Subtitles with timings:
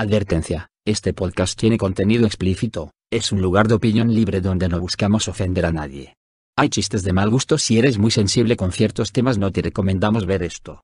[0.00, 5.26] Advertencia, este podcast tiene contenido explícito, es un lugar de opinión libre donde no buscamos
[5.26, 6.14] ofender a nadie.
[6.56, 10.24] Hay chistes de mal gusto si eres muy sensible con ciertos temas no te recomendamos
[10.24, 10.82] ver esto.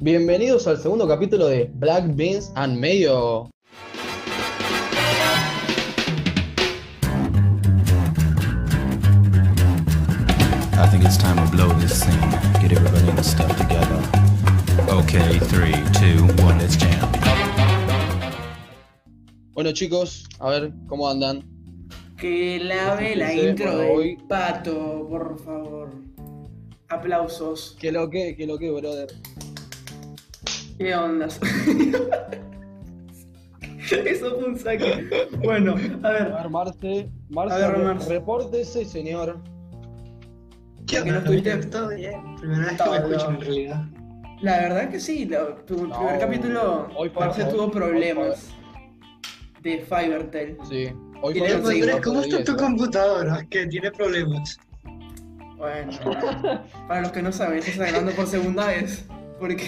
[0.00, 3.50] Bienvenidos al segundo capítulo de Black Beans and Mayo.
[10.78, 12.18] I think it's time to blow this thing.
[12.62, 14.15] Get everybody in the stuff together.
[14.88, 17.10] Okay, three, two, one, let's jam.
[19.52, 21.42] Bueno chicos, a ver cómo andan.
[22.16, 24.16] Que lave la intro del hoy.
[24.28, 25.90] pato, por favor.
[26.88, 27.76] Aplausos.
[27.80, 29.08] ¿Qué lo que, qué lo que, brother?
[30.78, 31.40] ¿Qué ondas?
[33.90, 35.28] Eso fue un saque.
[35.44, 36.48] Bueno, a A ver.
[36.50, 38.08] Marce, Marce, A ver, re- Marce.
[38.08, 39.38] repórtese, señor.
[40.76, 41.56] ¿Por qué no estuviste?
[41.66, 42.36] Todo bien.
[42.40, 43.84] Primera vez que me escuchan en realidad.
[44.40, 45.28] La verdad que sí,
[45.66, 48.50] tu No, primer capítulo hoy hoy- tuvo problemas
[49.62, 50.58] de Fivertel.
[50.68, 50.92] Sí.
[51.22, 53.46] Hoy Andrés, ¿cómo está tu computadora?
[53.48, 54.58] Que tiene problemas.
[55.56, 55.90] Bueno,
[56.88, 59.06] para los que no saben, se está grabando por segunda vez.
[59.40, 59.66] Porque.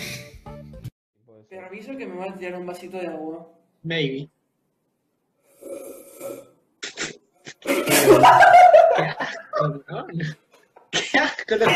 [1.49, 3.49] Te aviso que me va a tirar un vasito de agua.
[3.83, 4.29] Maybe.
[7.63, 10.07] Qué asco, ¿no?
[10.91, 11.67] Qué asco, ¿no?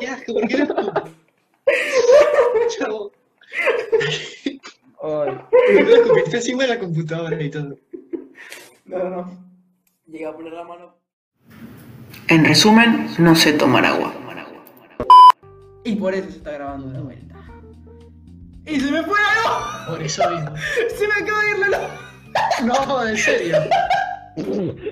[0.00, 1.19] Qué asco, ¿por qué lo
[5.02, 7.76] Ay, ¿por qué lo escupiste encima de la computadora y todo?
[8.84, 9.38] No, no, no.
[10.06, 10.94] Llega a poner la mano.
[12.28, 14.14] En resumen, no sé tomar agua.
[15.84, 17.34] Y por eso se está grabando de vuelta.
[18.66, 19.88] ¡Y se me fue la luz!
[19.88, 20.54] Por eso mismo.
[20.96, 21.78] ¡Se me acaba de ir la luz!
[22.64, 23.56] No, en serio.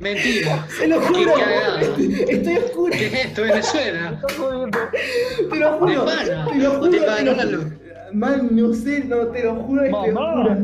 [0.00, 0.66] Mentira.
[0.68, 1.32] ¡Se lo juro!
[1.80, 2.96] Estoy, estoy oscura.
[2.96, 4.20] ¿Qué es esto, Venezuela?
[4.28, 6.04] Te lo juro.
[6.06, 6.90] Te lo ¿O juro.
[6.90, 7.64] te te pagó lo- la luz?
[8.12, 10.34] Man, no sé, no, te lo juro, estoy Mamá.
[10.34, 10.58] oscura.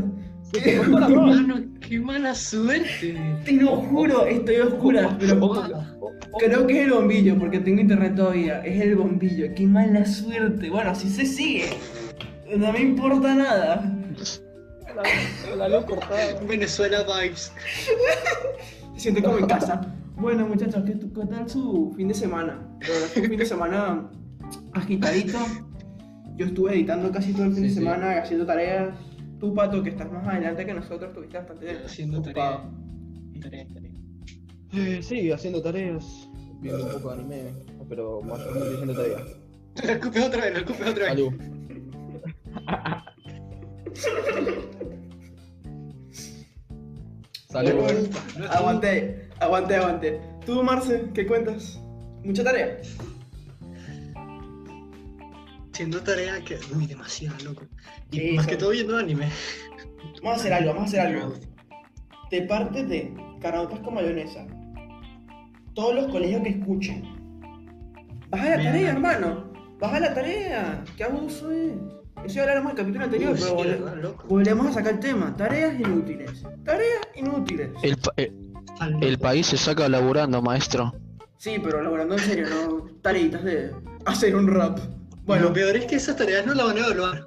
[0.52, 1.08] te mano.
[1.26, 3.16] Mano, qué mala suerte.
[3.44, 5.16] Te lo juro, estoy oscura.
[5.18, 5.40] Pero
[6.38, 8.60] creo que es el bombillo, porque tengo internet todavía.
[8.64, 10.70] Es el bombillo, qué mala suerte.
[10.70, 11.68] Bueno, así se sigue.
[12.56, 13.90] No me importa nada.
[14.94, 16.40] La, la luz cortada.
[16.48, 17.52] Venezuela vibes.
[18.94, 19.80] Se siente como en casa.
[20.16, 22.52] Bueno, muchachos, ¿qué, qué tal su fin de semana?
[22.82, 24.08] La verdad es que un fin de semana
[24.72, 25.38] agitadito.
[26.36, 27.74] Yo estuve editando casi todo el fin Sí, de sí.
[27.80, 28.96] semana, haciendo tareas.
[29.40, 32.70] Tú, Pato, que estás más adelante que nosotros, estuviste bastante Haciendo ocupado.
[33.42, 33.42] tarea.
[33.42, 33.90] Tarea, tarea.
[34.72, 36.30] Eh, sí, haciendo tareas.
[36.60, 37.42] Viendo un poco de anime.
[37.88, 39.22] Pero mayormente haciendo tareas.
[39.84, 41.08] Lo escupes otra vez, lo escupes otra vez.
[41.08, 41.32] Salud.
[47.54, 48.08] Salud.
[48.36, 50.20] No, Aguanté, aguanté, aguanté.
[50.44, 51.80] Tú, Marce, ¿qué cuentas?
[52.24, 52.78] ¿Mucha tarea?
[55.72, 56.58] Haciendo tarea que.
[56.74, 57.62] Uy, demasiado loco.
[58.10, 59.28] Y Sí, más que todo viendo anime.
[60.24, 61.34] Vamos a hacer algo, vamos a hacer algo.
[62.28, 64.48] Te partes de caraotas con mayonesa.
[65.74, 67.04] Todos los colegios que escuchen.
[68.30, 68.72] Baja la Bien.
[68.72, 69.52] tarea, hermano.
[69.78, 70.84] Baja la tarea.
[70.96, 71.70] Qué abuso es.
[72.24, 73.62] Eso ya hablamos en el capítulo anterior, Uy,
[73.98, 75.36] pero volvemos a sacar el tema.
[75.36, 76.42] Tareas inútiles.
[76.64, 77.70] Tareas inútiles.
[77.82, 78.32] El, pa- eh,
[79.02, 80.94] el país se saca laburando, maestro.
[81.36, 83.72] Sí, pero elaborando en serio, no tareitas de
[84.06, 84.78] hacer un rap.
[84.78, 84.94] Bueno,
[85.26, 87.26] Bueno, lo peor es que esas tareas no las van a evaluar.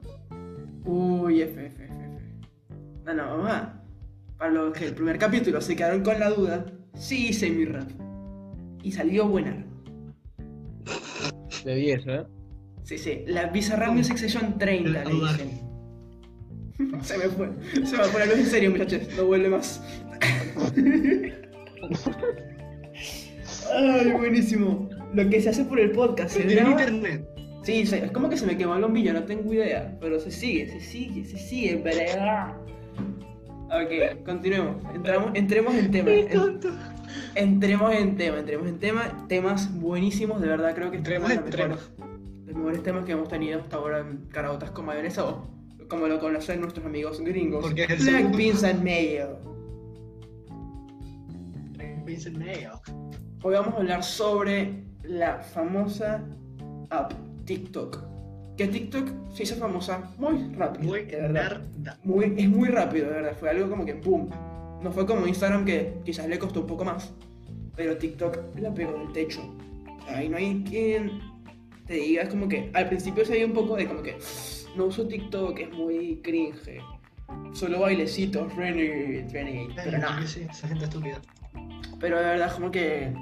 [0.86, 2.25] Uy, F, F, F, F.
[3.06, 3.74] No, no, vamos a.
[4.38, 6.66] Para los que el primer capítulo se quedaron con la duda,
[6.96, 7.90] sí hice mi rap.
[8.84, 9.63] Y salió buena.
[11.66, 12.24] De 10, ¿eh?
[12.88, 15.68] Sí, sí, la Bizarrap Music Session 30 le dicen.
[17.02, 19.84] Se me fue, se me fue la luz en serio, muchachos, no vuelve más.
[23.74, 24.88] Ay, buenísimo.
[25.14, 27.28] Lo que se hace por el podcast, se graba- internet.
[27.64, 29.98] Sí, se- es como que se me quemó el bombillo, no tengo idea.
[30.00, 31.75] Pero se sigue, se sigue, se sigue.
[31.78, 32.54] ¿verdad?
[33.66, 34.78] Ok, continuemos.
[34.96, 36.12] Entramos, entremos en tema.
[36.12, 36.59] En-
[37.36, 39.25] entremos en tema, entremos en tema.
[39.28, 41.52] Temas buenísimos, de verdad creo que Entremos estos en
[42.47, 45.48] los mejores, temas que hemos tenido hasta ahora en Carabotas con mayonesa o
[45.89, 47.63] como lo conocen nuestros amigos gringos.
[47.63, 48.38] Porque es el Black segundo.
[48.38, 49.48] Beans and Mayo.
[52.06, 52.72] Vincent Mayo.
[53.44, 56.24] Hoy vamos a hablar sobre la famosa
[56.89, 57.13] app
[57.45, 58.00] TikTok.
[58.56, 60.86] Que TikTok se hizo famosa muy rápido.
[60.86, 61.62] Muy de verdad.
[61.62, 62.00] nerda.
[62.04, 63.38] Muy, es muy rápido, de verdad.
[63.38, 64.30] Fue algo como que boom.
[64.81, 67.13] No fue como Instagram que quizás le costó un poco más.
[67.75, 69.42] Pero TikTok la pegó del techo.
[70.07, 71.19] Ahí no hay quien
[71.88, 74.18] te diga, es como que al principio se veía un poco de como que
[74.75, 76.80] no uso TikTok, es muy cringe.
[77.51, 79.81] Solo bailecitos, renegade, renegade.
[79.84, 80.28] Pero no.
[80.28, 81.19] Sí, esa gente estúpida.
[82.00, 83.13] Pero de verdad, como que.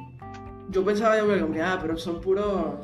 [0.70, 2.76] Yo pensaba de como que, ah, pero son puros.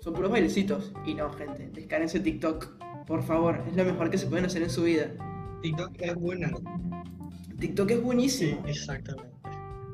[0.00, 0.92] son puros bailecitos.
[1.04, 2.78] Y no, gente, descárguense TikTok.
[3.06, 5.10] Por favor, es lo mejor que se pueden hacer en su vida.
[5.62, 6.50] TikTok es buena.
[7.58, 8.62] TikTok es buenísimo.
[8.66, 9.30] exactamente.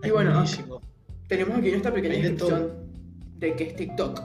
[0.02, 0.80] Y bueno, buenísimo.
[1.28, 2.84] Tenemos aquí esta pequeña descripción
[3.38, 4.20] de qué es TikTok,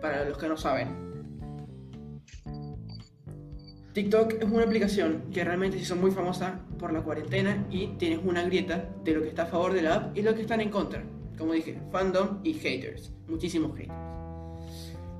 [0.00, 1.10] para los que no saben.
[3.92, 8.20] TikTok es una aplicación que realmente se hizo muy famosa por la cuarentena y tienes
[8.24, 10.60] una grieta de lo que está a favor de la app y lo que están
[10.60, 11.02] en contra.
[11.36, 13.94] Como dije, fandom y haters, muchísimos haters.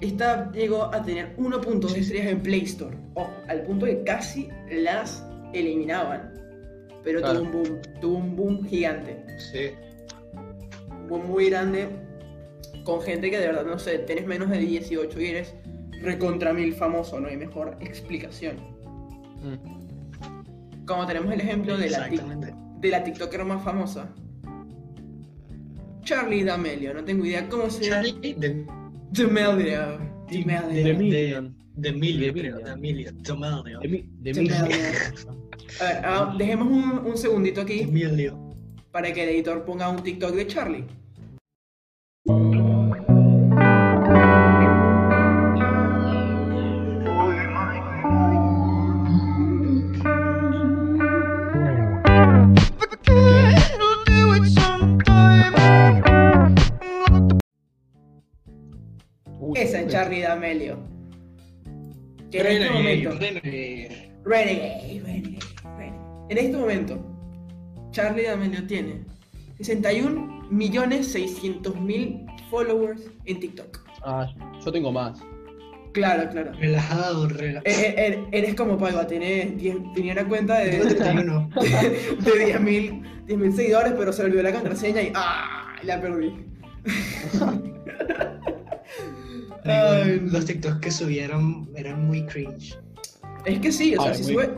[0.00, 4.49] Esta app llegó a tener 1.2 estrellas en Play Store, ojo, al punto que casi
[4.71, 6.32] las eliminaban.
[7.03, 7.41] Pero Claro.
[7.41, 9.71] tuvo un boom, tuvo un boom gigante Sí.
[11.09, 11.88] muy, muy grande
[12.85, 15.55] con gente que de verdad, no sé, tenés menos de 18 y eres
[16.03, 18.56] recontra mil famoso, no hay mejor explicación.
[19.43, 20.85] Mm.
[20.87, 22.09] Como tenemos el ejemplo de la,
[22.81, 24.09] de la TikToker más famosa,
[26.03, 28.03] Charlie D'Amelio, no tengo idea cómo se llama.
[28.05, 28.35] Charlie
[29.12, 29.99] D'Amelio.
[30.29, 30.82] de,
[31.77, 32.32] D'Amelio.
[32.65, 33.12] D'Amelio.
[33.88, 34.56] Mi- D'Amelio.
[35.81, 38.37] A ver, ah, dejemos un, un segundito aquí Emilio.
[38.91, 40.85] para que el editor ponga un TikTok de Charlie.
[60.20, 60.78] Charlie D'Amelio.
[62.31, 63.11] Que en este momento.
[63.11, 64.12] Renegade.
[64.25, 66.26] Renegade, Renegade, Renegade.
[66.28, 66.99] En este momento,
[67.90, 69.05] Charlie D'Amelio tiene
[69.61, 73.78] 61 millones 600 mil followers en TikTok.
[74.05, 74.26] Ah,
[74.64, 75.20] yo tengo más.
[75.93, 76.52] Claro, claro.
[76.52, 77.67] Relajado, relajado.
[77.67, 81.50] Eh, eh, eh, Eres como 10 tenía una cuenta de, Tengo 31.
[82.20, 85.76] de 10 mil 10.000 seguidores, pero se olvidó la contraseña y ¡ah!
[85.82, 86.32] La perdí.
[89.70, 92.78] Ay, Los TikToks que subieron eran muy cringe.
[93.44, 94.50] Es que sí, o sea, si, muy- sube-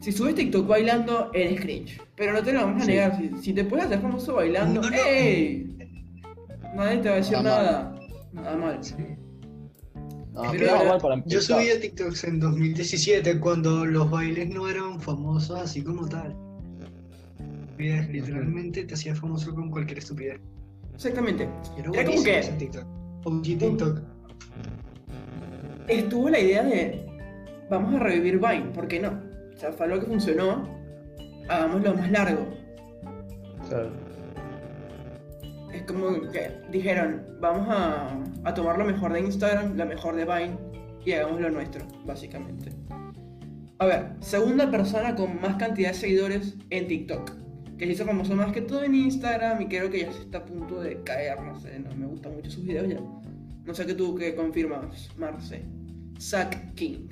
[0.00, 2.00] si subes TikTok bailando, eres cringe.
[2.16, 2.90] Pero no te lo vamos a Sí.
[2.92, 3.16] negar.
[3.18, 4.96] Si, si te puedes hacer famoso bailando, No, no.
[4.96, 5.76] ¡ey!
[6.74, 7.42] Nadie te va a decir Nada
[8.32, 8.42] mal.
[8.42, 8.56] nada.
[8.58, 8.80] Mal.
[10.34, 15.58] No, Pero igual para Yo subía TikToks en 2017 cuando los bailes no eran famosos
[15.60, 16.36] así como tal.
[17.78, 20.40] Literalmente te hacías famoso con cualquier estupidez.
[20.94, 21.48] Exactamente.
[21.78, 22.86] Era Era como que- TikTok.
[23.42, 24.00] TikTok.
[25.88, 27.06] Estuvo la idea de.
[27.70, 29.20] Vamos a revivir Vine, ¿por qué no?
[29.54, 30.68] O sea, fue algo que funcionó.
[31.48, 32.46] Hagámoslo más largo.
[33.68, 33.90] Claro.
[35.72, 38.08] Es como que dijeron, vamos a,
[38.44, 40.56] a tomar lo mejor de Instagram, lo mejor de Vine
[41.04, 42.70] y hagamos lo nuestro, básicamente.
[43.78, 47.32] A ver, segunda persona con más cantidad de seguidores en TikTok.
[47.78, 50.38] Que se hizo famoso más que todo en Instagram y creo que ya se está
[50.38, 53.00] a punto de caer, no sé, no me gustan mucho sus videos ya.
[53.64, 55.62] No sé qué tú que confirmas, Marce.
[56.20, 57.08] Zack King.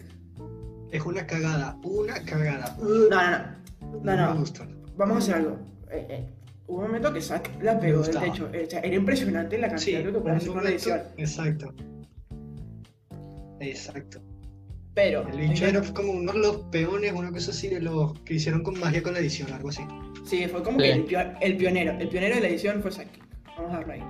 [0.90, 2.76] Es una cagada, una cagada.
[2.80, 3.38] No, no,
[3.98, 4.00] no.
[4.02, 4.34] No, no.
[4.34, 4.66] me gusta.
[4.96, 5.58] Vamos a hacer algo.
[5.90, 6.24] Eh, eh,
[6.68, 8.48] Hubo un momento que Zack la pegó del techo.
[8.52, 10.70] Eh, o sea, era impresionante la Sí, cantidad de lo que puede hacer con la
[10.70, 11.00] edición.
[11.16, 11.74] Exacto.
[13.60, 14.20] Exacto.
[14.94, 15.28] Pero.
[15.28, 18.62] El bicho era como uno de los peones, una cosa así, de los que hicieron
[18.62, 19.82] con magia con la edición, algo así.
[20.24, 20.86] Sí, fue como Sí.
[20.86, 21.92] que el, pio- el pionero.
[22.00, 23.08] El pionero de la edición fue Zack.
[23.56, 24.02] Vamos a darlo ahí.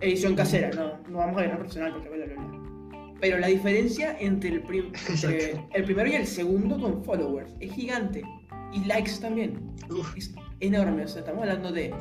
[0.00, 2.69] Edición casera, no, no vamos a ver profesional porque bla, bla, bla.
[3.20, 7.72] Pero la diferencia entre el, prim- entre el primero y el segundo con followers es
[7.72, 8.22] gigante.
[8.72, 9.60] Y likes también.
[9.90, 11.04] Uf, Es enorme.
[11.04, 11.92] O sea, estamos hablando de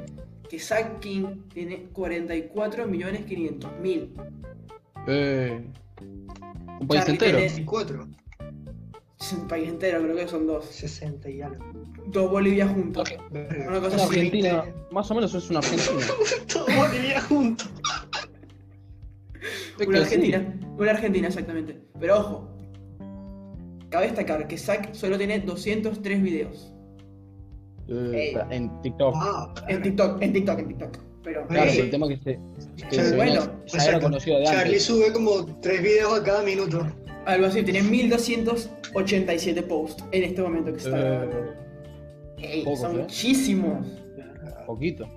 [0.49, 4.13] que Zack King tiene 44 millones 500 mil.
[5.07, 5.61] Eh,
[6.79, 7.37] un país Charlie entero.
[7.39, 8.07] tenés- 24,
[9.19, 10.65] Es un país entero, creo que son dos.
[10.65, 11.63] 60 y algo.
[12.07, 13.09] Dos Bolivia juntos.
[13.31, 14.03] Una cosa Una así.
[14.03, 16.05] Argentina, más o menos es una Argentina.
[16.53, 17.65] Todo Bolivia junto.
[19.77, 20.01] Una que sí.
[20.01, 21.79] Argentina, una Argentina exactamente.
[21.99, 22.57] Pero ojo,
[23.89, 26.73] cabe destacar que Zack solo tiene 203 videos
[27.87, 29.13] Eh, en TikTok.
[29.17, 30.97] Ah, en TikTok, en TikTok, en TikTok.
[31.23, 34.37] Pero Claro, pero el tema que se, que Charlie, se bueno, venía- ya era conocido
[34.39, 34.83] de Charlie antes.
[34.85, 36.85] sube como 3 videos a cada minuto.
[37.25, 41.03] algo así, tiene 1287 posts en este momento que se está Eh,
[42.63, 42.75] grabando.
[42.77, 43.01] Son ¿eh?
[43.01, 43.87] muchísimos.
[44.65, 45.07] Poquito.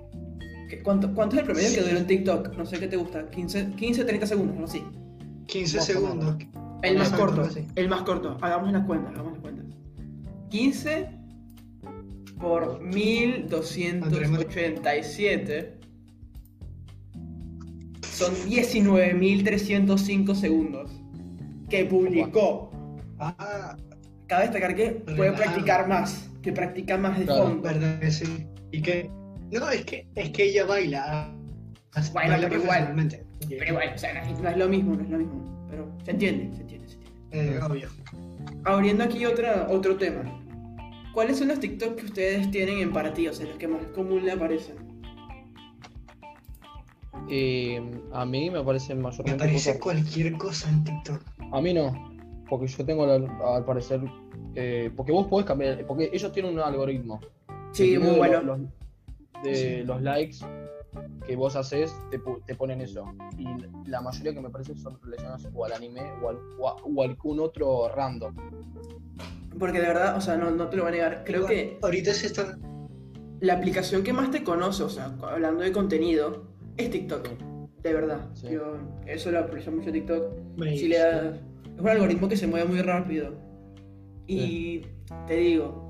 [0.83, 2.57] ¿Qué- ¿Cuánto, ¿Cuánto es el promedio que duró en TikTok?
[2.57, 4.83] No sé qué te gusta, 15, 15 30 segundos, no así.
[5.47, 6.35] 15 Más segundos.
[6.81, 7.65] El más corto, así.
[7.75, 8.37] el más corto.
[8.41, 9.65] Hagamos las cuentas, hagamos las cuentas.
[10.49, 11.07] 15
[12.41, 15.79] por 1287
[18.11, 20.91] son 19.305 segundos
[21.69, 22.71] que publicó.
[23.19, 23.77] Ah,
[24.27, 27.61] Cabe destacar que puede practicar más, que practica más de Claro, fondo.
[27.61, 28.47] verdad que sí.
[28.71, 29.09] Y que.
[29.59, 31.33] No, es que, es que ella baila.
[32.11, 33.09] Bueno, baila pero igual.
[33.49, 35.67] Pero igual, o sea, no es- lo mismo, no es lo mismo.
[35.69, 37.55] Pero se entiende, se entiende, se entiende.
[37.55, 37.89] Eh, obvio.
[38.65, 40.23] Abriendo aquí otra, otro tema.
[41.13, 43.27] ¿Cuáles son los TikTok que ustedes tienen en para ti?
[43.27, 44.75] O sea, los que más común le aparecen.
[47.29, 47.81] Eh,
[48.11, 51.21] a mí me aparecen Me mayormente aparece cosas- cualquier cosa en TikTok.
[51.51, 52.11] A mí no,
[52.49, 54.01] porque yo tengo al, al parecer...
[54.55, 57.19] eh, porque vos podés cambiar, porque ellos tienen un algoritmo.
[57.71, 58.41] Sí, muy bueno.
[58.41, 58.59] Los,
[59.43, 59.83] de Sí.
[59.83, 60.37] los likes
[61.25, 63.05] que vos haces, te, pu- te ponen eso.
[63.37, 63.45] Y
[63.89, 67.01] la mayoría que me parece son relacionados o al anime o, al, o, a, o
[67.01, 68.35] a algún otro random.
[69.59, 71.23] Porque de verdad, o sea, no, no te lo voy a negar.
[71.25, 72.59] Creo Igual, que Ahorita se están.
[73.39, 76.43] la aplicación que más te conoce, o sea, hablando de contenido,
[76.77, 77.29] es TikTok.
[77.81, 78.29] De verdad.
[78.33, 78.47] Sí.
[78.51, 80.33] Yo eso lo aprecio mucho TikTok.
[80.57, 81.35] me- Si le das-
[81.75, 83.33] es un algoritmo que se mueve muy rápido.
[84.27, 84.81] Y
[85.27, 85.87] te digo,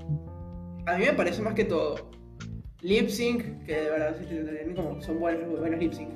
[0.86, 2.10] a mí me parece más que todo
[2.84, 6.10] lip sync, que de verdad sí tienen como- son buenos, buenos lip sync.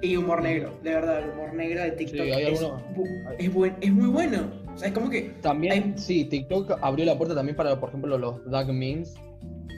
[0.00, 3.52] Y humor negro, de verdad, el humor negro de TikTok Sí, hay es, bu- es,
[3.52, 4.50] buen- es muy bueno.
[4.72, 7.88] O sea, es como que También, Hay- sí, TikTok abrió la puerta también para, por
[7.88, 9.14] ejemplo, los dark memes.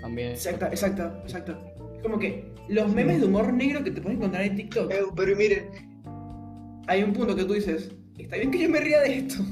[0.02, 0.30] También.
[0.30, 1.58] Exacto, exacto, exacto.
[1.96, 4.96] Es como que los memes de humor negro que te puedes encontrar en TikTok, Eh,
[5.16, 5.64] pero miren,
[6.86, 9.42] hay un punto que tú dices, está bien que yo me ría de esto.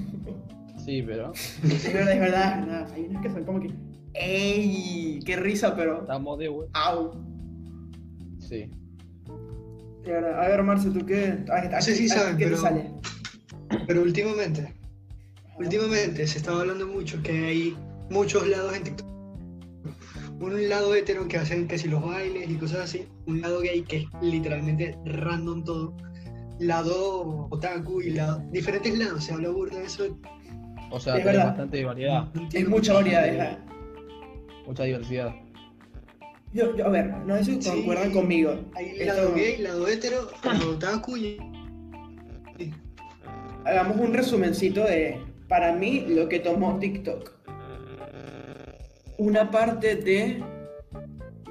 [0.85, 2.93] Sí, pero es verdad, es verdad, es verdad.
[2.95, 3.71] Hay unos que son como que,
[4.21, 5.21] ¡ey!
[5.25, 6.01] ¡Qué risa, pero!
[6.03, 6.79] estamos de vuelta.
[6.79, 7.13] ¡Au!
[8.39, 8.71] Sí.
[10.05, 10.43] Verdad.
[10.43, 11.39] A ver, Marce, ¿tú qué?
[11.51, 12.91] ¿A, a- No sé si a- saben, ¿Qué te pero- sale?
[13.87, 14.75] pero últimamente,
[15.59, 17.77] últimamente se estaba hablando mucho que hay
[18.11, 19.07] muchos lados en TikTok.
[20.41, 23.07] Un lado hetero que hacen que si los bailes y cosas así.
[23.27, 25.97] Un lado gay que es literalmente random todo.
[26.61, 28.43] Lado otaku y lado.
[28.53, 29.25] Diferentes lados.
[29.25, 30.17] Se habla burda de eso.
[30.91, 31.47] O sea, Es tenés verdad.
[31.49, 33.27] bastante variedad, entiendo mucha variedad.
[33.27, 33.59] es
[34.69, 35.35] mucha diversidad.
[36.53, 37.71] Yo, yo- a ver, no sé si Sí.
[37.71, 38.55] concuerdan conmigo.
[38.75, 41.39] Hay Esto- lado gay, lado hetero, lado otaku y.
[42.59, 42.75] y-
[43.65, 47.33] hagamos un resumencito de, para mí, lo que tomó TikTok.
[49.19, 50.43] Una parte de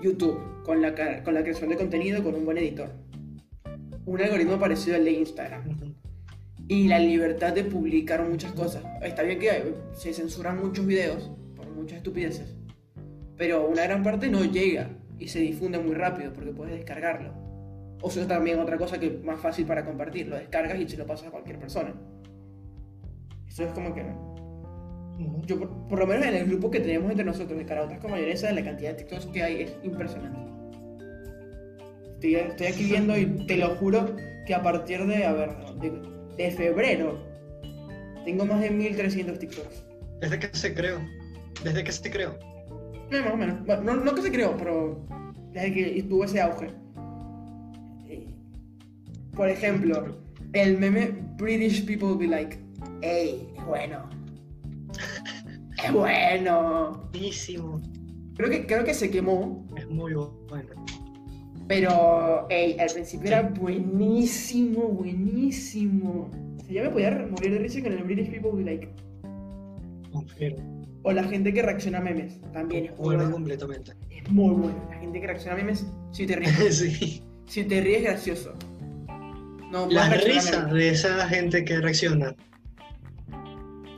[0.02, 0.94] YouTube, con la,
[1.24, 2.90] con la creación de contenido, con un buen editor.
[4.06, 5.96] Un algoritmo parecido al de Instagram.
[6.70, 8.84] Y la libertad de publicar muchas cosas.
[9.02, 12.56] Está bien que se censuran muchos videos por muchas estupideces.
[13.38, 14.90] Pero una gran parte no llega
[15.20, 17.34] y se difunde muy rápido porque puedes descargarlo.
[18.02, 20.28] O sea, también otra cosa que es más fácil para compartir.
[20.28, 21.94] Lo descargas y se lo pasas a cualquier persona.
[23.48, 24.04] Eso es como que...
[25.48, 28.12] Yo, por, por lo menos en el grupo que tenemos entre nosotros de Carautas con
[28.12, 30.40] mayonesa, la cantidad de TikToks que hay es impresionante.
[32.14, 34.16] Estoy, estoy aquí viendo y te lo juro
[34.46, 35.92] que a partir de, a ver, de,
[36.38, 37.20] de febrero
[38.26, 39.86] tengo más de 1300 TikToks.
[40.20, 41.00] Desde que se creó.
[41.64, 42.38] Desde que se creó.
[43.12, 43.66] Eh, más o menos.
[43.66, 45.06] Bueno, no, no que se creó, pero
[45.54, 46.70] desde que tuvo ese auge.
[49.36, 50.18] Por ejemplo,
[50.54, 52.58] el meme British People Be Like,
[53.02, 53.48] ¡Ey!
[53.56, 54.10] Es bueno.
[55.84, 57.08] Es bueno.
[57.12, 57.80] Buenísimo.
[58.36, 60.70] Creo que, creo que se quemó, Es muy bueno.
[61.68, 66.30] pero ey, al principio era buenísimo, buenísimo.
[66.60, 68.90] O sea, yo me podía morir de risa con el British People Be Like.
[70.12, 70.77] Confirmo.
[71.08, 73.94] O la gente que reacciona a memes, también es muy Bueno, completamente.
[74.10, 74.86] Es muy bueno.
[74.90, 76.78] La gente que reacciona a memes, si te ríes.
[76.78, 77.24] sí.
[77.46, 78.54] Si te ríes, gracioso.
[79.72, 82.36] No, Las risas de esa gente que reacciona.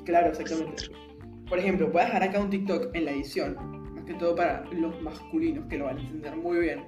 [0.05, 0.83] Claro, exactamente.
[1.49, 3.55] Por ejemplo, puedes dejar acá un TikTok en la edición,
[3.95, 6.83] más que todo para los masculinos que lo van a entender muy bien.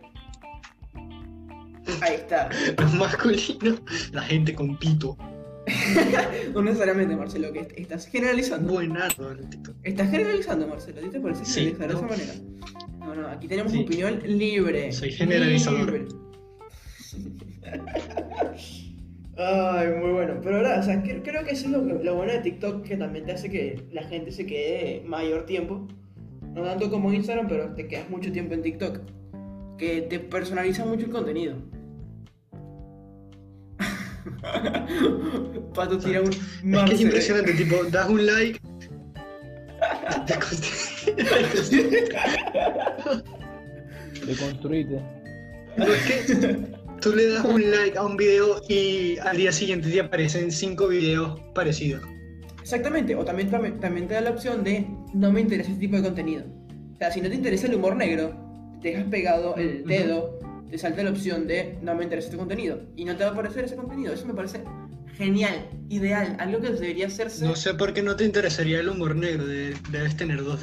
[2.02, 2.48] Ahí está.
[2.78, 5.18] Los masculinos, la gente con pito.
[6.54, 8.80] No necesariamente, Marcelo, que est- estás generalizando.
[9.50, 9.76] TikTok.
[9.84, 11.00] Estás generalizando, Marcelo.
[11.00, 12.34] ¿A ti te parece Sí, de esa manera?
[13.00, 13.84] No, no, aquí tenemos Sí.
[13.84, 14.92] opinión libre.
[14.92, 15.86] Soy generalizador.
[15.92, 16.06] Libre.
[19.38, 20.40] Ay, muy bueno.
[20.44, 22.98] Pero ahora, o sea, cre- creo que eso es lo, lo bueno de TikTok, que
[22.98, 25.88] también te hace que la gente se quede mayor tiempo.
[26.54, 29.00] No tanto como Instagram, pero te quedas mucho tiempo en TikTok.
[29.78, 31.56] Que te personaliza mucho el contenido.
[35.74, 38.60] Pato tira un Es que es impresionante, tipo, das un like.
[40.28, 41.06] te const-
[44.26, 45.02] Deconstruite.
[45.78, 46.36] No, es que
[47.00, 50.90] tú le das un like a un video y al día siguiente te aparecen cinco
[50.90, 52.04] videos parecidos.
[52.62, 55.96] Exactamente, o también, también, también te da la opción de no me interesa este tipo
[55.96, 56.44] de contenido.
[56.94, 58.36] O sea, si no te interesa el humor negro,
[58.82, 60.38] te dejas pegado el dedo,
[60.72, 63.34] te salta la opción de no me interesa este contenido y no te va a
[63.34, 64.14] aparecer ese contenido.
[64.14, 64.64] Eso me parece
[65.18, 67.46] genial, ideal, algo que debería hacerse.
[67.46, 70.62] No sé por qué no te interesaría el humor negro, de- debes tener dos.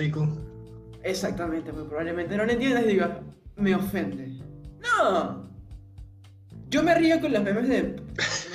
[1.02, 3.10] Exactamente, pues probablemente no lo entiendas y digas,
[3.56, 4.28] me ofende.
[4.80, 5.46] No.
[6.70, 7.96] Yo me río con los memes de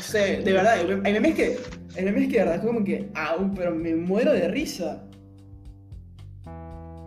[0.02, 1.58] sé, de verdad, hay hay memes que,
[1.96, 5.04] hay memes que de verdad es como que, au, pero me muero de risa.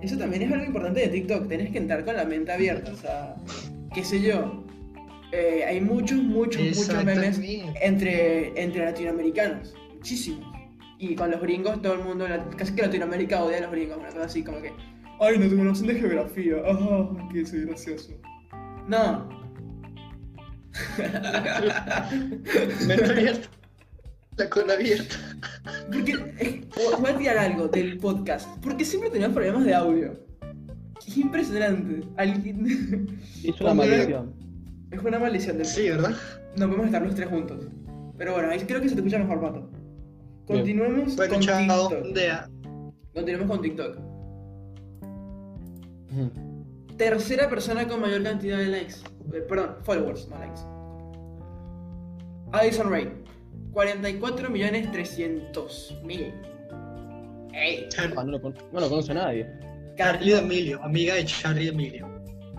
[0.03, 2.97] Eso también es algo importante de TikTok, tenés que entrar con la mente abierta, o
[2.97, 3.35] sea,
[3.97, 4.63] qué sé yo.
[5.33, 7.41] Eh, hay muchos, muchos, muchos memes
[7.81, 10.47] entre, entre latinoamericanos, muchísimos.
[10.99, 12.27] Y con los gringos, todo el mundo,
[12.57, 14.73] casi que Latinoamérica odia a los gringos, una cosa así como que,
[15.19, 18.13] ay, no tengo noción de geografía, ajá, que soy gracioso.
[18.87, 19.29] No,
[22.87, 23.49] Mente abierta.
[24.37, 25.17] La cola abierta.
[25.91, 26.69] porque eh,
[27.01, 30.26] voy a tirar algo del podcast, porque siempre tenemos problemas de audio.
[31.07, 32.07] Es impresionante.
[32.17, 34.35] Alguien- Es una maldición.
[34.91, 36.15] Es una maldición del Sí, ¿verdad?
[36.57, 37.67] No podemos estar los tres juntos.
[38.17, 39.69] Pero bueno, ahí creo que se te escucha mejor, Pato.
[40.47, 41.89] Continuemos Bueno, con chao.
[41.89, 42.15] TikTok.
[42.15, 42.49] Dea.
[43.15, 43.99] Continuemos con TikTok.
[46.97, 48.95] Tercera persona con mayor cantidad de likes.
[49.35, 50.61] Eh, perdón, followers, no likes.
[52.53, 53.13] Addison Ray.
[53.73, 56.33] 44 millones 300 mil.
[57.53, 59.47] Ey, Ah, no, lo, con- no lo conoce nadie.
[59.97, 62.07] Charlie D'Amelio, amiga de Charlie D'Amelio.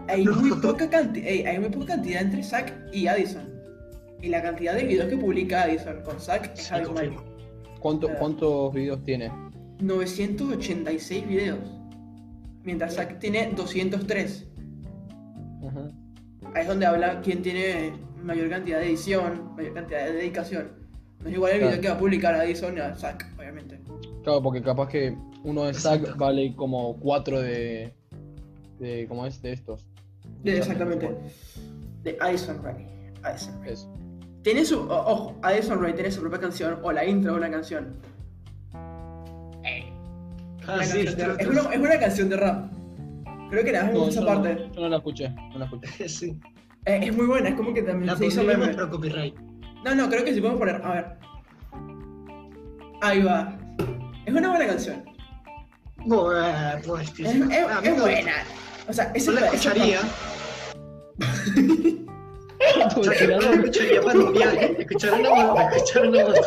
[0.08, 3.48] hay muy poca cantidad, hay muy poca cantidad entre Zack y Addison.
[4.22, 6.96] Y la cantidad de videos que publica Addison con Zack es Sí, abismal.
[6.96, 7.24] confirmo.
[7.79, 8.10] ¿Cuánto-.
[8.17, 9.32] ¿Cuántos videos tiene?
[9.79, 11.60] 986 videos.
[12.63, 14.48] Mientras Zack tiene 203.
[15.62, 15.91] Ujú.
[16.56, 20.72] Ahí es donde habla quién tiene mayor cantidad de edición, mayor cantidad de dedicación.
[21.22, 23.79] No es igual el video que va a publicar Addison a Zack, obviamente.
[24.27, 27.93] Claro, porque capaz que uno de Zack vale como 4 de.
[28.77, 29.05] de.
[29.07, 29.41] ¿Cómo es?
[29.41, 29.88] De estos.
[30.43, 31.15] De- exactamente.
[32.03, 32.86] De Addison Ray.
[33.24, 33.72] Addison Ray.
[33.72, 33.98] Eso.
[34.41, 34.81] Tiene su.
[34.81, 37.96] ojo, Addison Ray tiene su propia canción o la intro de una canción.
[40.67, 42.69] Ah, una sí, es, una, es una canción de rap.
[43.50, 44.55] Creo que la dejamos No, en esa yo, parte.
[44.55, 45.29] no, yo no la escuché.
[45.29, 46.10] No la escuché.
[46.10, 46.38] sí.
[46.84, 48.74] Eh, es muy buena, es como que también La se hizo meme.
[48.74, 49.36] para copyright.
[49.86, 50.81] No, no, creo que sí podemos poner.
[50.86, 51.05] A ver.
[53.01, 53.57] Ahí va.
[54.27, 55.05] Es una buena canción.
[56.05, 57.10] Bueno, pues.
[57.17, 58.33] Es, es- Ah, es buena.
[58.90, 60.01] O sea, esa No la escucharía.
[62.85, 64.55] no la escucharía para rumbear.
[64.79, 66.42] Escuchar una moto, escuchar una moto.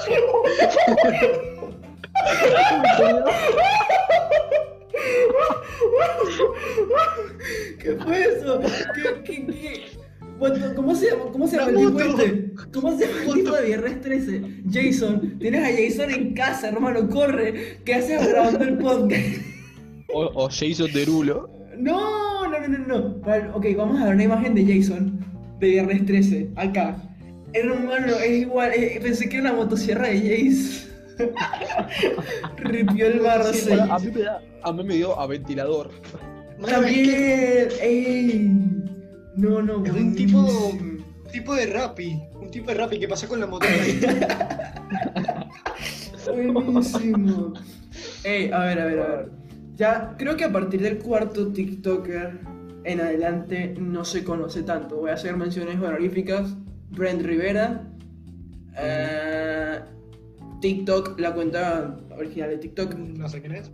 [7.78, 8.60] ¿Qué fue eso?
[8.60, 9.84] ¿Qué, qué, qué?
[10.76, 12.49] ¿Cómo se llama, cómo se llama el tipo este?
[12.72, 14.42] ¿Cómo se llama el tipo de Viernes 13?
[14.70, 15.38] Jason.
[15.40, 17.78] Tienes a Jason en casa, hermano, corre.
[17.84, 19.24] ¿Qué haces grabando el podcast?
[20.12, 21.50] O, o Jason Derulo.
[21.76, 23.14] No, no, no, no, no.
[23.20, 25.18] Vale, Ok, vamos a ver una imagen de Jason
[25.58, 26.96] de Viernes 13, acá.
[27.52, 30.88] Hermano, es igual, eh, pensé que era una motosierra de Jace.
[32.58, 33.70] Ripió el barro, Sí.
[33.72, 34.40] A mí me da.
[34.62, 35.90] A mí me dio a ventilador.
[36.60, 38.50] Mano, es que También, ey.
[39.36, 41.04] No, no, es un tipo, buenísimo.
[41.32, 42.20] tipo de rapi.
[42.50, 43.64] Un tipo de rapi que pasa con la moto.
[43.68, 44.00] ahí.
[46.52, 47.52] Buenísimo.
[48.24, 49.30] Ey, a ver, a ver, a ver.
[49.76, 52.40] Ya, creo que a partir del cuarto TikToker
[52.82, 54.96] en adelante no se conoce tanto.
[54.96, 56.56] Voy a hacer menciones honoríficas.
[56.90, 57.86] Brent Rivera.
[58.76, 59.78] eh,
[60.60, 62.94] TikTok, la cuenta original de TikTok.
[62.96, 63.70] No sé quién es.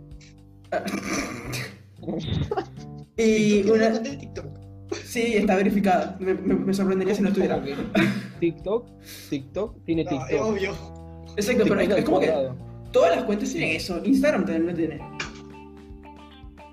[3.17, 3.89] Y una.
[3.89, 4.56] de TikTok.
[5.03, 6.15] Sí, está verificada.
[6.19, 7.61] Me, me- me sorprendería si no estuviera.
[8.39, 8.87] TikTok.
[9.29, 10.45] TikTok tiene No, es TikTok.
[10.47, 10.71] obvio.
[11.35, 12.33] Exacto, pero es, TikTok es como que
[12.91, 14.01] todas las cuentas tienen eso.
[14.03, 15.01] Instagram también lo tiene.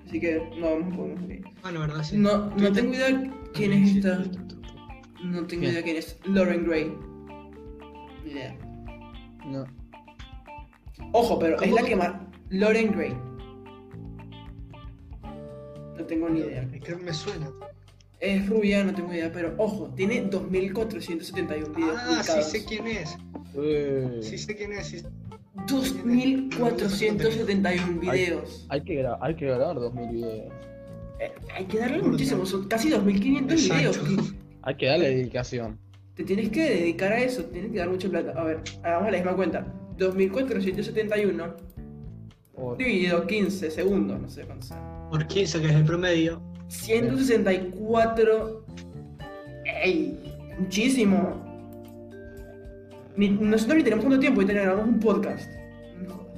[0.06, 1.30] Así que no vamos podemos ok.
[1.62, 2.16] Bueno, verdad, sí.
[2.16, 4.22] No, no tengo idea quién es esta.
[5.22, 6.18] No tengo idea quién es.
[6.26, 6.92] Lauren Gray.
[8.24, 8.56] Ni idea.
[9.46, 9.64] No.
[11.12, 12.12] Ojo, pero es la que más.
[12.50, 13.16] Lauren Gray.
[15.96, 16.68] No tengo ni idea.
[16.72, 17.50] Es que me suena.
[18.20, 22.50] Es rubia, no tengo idea, pero ojo, tiene 2471 videos Ah, sí publicados.
[22.50, 23.16] sé quién es.
[23.56, 24.86] Eh, Sí sé quién es.
[24.86, 25.02] sí-
[25.66, 28.66] 2471 videos.
[28.68, 30.52] hay, que gra- hay que grabar 2000 videos.
[31.20, 34.00] Eh, hay que darle muchísimo, son casi 2500 videos.
[34.62, 35.78] Hay que darle dedicación.
[36.14, 38.32] Te tienes que dedicar a eso, tienes que dar mucha plata.
[38.40, 39.66] A ver, hagamos la misma cuenta.
[39.98, 41.54] 2471
[42.56, 45.08] O- dividido 15 segundos, no sé cuánto sea.
[45.10, 46.40] Por 15, que es el promedio.
[46.74, 48.64] 164.
[49.64, 50.18] ¡Ey!
[50.58, 51.42] Muchísimo.
[53.16, 55.50] Ni- nosotros ni tenemos tanto tiempo y tenemos un podcast.
[56.06, 56.28] No.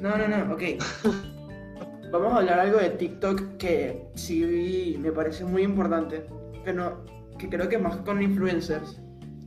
[0.00, 0.62] No, no, ok.
[2.12, 6.24] Vamos a hablar algo de TikTok que sí me parece muy importante.
[6.64, 7.04] Que, no,
[7.38, 9.00] que creo que más con influencers.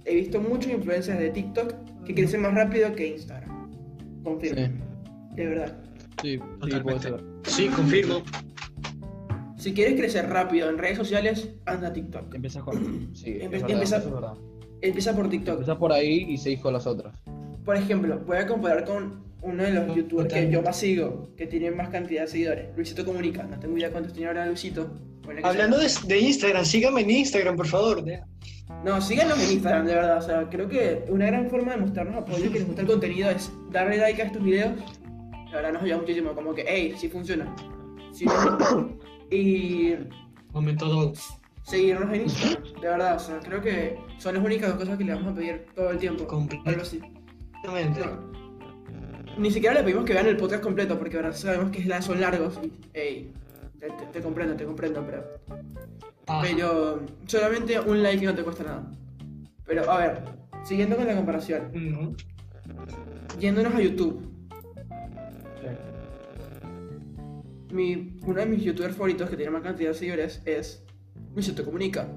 [0.05, 1.73] He visto muchos influencers de TikTok
[2.05, 3.71] que crecen más rápido que Instagram.
[4.23, 4.65] Confirmo.
[4.65, 4.71] Sí,
[5.35, 5.77] De verdad.
[6.21, 7.01] sí, sí, puede Totalmente.
[7.09, 7.23] ser.
[7.43, 8.23] Sí, confirmo.
[9.65, 12.35] Si quieres crecer rápido en redes sociales, anda a TikTok.
[12.35, 13.09] Empiezas con.
[13.15, 14.33] Sí, es Empe- verdad, empieza- eso es verdad.
[14.79, 15.53] Empieza por TikTok.
[15.55, 17.15] Empezás por ahí y seguís con las otras.
[17.65, 21.47] Por ejemplo, voy a comparar con uno de los youtubers que yo más sigo, que
[21.47, 22.75] tiene más cantidad de seguidores.
[22.75, 23.41] Luisito Comunica.
[23.41, 24.87] No tengo idea cuántos tiene ahora Luisito.
[25.41, 28.03] Hablando de, de Instagram, sígame en Instagram, por favor.
[28.83, 30.17] No, síganos en Instagram, de verdad.
[30.19, 32.87] O sea, creo que una gran forma de mostrarnos apoyo y que les gusta el
[32.87, 34.73] contenido es darle like a estos videos.
[35.49, 36.35] La verdad nos ayuda muchísimo.
[36.35, 37.51] Como que, hey, sí funciona.
[39.31, 39.93] Y
[40.51, 41.19] Momento dos.
[41.63, 42.63] seguirnos en Instagram.
[42.81, 45.35] De verdad, o sea, creo que son las únicas dos cosas que le vamos a
[45.35, 46.27] pedir todo el tiempo.
[46.65, 46.99] Algo así.
[47.63, 48.01] Completamente.
[48.05, 48.35] No.
[49.37, 52.57] Ni siquiera le pedimos que vean el podcast completo, porque ahora sabemos que son largos.
[52.63, 53.33] Y, hey,
[53.79, 55.23] te, te- te comprendo, te comprendo, pero.
[56.27, 58.91] Ah, Pero solamente un like no te cuesta nada.
[59.65, 60.23] Pero, a ver,
[60.63, 62.15] siguiendo con la comparación, ujú.
[63.39, 64.21] yéndonos a YouTube.
[67.75, 70.83] Mi, uno de mis youtubers favoritos que tiene más cantidad de seguidores es
[71.33, 72.07] Luisito Comunica.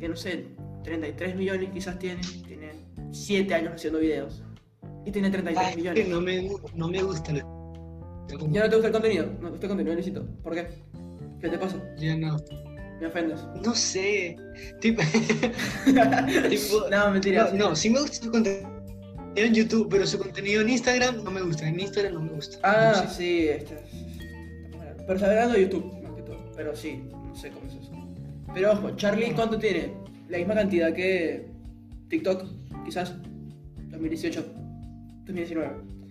[0.00, 0.46] Que no sé,
[0.84, 2.20] 33 millones quizás tiene.
[2.46, 2.72] Tiene
[3.12, 4.42] 7 años haciendo videos.
[5.04, 6.04] Y tiene 33 Ay, millones.
[6.04, 7.30] que no me, no me gusta.
[7.30, 7.38] el-
[8.50, 9.26] ¿Ya no te gusta el contenido?
[9.40, 10.26] No te gusta el contenido, Luisito.
[10.42, 10.66] ¿Por qué?
[11.40, 11.80] ¿Qué te pasa?
[11.98, 12.36] Ya no.
[13.00, 13.40] Me ofendes.
[13.64, 14.36] No sé.
[14.80, 15.02] Tipo,
[16.50, 17.50] tipo- no, mentira.
[17.52, 18.74] no, no, sí me gusta su contenido
[19.36, 21.68] en YouTube, pero su contenido en Instagram no me gusta.
[21.68, 22.58] En Instagram no me gusta.
[22.62, 23.14] Ah, No sé.
[23.16, 23.76] sí, este.
[25.06, 26.38] Pero está hablando de YouTube, más que todo.
[26.56, 27.92] Pero sí, no sé cómo es eso.
[28.54, 29.92] Pero ojo, Charlie, ¿cuánto tiene?
[30.28, 31.46] La misma cantidad que
[32.08, 32.44] TikTok,
[32.84, 33.14] quizás.
[33.90, 34.44] 2018,
[35.26, 35.70] 2019.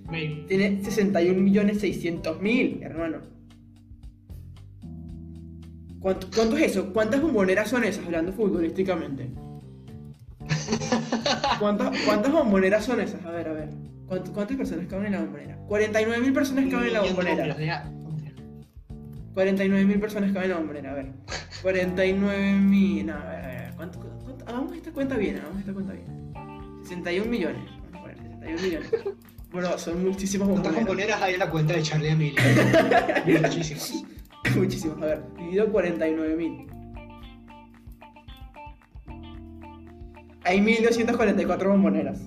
[0.10, 0.46] Maybe.
[0.48, 3.18] Tiene 61 millones 600 mil, hermano.
[6.00, 6.94] ¿Cuánto, ¿Cuánto es eso?
[6.94, 9.28] ¿Cuántas bomboneras son esas, hablando futbolísticamente?
[11.60, 13.26] ¿Cuántas, ¿Cuántas bomboneras son esas?
[13.26, 13.70] A ver, a ver.
[14.08, 15.58] ¿Cuánto- ¿Cuántas personas caben en la bombonera?
[15.68, 17.56] 49 mil personas caben en la bombonera.
[19.36, 19.74] Números, ya.
[19.76, 21.12] 49 mil personas caben en la bombonera, a ver.
[21.62, 23.06] 49 mil.
[23.06, 23.74] No, a ver, a ver.
[23.76, 26.06] ¿Cuánto, cuánto- Hagamos esta cuenta bien, hagamos esta cuenta bien.
[26.84, 27.62] 61 millones.
[27.92, 28.92] Vamos a poner 61 millones.
[29.52, 30.88] Bueno, son muchísimas ¿Cuántas bomboneras.
[30.88, 32.42] componeras hay en la cuenta de Charlie Emilio?
[33.42, 34.04] Muchísimas.
[34.56, 35.22] Muchísimas, a ver.
[35.38, 36.68] Dividido 49 mil.
[40.44, 42.22] Hay 1244 bomboneras.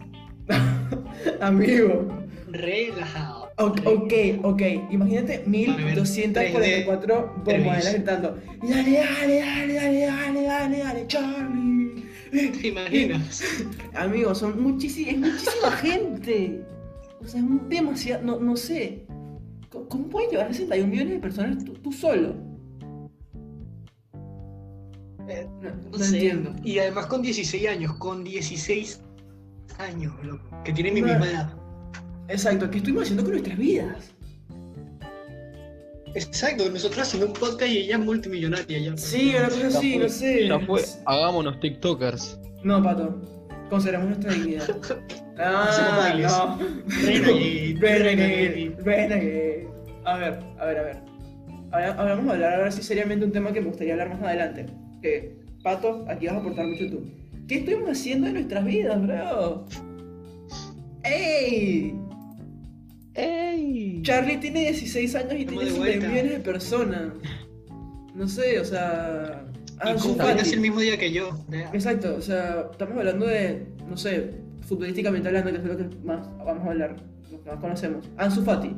[1.41, 2.09] Amigo.
[2.51, 3.38] Relajado.
[3.59, 4.63] Ok, ok.
[4.91, 8.39] Imagínate A ver, 1244 bomboneras gritando.
[8.63, 12.05] Dale, dale, dale, dale, dale, dale, dale, Charlie.
[12.31, 13.43] ¿Te imaginas?
[13.95, 16.63] Amigo, son muchísima, es muchísima gente.
[17.21, 19.05] O sea, es demasiado, no, no sé.
[19.71, 22.35] ¿Cómo, puedes llevar a 61 millones de personas tú, tú solo?
[25.29, 26.17] Eh, No, No, no sé.
[26.17, 26.55] entiendo.
[26.63, 29.03] Y además con 16 años, con 16
[29.79, 31.68] años, loco, que tienen mi misma edad.
[32.29, 34.13] Exacto, ¿qué estuvimos haciendo con nuestras vidas?
[36.15, 38.97] Exacto, nosotros haciendo un podcast y ella es multimillonaria ya.
[38.97, 40.49] Sí, una cosa así, no sé.
[40.49, 42.39] Ya fue, hagámonos TikTokers.
[42.65, 43.21] No, pato.
[43.71, 44.69] Conservemos nuestra dignidad.
[45.41, 46.59] Ah, no.
[46.89, 47.77] Renegade.
[47.79, 48.77] renegade.
[48.83, 49.69] Renegade.
[50.05, 50.97] A ver, a ver, a ver.
[51.71, 54.23] Ahora, ahora vamos a hablar ahora sí seriamente un tema que me gustaría hablar más
[54.23, 54.67] adelante.
[55.01, 57.09] Que, Pato, aquí vas a aportar mucho tú.
[57.47, 59.65] ¿Qué estuvimos haciendo en nuestras vidas, bro?
[61.05, 61.95] ¡Ey!
[63.19, 64.01] ¡Ey!
[64.03, 66.09] Charlie tiene 16 años y Estamos tiene de 7 vuelta.
[66.09, 67.13] millones de personas.
[68.15, 69.45] No sé, o sea.
[69.79, 70.17] Fati.
[70.19, 71.31] nace el mismo día que yo.
[71.49, 71.71] vea.
[71.73, 74.35] Exacto, o sea, estamos hablando de, no sé,
[74.67, 76.97] futbolísticamente hablando, que es lo que más vamos a hablar,
[77.31, 78.09] lo que más conocemos.
[78.17, 78.75] Ansu Fati,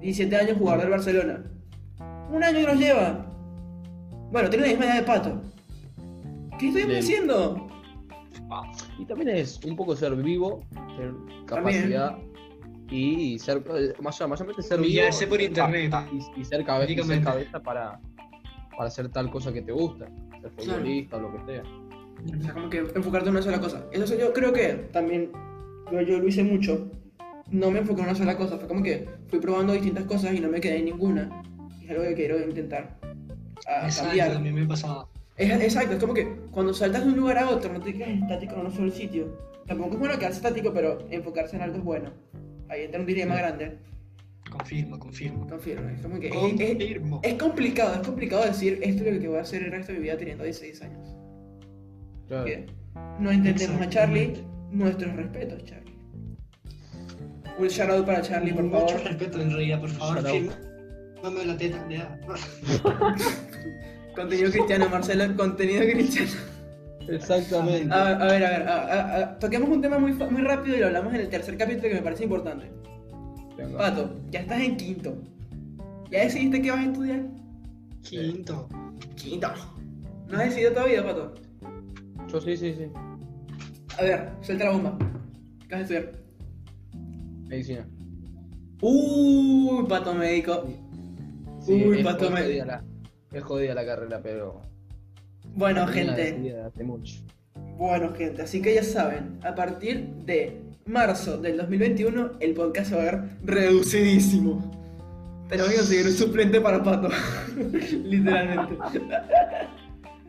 [0.00, 1.44] 17 años, jugador del Barcelona.
[2.30, 3.24] Un año que nos lleva.
[4.30, 5.42] Bueno, tiene la misma edad de Pato.
[6.58, 7.68] ¿Qué estuvimos Del- haciendo?
[8.98, 10.62] Y también es un poco ser vivo,
[10.96, 11.12] tener
[11.46, 12.16] capacidad
[12.90, 15.92] y ser, eh, más o más o menos ser vivo Guiarse por internet.
[16.12, 18.00] y, y ser, cabe- y ser cabeza para,
[18.70, 20.06] para hacer tal cosa que te gusta,
[20.40, 21.62] ser futbolista o lo que sea.
[22.38, 23.84] O sea, como que enfocarte en una sola cosa.
[23.92, 25.30] Eso yo creo que también
[25.92, 26.90] yo, yo lo hice mucho.
[27.50, 28.58] No me enfoqué en una sola cosa.
[28.58, 31.42] Fue como que fui probando distintas cosas y no me quedé en ninguna.
[31.80, 32.98] Y es algo que quiero intentar
[33.66, 34.40] a Exacto, cambiar.
[34.40, 35.06] mí me pasaba.
[35.36, 38.10] Es, exacto, es como que cuando saltas de un lugar a otro no te quedas
[38.10, 39.38] estático en un solo sitio.
[39.66, 42.10] Tampoco es bueno quedarse estático, pero enfocarse en algo es bueno.
[42.68, 43.40] Ahí entra un dilema Sí.
[43.40, 43.78] grande.
[44.50, 45.46] Confirmo, confirmo.
[45.46, 45.88] Confirmo.
[45.90, 47.20] Es como que es, es- Confirmo.
[47.22, 49.98] es complicado, es complicado decir esto es lo que voy a hacer el resto de
[49.98, 51.06] mi vida teniendo 16 años.
[52.28, 52.44] Claro.
[52.44, 52.66] Que
[53.20, 54.34] no entendemos a Charlie,
[54.70, 55.88] nuestros respetos, Charlie.
[57.58, 59.04] Un shout out para Charlie, por Mucho favor.
[59.04, 60.22] respeto en realidad, por favor.
[61.22, 62.20] Dame la teta, vea.
[64.14, 66.30] Contenido cristiano, Marcelo, contenido cristiano.
[67.08, 67.92] Exactamente.
[67.94, 70.80] A, a ver, a ver, a- a- a- toquemos un tema muy, muy rápido y
[70.80, 72.70] lo hablamos en el tercer capítulo que me parece importante.
[73.56, 73.78] Venga.
[73.78, 75.16] Pato, ya estás en quinto.
[76.10, 77.22] ¿Ya decidiste qué vas a estudiar?
[78.02, 78.68] Quinto.
[79.16, 79.48] Quinto.
[80.28, 81.34] ¿No has decidido todavía, Pato?
[82.32, 82.86] Yo sí, sí, sí.
[83.98, 84.98] A ver, suelta la bomba.
[85.68, 86.12] ¿Qué vas a estudiar?
[87.48, 87.86] Medicina.
[88.80, 90.64] Uy, pato médico.
[91.60, 92.82] Sí, Uy, pato la,
[93.32, 94.62] es jodida la carrera, pero.
[95.58, 96.54] Bueno, gente.
[96.64, 97.14] hace mucho.
[97.76, 102.94] Bueno, gente, así que ya saben, a partir de marzo del 2021 el podcast se
[102.96, 104.70] va a ver reducidísimo.
[105.48, 107.08] Tenemos que conseguir un suplente para Pato,
[108.04, 108.76] literalmente.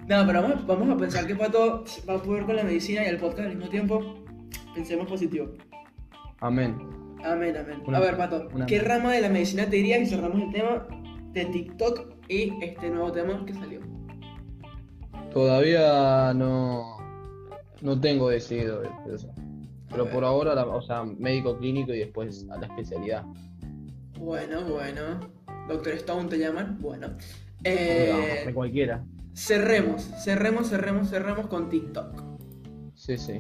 [0.08, 3.10] no, pero vamos, vamos a pensar que Pato va a poder con la medicina y
[3.10, 4.24] el podcast al mismo tiempo.
[4.74, 5.52] Pensemos positivo.
[6.40, 6.76] Amén.
[7.24, 7.84] Amén, amén.
[7.86, 10.52] Una- a ver, Pato, una- ¿qué rama de la medicina te dirías y cerramos el
[10.52, 10.88] tema
[11.34, 13.82] de TikTok y este nuevo tema que salió?
[15.34, 16.98] Todavía no.
[17.82, 18.82] No tengo decidido
[19.14, 19.32] eso.
[19.90, 23.24] Pero por ahora, la- o sea, médico clínico y después a la especialidad.
[24.20, 25.20] Bueno, bueno.
[25.68, 26.78] Doctor Stone te llaman.
[26.82, 27.08] Bueno.
[27.10, 27.16] No,
[27.64, 29.04] Eh, de cualquiera.
[29.34, 32.24] cerremos, cerremos, cerremos, cerremos con TikTok.
[32.96, 33.40] Sí, sí.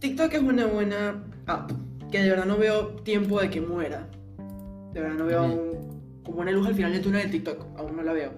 [0.00, 1.70] TikTok es una buena app
[2.10, 4.08] que de verdad no veo tiempo de que muera.
[4.92, 7.78] De verdad no veo un- como una luz al final del túnel de TikTok.
[7.78, 8.32] Aún no la veo.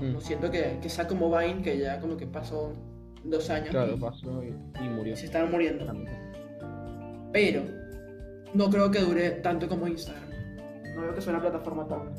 [0.00, 0.12] No, Mm.
[0.14, 2.72] no siento que, que sea como Vine, que ya como que pasó
[3.24, 4.48] dos años Claro, y, pasó y,
[4.84, 5.16] y murió.
[5.16, 5.84] se estaba muriendo.
[7.32, 7.62] Pero
[8.54, 10.24] no creo que dure tanto como Instagram.
[10.94, 12.14] No veo que sea una plataforma tan,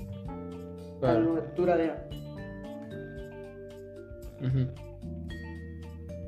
[1.00, 1.34] Claro.
[1.42, 2.10] tan duradera.
[4.42, 4.68] Ujú.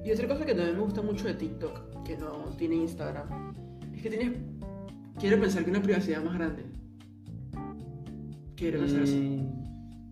[0.05, 3.53] Y otra cosa que también me gusta mucho de TikTok, que no tiene Instagram,
[3.93, 4.37] es que tienes.
[5.19, 6.63] Quiero pensar que una privacidad más grande.
[8.55, 9.43] Quiero pensar así.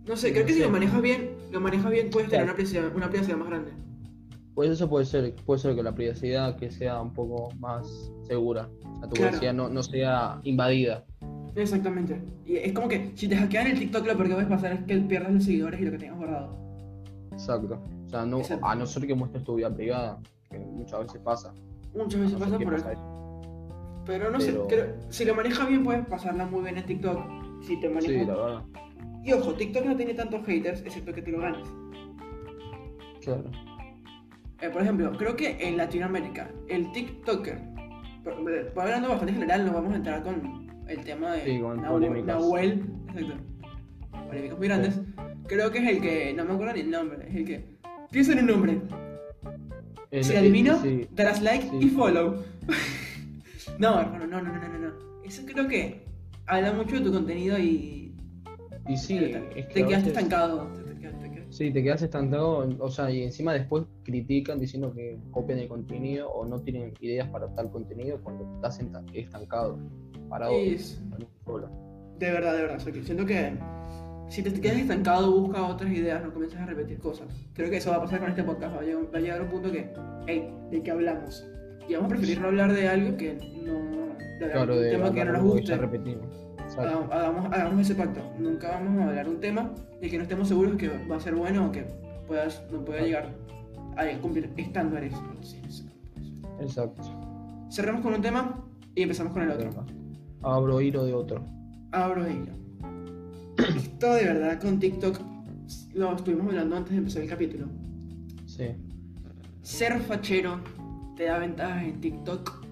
[0.08, 2.96] No sé, creo que si lo manejas bien, lo manejas bien, puedes tener una privacidad,
[2.96, 3.72] una privacidad más grande.
[4.54, 8.70] Pues eso puede ser, puede ser que la privacidad que sea un poco más segura.
[8.84, 9.32] O sea, tu Claro.
[9.32, 11.04] privacidad no, no sea invadida.
[11.56, 12.22] Exactamente.
[12.46, 14.84] Y es como que si te hackean el TikTok, lo peor que puede pasar es
[14.86, 16.56] que pierdas los seguidores y lo que tengas guardado.
[17.32, 17.82] Exacto.
[18.06, 18.66] O sea, no, Exacto.
[18.66, 21.54] a no ser que muestres tu vida privada, que muchas veces pasa.
[21.96, 23.02] Muchas veces No pasa por pasa eso.
[23.02, 24.02] eso.
[24.06, 27.20] Pero no Pero- sé, creo- si lo manejas bien, puedes pasarla muy bien en TikTok.
[27.64, 28.06] Si te manejas.
[28.12, 28.64] Sí, la verdad.
[29.26, 31.68] Y ojo, TikTok no tiene tantos haters, excepto que te lo ganes.
[33.24, 33.44] Claro.
[34.62, 37.60] Eh, por ejemplo, creo que en Latinoamérica, el TikToker,
[38.24, 41.80] por- por hablando bastante general, no vamos a entrar con el tema de Sí, con
[41.82, 42.28] Nahu- polémicas.
[42.40, 42.86] Nahuel,
[43.16, 43.44] exacto,
[44.28, 45.02] polémicas muy grandes.
[45.48, 47.66] Creo que es el que, no me acuerdo ni el nombre, es el que,
[48.12, 48.82] piensa en un nombre,
[50.12, 51.08] El- si adivino, sí.
[51.12, 52.44] darás like y follow.
[53.80, 55.24] no, hermano, no, no, no, no, no.
[55.24, 56.06] Eso creo que
[56.46, 58.05] habla mucho de tu contenido y
[58.88, 60.68] Y sí, te, es que te quedaste veces- estancado.
[60.74, 60.96] te- te
[61.52, 66.30] Sí, te quedas estancado, o sea, y encima después critican diciendo que copian el contenido
[66.30, 68.82] o no tienen ideas para tal contenido cuando estás
[69.14, 69.78] estancado,
[70.28, 71.02] parado Es-
[71.46, 71.70] solo.
[72.20, 72.78] De verdad, de verdad.
[72.78, 73.54] o sea, que siento que
[74.28, 77.28] si te quedas estancado, busca otras ideas, no comienzas a repetir cosas.
[77.54, 78.76] Creo que eso va a pasar con este podcast.
[78.76, 79.90] Va a llegar, va a llegar un punto que,
[80.28, 81.46] hey, ¿de qué hablamos?
[81.88, 84.16] Y vamos a preferir no hablar de algo que no.
[84.40, 85.78] De Claro, de tema que no nos guste.
[85.78, 86.26] repetimos.
[86.78, 88.22] Hagamos, hagamos- hagamos ese pacto.
[88.40, 91.36] Nunca vamos a hablar un tema de que no estemos seguros que va a ser
[91.36, 91.86] bueno o que
[92.28, 93.30] puedas, no pueda llegar
[93.98, 95.14] a cumplir estándares.
[96.60, 97.02] Exacto.
[97.72, 99.70] Cerramos con un tema y empezamos con el otro.
[100.42, 101.44] Abro hilo de otro.
[101.92, 102.54] Abro hilo.
[103.78, 105.20] Esto de verdad con TikTok
[105.94, 107.68] lo estuvimos hablando antes de empezar el capítulo.
[108.46, 108.68] Sí.
[109.62, 110.60] Ser fachero
[111.16, 112.65] te da ventajas en TikTok.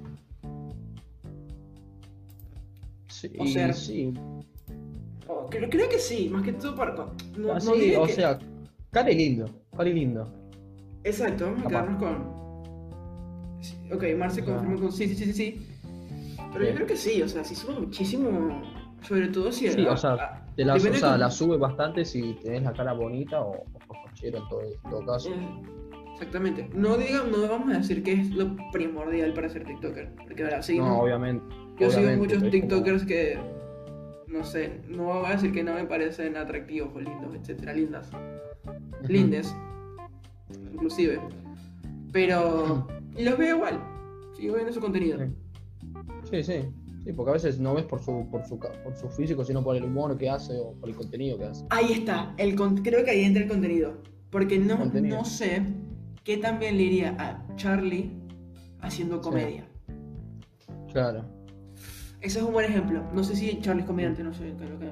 [3.30, 4.14] Sí, O sea, sí.
[5.28, 6.94] Oh, creo, creo que sí, más que todo para.
[6.94, 7.04] No,
[7.52, 8.38] Ah, no sí, o que- sea,
[8.92, 9.46] cari lindo,
[9.78, 10.28] cari lindo.
[11.06, 12.44] Exacto, vamos a quedarnos con.
[13.62, 15.68] Sí, Ok, Marce sea, confirmó con sí, sí, sí, sí, sí.
[16.52, 16.76] Pero yo sí.
[16.76, 18.62] creo que sí, o sea, sí sube muchísimo.
[19.02, 19.70] Sobre todo si.
[19.70, 22.34] Sí, ah, o sea, ah, Te la, o depende sea, con- la sube bastante si
[22.44, 23.66] tenés la cara bonita o, o
[24.22, 25.30] en todo, en todo caso.
[25.30, 25.62] Eh,
[26.14, 26.70] Exactamente.
[26.76, 30.14] No diga, no vamos a decir que es lo primordial para ser TikToker.
[30.28, 30.90] Porque ahora seguimos.
[30.90, 31.44] No, obviamente.
[31.80, 33.38] Yo sigo muchos TikTokers que.
[34.28, 38.10] No sé, no voy a decir que no me parecen atractivos o lindos, etcétera, lindas.
[39.08, 39.56] Lindes.
[40.72, 41.20] Inclusive.
[42.12, 42.88] Pero.
[43.18, 43.80] los veo igual.
[44.36, 45.20] Sigo viendo su contenido.
[46.30, 46.62] Sí, sí.
[47.04, 49.76] Sí, porque a veces no ves por su, por su, por su físico, sino por
[49.76, 51.66] el humor que hace o por el contenido que hace.
[51.70, 52.34] Ahí está.
[52.38, 54.02] El con- creo que ahí entra el contenido.
[54.30, 55.18] Porque no, Contenido.
[55.18, 55.62] no sé
[56.24, 58.10] qué tan bien le iría a Charlie
[58.80, 59.68] haciendo comedia.
[60.94, 61.26] Claro.
[62.24, 63.04] Ese es un buen ejemplo.
[63.14, 64.90] No sé si Charlie es comediante, no sé, creo que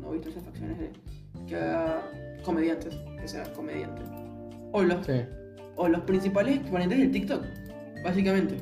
[0.00, 0.90] no he visto esas facciones de
[1.46, 2.02] que haga
[2.44, 4.02] comediantes, que sea comediante.
[4.72, 5.20] O los, Sí.
[5.76, 7.42] o los principales exponentes del TikTok,
[8.04, 8.56] básicamente.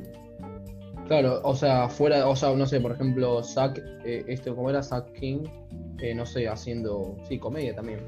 [1.09, 4.83] Claro, o sea, fuera, o sea, no sé, por ejemplo, Zack, eh, este, como era
[4.83, 5.45] Zack King,
[5.99, 8.01] eh, no sé, haciendo, sí, comedia también.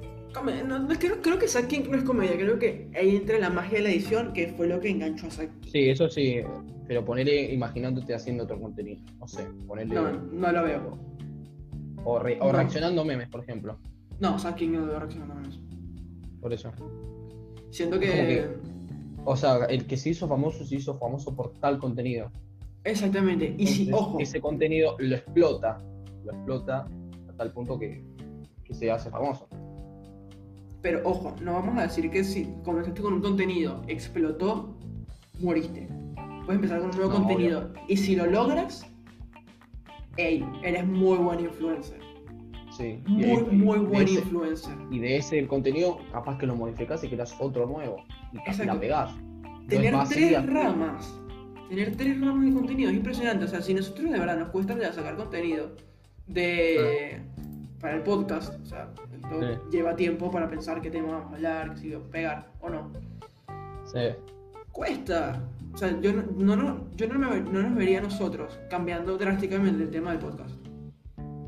[0.66, 3.50] No, no, creo, creo que Zack King no es comedia, creo que ahí entra la
[3.50, 5.70] magia de la edición, que fue lo que enganchó a Zack King.
[5.70, 6.36] Sí, eso sí,
[6.86, 9.00] pero ponerle imaginándote haciendo otro contenido.
[9.18, 9.94] No sé, ponerle.
[9.94, 10.98] No, no lo veo.
[12.04, 12.52] O, re- o No.
[12.52, 13.78] reaccionando memes, por ejemplo.
[14.20, 15.60] No, Zack King no debe reaccionar a eso.
[16.40, 16.70] Por eso.
[17.70, 18.06] Siento que...
[18.06, 18.48] que-
[19.24, 22.30] O sea, el que se hizo famoso se hizo famoso por tal contenido.
[22.84, 23.54] Exactamente.
[23.58, 25.82] Y si, ojo, Ese contenido lo explota.
[26.24, 26.86] Lo explota
[27.28, 28.02] a tal punto que,
[28.64, 29.48] que se hace famoso.
[30.82, 34.76] Pero ojo, no vamos a decir que si comenzaste con un contenido, explotó,
[35.40, 35.88] moriste.
[36.46, 37.72] Puedes empezar con un nuevo No, contenido.
[37.88, 38.86] Y si lo logras,
[40.16, 41.98] ey, eres muy buen influencer.
[42.76, 43.00] Sí.
[43.06, 44.74] Muy, y- muy buen ese- influencer.
[44.90, 47.96] Y de ese contenido, capaz que lo modificas y creas otro nuevo.
[48.32, 48.64] Y Exacto.
[48.66, 49.10] la pegás.
[49.68, 51.20] Tener Entonces, tres ramas.
[51.68, 53.44] Tener tres ramas de contenido es impresionante.
[53.44, 55.72] O sea, si nosotros de verdad nos cuesta sacar contenido
[56.26, 57.20] de
[57.80, 59.58] para el podcast, o sea, esto Sí.
[59.70, 62.68] lleva tiempo para pensar qué tema vamos a hablar, que si va a pegar o
[62.70, 62.90] no.
[63.84, 64.00] Sí.
[64.72, 65.42] Cuesta.
[65.72, 69.82] O sea, yo no, no, yo no, me- no nos vería a nosotros cambiando drásticamente
[69.84, 70.54] el tema del podcast.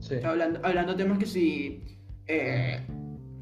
[0.00, 0.16] Sí.
[0.24, 1.84] Hablando, hablando temas que si.
[2.26, 2.80] eh,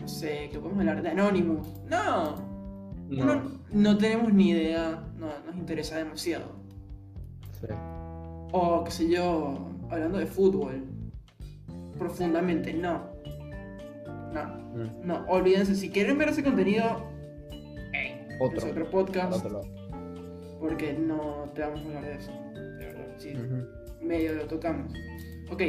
[0.00, 1.66] no sé, que podemos hablar de Anonymous.
[1.90, 2.36] No,
[3.10, 3.24] No.
[3.24, 6.46] no, no tenemos ni idea, no nos interesa demasiado.
[7.60, 7.66] Sí.
[8.52, 10.84] O qué sé yo, hablando de fútbol.
[11.98, 13.10] Profundamente, no.
[14.32, 15.06] No, Mm.
[15.06, 16.84] no, olvídense, si quieren ver ese contenido,
[18.40, 18.58] Otro.
[18.58, 19.78] es otro podcast, otro lado.
[20.60, 22.32] porque no te vamos a hablar de eso.
[22.52, 23.32] De verdad, sí,
[24.02, 24.92] medio lo tocamos.
[25.50, 25.62] Ok,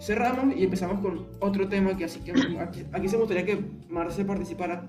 [0.00, 3.64] cerramos y empezamos con otro tema que así que aquí, aquí se me gustaría que
[3.88, 4.86] Marce participara.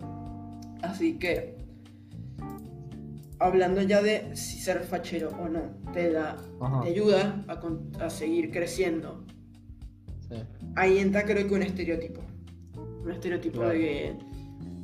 [0.81, 1.57] Así que,
[3.39, 5.61] hablando ya de si ser fachero o no,
[5.93, 6.81] te da, Ajá.
[6.81, 9.25] te ayuda a, a seguir creciendo.
[10.31, 10.37] Sí.
[10.75, 12.21] Ahí entra creo que un estereotipo.
[13.03, 13.73] Un estereotipo Claro.
[13.73, 14.15] de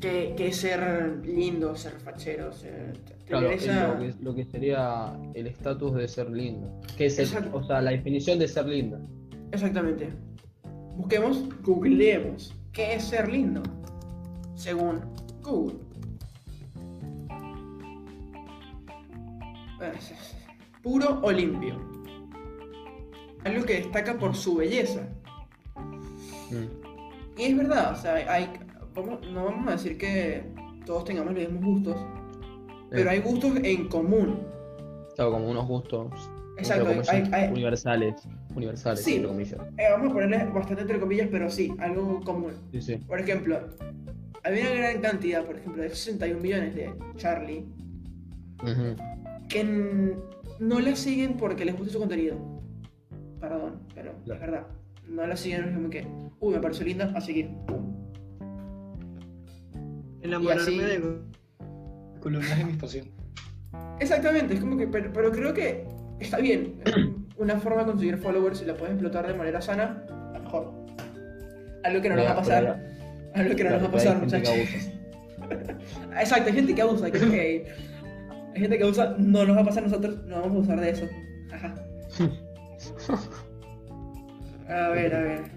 [0.02, 2.94] que, que es ser lindo, ser fachero, ser,
[3.26, 6.80] Claro, esa- lo, que, lo que sería el estatus de ser lindo.
[6.98, 9.00] Que es el- o sea, la definición de ser lindo.
[9.52, 10.10] Exactamente.
[10.98, 12.54] Busquemos, googleemos.
[12.74, 13.64] ¿Qué es ser lindo?
[14.56, 15.00] Según
[15.42, 15.78] Google.
[20.82, 21.76] Puro o limpio.
[23.44, 25.08] Algo que destaca por su belleza.
[26.52, 27.40] Mm.
[27.40, 28.50] Y es verdad, o sea, hay,
[28.96, 30.44] vamos- no vamos a decir que
[30.86, 31.96] todos tengamos los mismos gustos,
[32.90, 34.40] pero hay gustos en común.
[35.16, 36.12] Claro, como unos gustos
[36.58, 38.28] Exacto, entre comillas, hay- hay- universales.
[38.56, 39.16] Universales, Sí.
[39.16, 39.60] entre comillas.
[39.78, 42.54] Eh, vamos a ponerle bastante entre comillas, pero sí, algo común.
[42.72, 42.96] Sí, sí.
[42.98, 43.60] Por ejemplo,
[44.44, 47.66] había una gran cantidad, por ejemplo, de 61 millones de Charlie
[49.50, 49.64] que
[50.60, 52.38] no la siguen porque les gusta su contenido.
[53.40, 54.34] Perdón, pero Claro.
[54.34, 54.68] es verdad.
[55.10, 56.06] No la siguen es como que,
[56.40, 57.50] uy, me pareció linda, a seguir.
[57.68, 57.96] Pum.
[60.22, 61.22] Enamorarme así- de
[62.20, 63.12] columnas de mis pasiones.
[64.00, 65.86] Exactamente, es como que, pero, pero creo que
[66.20, 66.82] está bien.
[66.86, 66.94] Es
[67.38, 70.74] una forma de conseguir followers y la puedes explotar de manera sana, a lo mejor.
[71.84, 72.84] Algo que no nos va a pasar.
[73.34, 74.54] Algo que no nos va a pasar, que muchachos.
[76.20, 77.64] Exacto, hay gente que abusa, creo que hay,
[78.56, 80.82] hay gente que abusa, no nos va a pasar a nosotros, no vamos a usar
[80.82, 81.06] de eso.
[81.54, 81.76] Ajá.
[84.68, 85.52] A ver, a ver.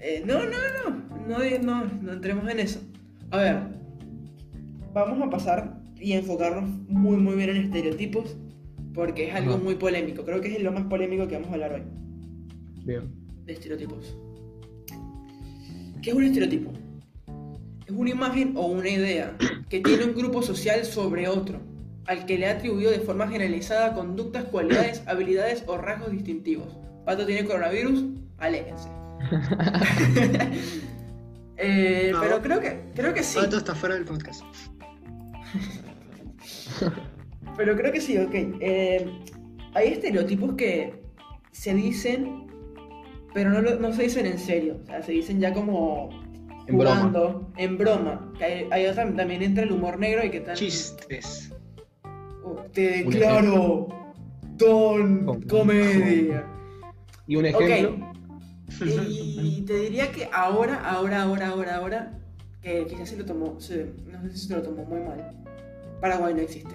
[0.00, 2.80] Eh, no, no, no, no, no, no entremos en eso.
[3.30, 3.58] A ver,
[4.92, 8.36] vamos a pasar y enfocarnos muy, muy bien en estereotipos,
[8.94, 9.62] porque es algo Ajá.
[9.62, 10.24] muy polémico.
[10.24, 11.82] Creo que es lo más polémico que vamos a hablar hoy,
[12.84, 13.10] Bien.
[13.44, 14.16] de estereotipos.
[16.02, 16.72] ¿Qué es un estereotipo?
[17.86, 19.36] Es una imagen o una idea
[19.68, 21.60] que tiene un grupo social sobre otro,
[22.06, 26.68] al que le ha atribuido de forma generalizada conductas, cualidades, habilidades o rasgos distintivos.
[27.04, 28.04] Pato tiene coronavirus,
[28.38, 28.88] aléjense.
[31.58, 32.20] Eh, No.
[32.20, 33.38] pero creo que, creo que sí.
[33.38, 34.44] Pato está fuera del podcast.
[37.56, 38.34] Pero creo que sí, ok.
[38.60, 39.10] Eh,
[39.74, 41.02] hay estereotipos que
[41.52, 42.46] se dicen,
[43.32, 44.76] pero no, lo- no se dicen en serio.
[44.82, 46.10] O sea, se dicen ya como
[46.66, 46.96] En broma.
[46.96, 48.32] jugando, en broma.
[48.38, 50.56] Que hay, hay otra- también entra el humor negro y que tal.
[50.56, 51.54] Chistes.
[52.74, 53.88] Te Un declaro
[54.58, 56.44] don comedia.
[57.26, 58.12] Y un ejemplo.
[58.84, 62.12] Y te diría que ahora, ahora, ahora, ahora, ahora,
[62.62, 65.32] que quizás se lo tomó, se- no sé si se lo tomó muy mal.
[66.00, 66.74] Paraguay no existe.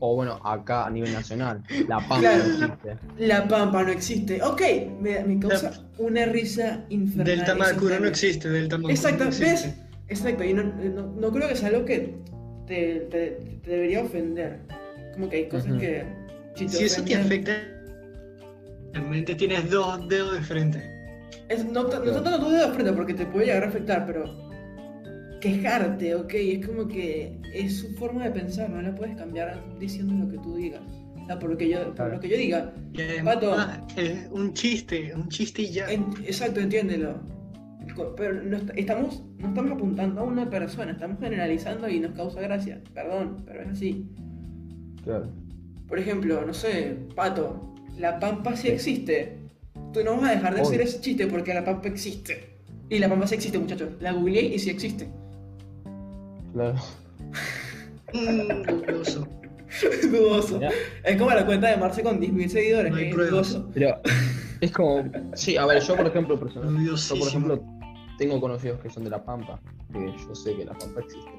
[0.00, 1.62] O bueno, acá a nivel nacional.
[1.86, 2.44] La Pampa Claro.
[2.44, 2.98] no existe.
[3.18, 4.42] La Pampa no existe.
[4.42, 4.60] Ok,
[5.00, 7.26] me, me causa una risa infernal.
[7.26, 9.74] Del ese Tamacuro no existe, del Tamacuro Exacto, no ¿ves?
[10.08, 12.16] Exacto, y no, no, no creo que sea algo que
[12.66, 14.60] te, te- te debería ofender.
[15.12, 16.04] Como que hay cosas que.
[16.56, 17.52] te Si eso te afecta,
[18.92, 20.90] realmente tienes dos dedos de frente.
[21.48, 22.22] Es, no, no Claro.
[22.22, 24.50] tanto tu dedo de frente porque te puede llegar a afectar, pero
[25.40, 30.14] quejarte, ok, es como que es su forma de pensar, no la puedes cambiar diciendo
[30.24, 30.82] lo que tú digas.
[31.22, 32.72] O sea, por lo que yo, por lo que yo diga.
[33.24, 33.54] Pato.
[33.56, 35.90] ah, es un chiste, un chiste y ya.
[35.90, 37.20] En- exacto, entiéndelo.
[38.16, 42.80] Pero no estamos, no estamos apuntando a una persona, estamos generalizando y nos causa gracia.
[42.94, 44.06] Perdón, pero es así.
[45.04, 45.32] Claro.
[45.88, 48.68] Por ejemplo, no sé, Pato, la pampa sí Sí.
[48.68, 49.36] existe.
[49.92, 50.88] Tú no vas a dejar de hacer Obvio.
[50.88, 52.50] ese chiste porque la pampa existe.
[52.88, 53.90] Y la pampa sí existe, muchachos.
[54.00, 55.08] La googleé y sí existe.
[56.52, 56.74] Claro.
[58.12, 59.28] Mm, dudoso.
[60.10, 60.60] Dudoso.
[61.04, 62.90] Es como la cuenta de Marce con 10.000 seguidores.
[62.90, 63.52] No hay es pruebas.
[63.52, 63.70] dudoso.
[63.72, 64.00] Pero
[64.60, 65.04] es como.
[65.34, 67.62] Sí, a ver, yo por ejemplo, personal, yo por ejemplo,
[68.18, 69.60] tengo conocidos que son de La Pampa,
[69.92, 71.30] que yo sé que La Pampa existe.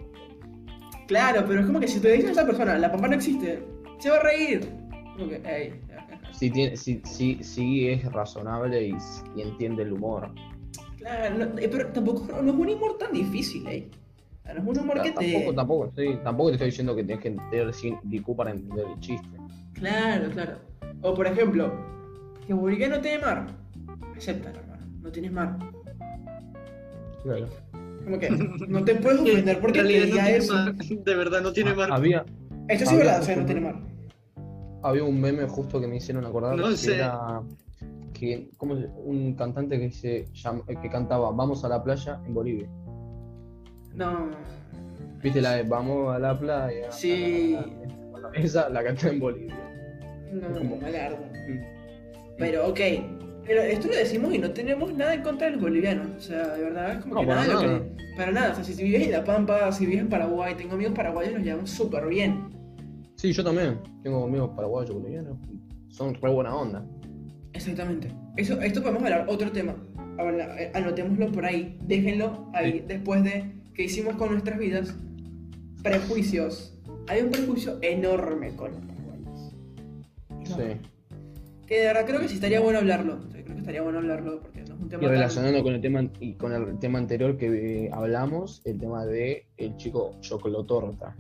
[1.07, 3.61] Claro, pero es como que si te dice a esa persona, la pampa no existe,
[3.99, 4.65] se va a reír.
[5.17, 5.73] Como que, ey,
[6.31, 8.97] Si, tiene, si, si, si es razonable y,
[9.35, 10.31] y entiende el humor.
[10.97, 13.89] Claro, no- eh, pero tampoco no es un humor tan difícil, ¿eh?
[14.45, 15.31] No es un humor que te.
[15.31, 18.85] Tampoco, tampoco, sí, tampoco te estoy diciendo que tienes que entender sin IQ para entender
[18.93, 19.27] el chiste.
[19.73, 20.57] Claro, claro.
[21.01, 21.71] O por ejemplo,
[22.45, 23.47] que Bolivia no tiene mar.
[24.15, 24.85] Acéptalo, hermano.
[25.01, 25.57] No tienes mar.
[27.23, 27.47] Claro.
[28.03, 30.53] Como que no te puedes ofender porque En te realidad no tiene eso.
[30.53, 31.89] mar, De verdad no tiene mar.
[31.91, 32.25] Había,
[32.67, 33.75] Esto sí es verdad, o sea, no tiene mar.
[34.83, 36.95] Había un meme justo que me hicieron acordar No que sé.
[36.95, 37.41] era
[38.13, 42.69] que como un cantante que se llama- que cantaba Vamos a la playa en Bolivia.
[43.95, 44.29] No.
[45.21, 46.91] ¿Viste la de Vamos a la playa?
[46.91, 47.57] Sí.
[48.11, 49.55] Bueno, esa la canté en Bolivia.
[50.33, 51.17] No, Como- malardo.
[52.37, 52.79] Pero, ok.
[53.45, 56.07] Pero esto lo decimos y no tenemos nada en contra de los bolivianos.
[56.17, 57.79] O sea, de verdad, es como No, que para nada, nada.
[57.79, 58.15] que.
[58.15, 58.51] Para nada.
[58.51, 61.33] O sea, si, si vives en La Pampa, si vives en Paraguay, tengo amigos paraguayos,
[61.33, 62.49] nos llevamos súper bien.
[63.21, 63.77] Sí, yo también.
[64.01, 65.37] Tengo amigos paraguayos, bolivianos.
[65.89, 66.83] Son re buena onda.
[67.53, 68.07] Exactamente.
[68.35, 69.75] Eso, esto podemos hablar otro tema.
[70.17, 71.77] Ahora, eh, anotémoslo por ahí.
[71.83, 72.83] Déjenlo ahí Sí.
[72.87, 74.95] después de que hicimos con nuestras vidas.
[75.83, 76.75] Prejuicios.
[77.07, 79.55] Hay un prejuicio enorme con los paraguayos.
[80.29, 80.73] Enorme.
[80.73, 81.65] Sí.
[81.67, 83.19] Que de verdad creo que sí estaría bueno hablarlo.
[83.27, 85.61] O sea, creo que estaría bueno hablarlo porque no es un tema Y tan- relacionando
[85.63, 89.75] con el tema y con el tema anterior que eh, hablamos, el tema de el
[89.77, 91.15] chico chocolotorta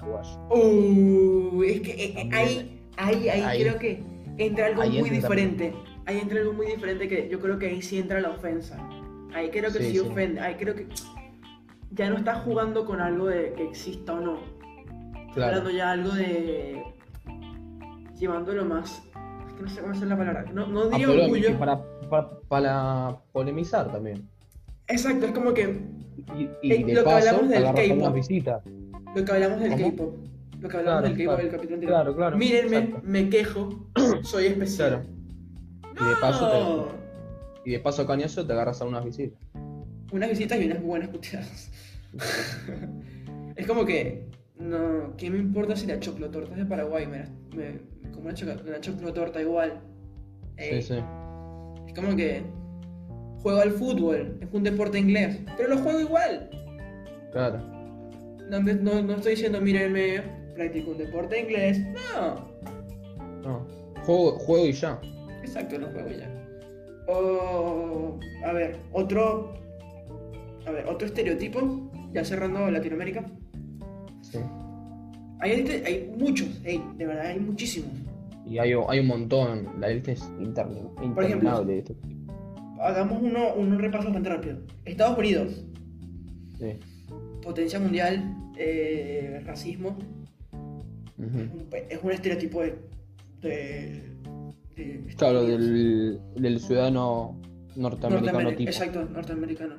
[0.00, 0.38] paraguayo.
[0.50, 2.30] Uh, es que eh, eh, También.
[2.38, 3.62] ahí, ahí, ahí, Ahí.
[3.62, 4.02] creo que
[4.38, 5.74] entra algo muy entra diferente.
[6.06, 8.76] Ahí entra algo muy diferente que yo creo que ahí sí entra la ofensa.
[9.34, 9.98] Ahí creo que sí, Sí, sí.
[10.00, 10.40] ofende.
[10.40, 10.86] Ahí creo que
[11.92, 14.34] ya no estás jugando con algo de que exista o no.
[14.38, 15.48] Estás Claro.
[15.58, 16.82] hablando ya algo de.
[18.18, 19.02] llevándolo más.
[19.46, 20.44] Es que no sé cómo hacer la palabra.
[20.52, 21.48] No, no Ah, diría pero orgullo.
[21.48, 24.28] que para, para, para polemizar también.
[24.88, 25.80] Exacto, es como que
[26.36, 28.16] Y, y Eh, de lo que paso, hablamos del K-pop.
[29.14, 29.70] Lo que hablamos del.
[29.76, 30.16] K-pop.
[30.60, 31.42] Lo que hablamos Claro, del K-pop claro.
[31.42, 31.96] del capítulo anterior.
[31.96, 32.36] Claro, claro.
[32.36, 33.00] Mírenme, exacto.
[33.04, 33.86] me quejo,
[34.22, 35.06] soy especial.
[36.00, 36.50] Y de paso
[37.64, 37.70] te-.
[37.70, 39.38] Y de paso te agarras a unas visitas.
[40.12, 41.70] Unas visitas y unas buenas puteadas.
[43.56, 44.26] es como que,
[44.58, 47.06] no, ¿qué me importa si la choclotorta es de Paraguay?
[47.06, 47.24] Me,
[48.12, 49.80] como una, choca- una choclotorta igual.
[50.56, 51.00] Ey, Sí, sí.
[51.86, 52.42] Es como que
[53.42, 56.50] juego al fútbol, es un deporte inglés, pero lo juego igual.
[57.32, 57.79] Claro.
[58.50, 60.22] No, no, no estoy diciendo, mírenme,
[60.54, 61.80] practico un deporte inglés.
[62.14, 62.50] No,
[63.42, 63.66] No.
[64.04, 65.00] Juego, juego y ya.
[65.42, 66.28] exacto, lo juego ya.
[67.06, 69.54] O, a ver, otro,
[70.66, 73.24] a ver, otro estereotipo, ya cerrando Latinoamérica.
[74.22, 74.38] Sí.
[75.40, 77.90] Hay, hay- hay muchos, ey, de verdad, hay muchísimos.
[78.46, 79.68] Y hay, hay un montón.
[79.80, 81.78] La lista es interna- Por ejemplo, interminable.
[81.78, 81.94] esto.
[82.80, 84.56] Hagamos uno, un repaso bastante rápido.
[84.84, 85.64] Estados Unidos,
[86.58, 86.78] Sí.
[87.42, 89.96] Potencia mundial, eh, racismo,
[91.88, 92.78] es un estereotipo de...
[93.42, 94.10] de-
[94.76, 97.38] de Claro, del, del ciudadano
[97.76, 98.70] norteamericano Norteamer- tipo.
[98.70, 99.76] Exacto, norteamericano.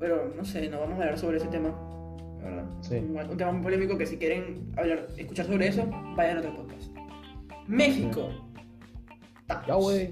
[0.00, 1.68] Pero no sé, no vamos a hablar sobre ese tema.
[2.38, 2.68] la verdad.
[2.80, 2.96] Sí.
[2.96, 5.84] Un, un tema muy polémico que si quieren hablar, escuchar sobre eso,
[6.16, 6.90] vayan a otro podcast.
[7.68, 8.28] México.
[9.46, 9.94] Tacos.
[9.94, 10.10] Ya.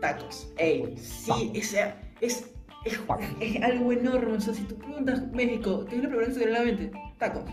[0.00, 0.52] Tacos.
[0.58, 2.52] Ey, sí, ese, es,
[2.86, 3.00] es,
[3.40, 4.32] es algo enorme.
[4.32, 6.64] O sea, si tú preguntas México, ¿qué es lo primero que se te viene a
[6.64, 6.90] la mente?
[7.18, 7.44] Tacos.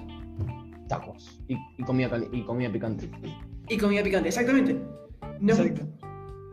[0.87, 1.41] Tacos.
[1.47, 3.09] Y, y comida, y comida picante.
[3.69, 4.77] Y comida picante, exactamente.
[5.39, 5.81] No, Exacto.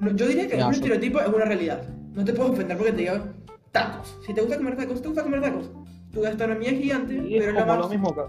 [0.00, 1.82] no, yo diría que un estereotipo es una realidad.
[2.14, 3.34] No te puedes ofender porque te digan
[3.72, 4.18] tacos.
[4.26, 5.70] Si te gusta comer tacos, te gusta comer tacos.
[6.12, 7.82] Tu gastronomía es gigante, Y es pero la como más...
[7.82, 8.26] lo mismo acá.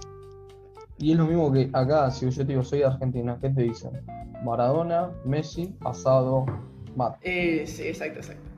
[0.97, 3.63] Y es lo mismo que acá, si yo te digo soy de Argentina, ¿qué te
[3.63, 3.91] dicen?
[4.43, 6.45] Maradona, Messi, asado,
[6.95, 7.17] mate.
[7.23, 8.50] Eh, sí, exacto, exacto.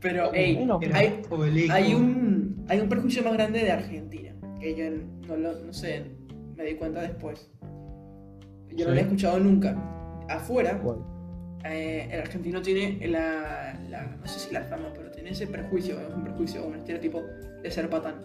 [0.00, 1.22] Pero, Bueno, ey, bueno, Era hay,
[1.70, 4.84] hay, un, hay un perjuicio más grande de Argentina, que yo
[5.28, 6.04] no, lo, no sé,
[6.56, 7.48] me di cuenta después.
[8.74, 9.76] Yo no lo he escuchado nunca.
[10.28, 10.98] Afuera, ¿Cuál?
[11.64, 16.00] eh, el argentino tiene la, la- no sé si la fama, pero tiene ese prejuicio,
[16.00, 17.22] es un prejuicio, un estereotipo
[17.62, 18.16] de ser patán.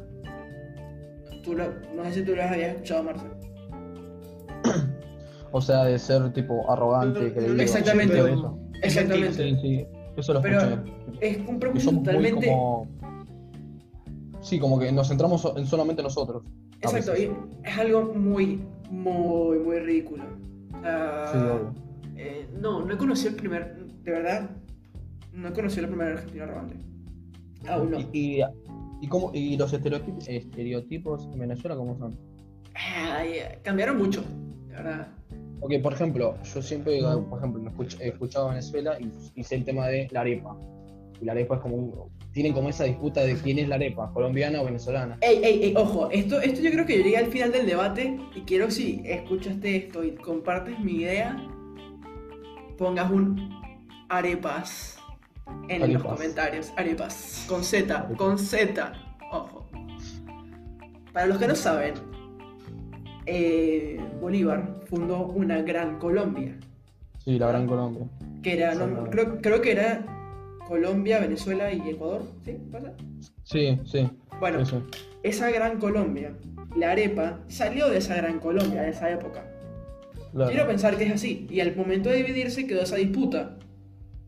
[1.43, 3.25] Tú lo- no sé si tú lo habías escuchado, Marce.
[5.51, 7.53] O sea, de ser tipo arrogante, No, no creído.
[7.55, 8.19] lo Exactamente.
[8.81, 9.33] Exactamente.
[9.43, 9.87] Sí, sí,
[10.19, 10.83] eso lo Pero
[11.21, 12.47] es un prejuicio totalmente...
[12.47, 12.87] como...
[14.41, 16.43] Sí, como que nos centramos en solamente nosotros.
[16.81, 17.29] Exacto, y
[17.63, 20.23] es algo muy, muy, muy ridículo.
[20.77, 21.73] O sea, Sí, obvio.
[22.15, 24.49] eh, no, no he conocido el primer, de verdad,
[25.33, 26.75] no he conocido el primer argentino arrogante.
[27.67, 27.99] Aún no.
[27.99, 28.41] Y, y,
[29.01, 32.17] y, cómo- y los estereotipos, estereotipos en Venezuela, ¿cómo son?
[32.73, 34.23] Ay, cambiaron mucho,
[34.67, 35.07] de verdad.
[35.59, 37.61] Porque, por ejemplo, yo siempre, por ejemplo,
[37.99, 38.97] he escuchado Venezuela
[39.35, 40.55] y, sé el tema de la arepa.
[41.21, 44.11] Y la arepa es como un- Tienen como esa disputa de quién es la arepa,
[44.13, 45.17] colombiana o venezolana.
[45.21, 48.17] Ey, ey, ey, ojo, esto, esto yo creo que yo llegué al final del debate
[48.35, 51.35] y quiero si escuchaste esto y compartes mi idea,
[52.77, 53.49] pongas un
[54.09, 54.97] arepas
[55.69, 56.71] en los comentarios.
[56.77, 58.93] Arepas, con Z, con Z,
[59.31, 59.67] ojo.
[61.11, 61.95] Para los que no saben,
[63.31, 66.57] eh, Bolívar fundó una gran Colombia,
[67.23, 68.05] Sí, la Gran Colombia.
[68.41, 72.57] que era, no, creo, creo que era Colombia, Venezuela y Ecuador, ¿sí?
[72.71, 72.93] ¿Pasa?
[73.43, 74.09] Sí, sí.
[74.39, 74.99] Bueno, sí, sí.
[75.23, 76.33] esa gran Colombia,
[76.75, 79.43] la arepa, salió de esa gran Colombia, de esa época.
[80.31, 81.47] Claro, Quiero pensar que es así.
[81.49, 83.57] Y al momento de dividirse quedó esa disputa.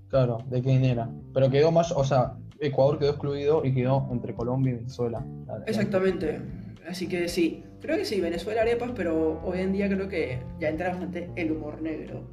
[0.10, 1.10] claro, de quién era.
[1.34, 5.24] Pero quedó más, o sea, Ecuador quedó excluido y quedó entre Colombia y Venezuela.
[5.47, 6.41] La- Exactamente.
[6.89, 10.69] Así que sí, creo que sí, Venezuela arepas, pero hoy en día creo que ya
[10.69, 12.23] entra bastante el humor negro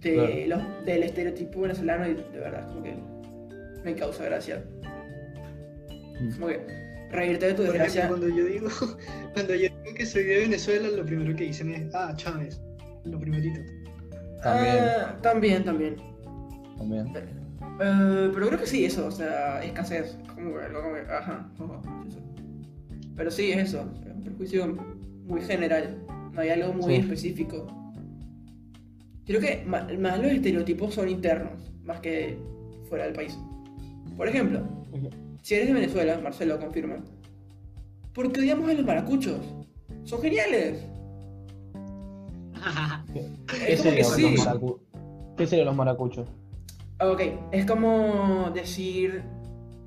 [0.00, 2.94] de los- del estereotipo venezolano y de verdad, como que
[3.84, 4.62] me causa gracia.
[6.20, 6.32] Mm.
[6.34, 6.60] Como que
[7.10, 8.04] reírte de tu desgracia.
[8.04, 8.68] ejemplo, cuando yo digo,
[9.34, 12.60] cuando yo digo que soy de Venezuela, lo primero que dicen es, ah, Chávez.
[13.04, 13.60] Lo primerito.
[14.42, 15.96] También, Ah, también, también.
[16.76, 17.06] también.
[17.80, 20.16] Eh, pero creo que sí, eso, o sea, escasez.
[20.34, 22.20] Como que, como que, ajá, ajá, eso.
[23.16, 23.90] Pero sí, es eso,
[24.24, 24.76] prejuicio
[25.26, 25.98] muy general,
[26.32, 27.00] no hay algo muy Sí.
[27.00, 27.66] específico.
[29.26, 31.52] Creo que más los estereotipos son internos,
[31.84, 32.36] más que
[32.88, 33.38] fuera del país.
[34.16, 34.60] Por ejemplo,
[35.42, 36.96] si eres de Venezuela, Marcelo confirma,
[38.12, 39.40] ¿por qué odiamos a los maracuchos?
[40.04, 40.84] Son geniales.
[43.12, 43.26] ¿Qué
[43.72, 44.66] Es como que serían sí.
[45.36, 46.28] ¿Qué serían los maracuchos?
[47.00, 47.20] Ok,
[47.52, 49.22] es como decir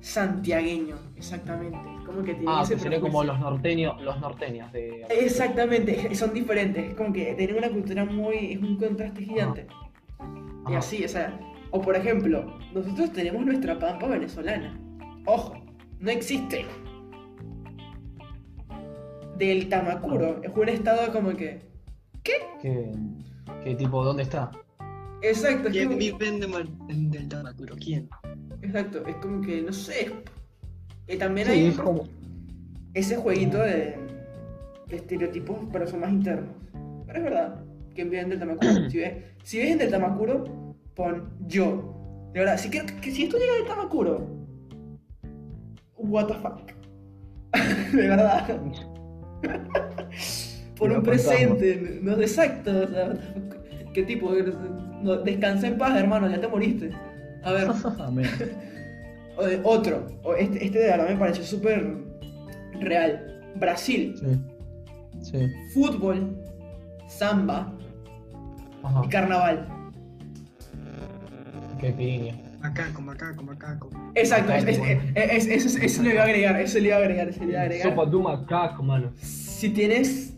[0.00, 1.78] santiagueño, exactamente.
[2.06, 5.04] Como que tiene Ah, ese que sería como los norteños, los norteños de.
[5.10, 6.90] Exactamente, son diferentes.
[6.90, 8.52] Es como que tienen una cultura muy.
[8.52, 9.66] es un contraste gigante.
[10.66, 10.78] Y Ajá.
[10.78, 11.38] así, o sea.
[11.70, 14.80] O por ejemplo, nosotros tenemos nuestra pampa venezolana.
[15.26, 15.54] Ojo,
[16.00, 16.64] no existe.
[19.36, 21.60] Del Tamacuro, es un estado como que.
[22.22, 22.90] ¿Qué,
[23.62, 24.50] qué tipo, dónde está?
[25.22, 26.42] Exacto, es ¿Quién como, vive en
[26.88, 27.76] en del Tamacuro?
[27.76, 28.08] ¿Quién?
[28.62, 30.10] Exacto, es como que, no sé.
[31.06, 32.04] Y también Sí, hay es como.
[32.94, 33.96] ese jueguito de,
[34.88, 36.50] de estereotipos, pero son más internos.
[37.06, 38.70] Pero es verdad, que viven del Tamacuro.
[38.90, 40.44] si, ves, si viven del Tamacuro,
[40.94, 41.94] pon yo.
[42.32, 44.26] De verdad, si, que, que si esto llega del Tamacuro,
[45.96, 46.60] what the fuck.
[47.92, 48.60] de verdad.
[50.78, 52.70] Por un presente, no exacto.
[52.70, 53.12] O sea,
[53.92, 54.32] ¿qué tipo?
[55.02, 56.90] No, descansa en paz, hermano, ya te moriste.
[57.44, 57.68] A ver.
[58.00, 58.26] Amén.
[59.64, 61.94] Otro, este, este de verdad me pareció súper
[62.80, 63.24] real.
[63.56, 65.30] Brasil, Sí.
[65.32, 65.46] Sí.
[65.74, 66.36] fútbol,
[67.08, 67.72] samba
[68.84, 69.02] Ajá.
[69.04, 69.66] y carnaval.
[71.80, 72.34] Qué piña.
[72.60, 73.90] Macaco, macaco, macaco.
[74.14, 75.00] Exacto, es, es, Macaco.
[75.14, 77.50] es- es- eso, eso le iba a agregar, eso le iba a agregar, eso le
[77.52, 77.88] iba a agregar.
[77.90, 79.12] Sopa de un macaco, mano.
[79.20, 80.34] Si tienes.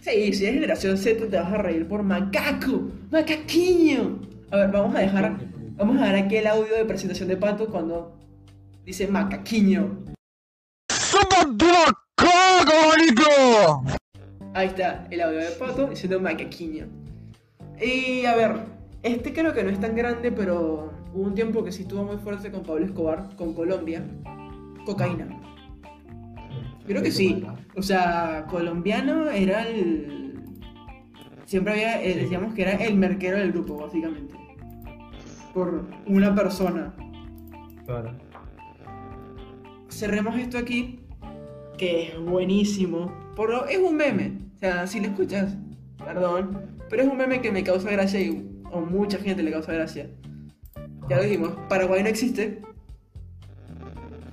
[0.00, 4.20] Sí, si eres generación Z te vas a reír por macaco, macaquiño.
[4.50, 5.36] A ver, vamos a dejar.
[5.76, 8.16] Vamos a dar aquí el audio de presentación de Pato cuando
[8.84, 10.04] dice macaquiño.
[14.54, 16.86] Ahí está el audio de Pato diciendo macaquiño.
[17.80, 18.52] Y a ver,
[19.02, 22.18] este creo que no es tan grande, pero hubo un tiempo que sí estuvo muy
[22.18, 24.04] fuerte con Pablo Escobar, con Colombia.
[24.86, 25.26] Cocaína.
[26.86, 27.44] Creo que sí.
[27.74, 30.40] O sea, colombiano era el.
[31.46, 32.00] Siempre había.
[32.00, 34.43] eh, decíamos que era el merquero del grupo, básicamente.
[35.54, 36.92] Por una persona.
[37.86, 38.12] Claro.
[39.88, 41.00] cerremos esto aquí,
[41.78, 43.12] que es buenísimo.
[43.36, 44.38] Por lo, es un meme.
[44.56, 45.56] O sea, si lo escuchas,
[45.98, 46.60] perdón.
[46.90, 50.10] Pero es un meme que me causa gracia y a mucha gente le causa gracia.
[51.08, 52.62] Ya lo dijimos, Paraguay no existe.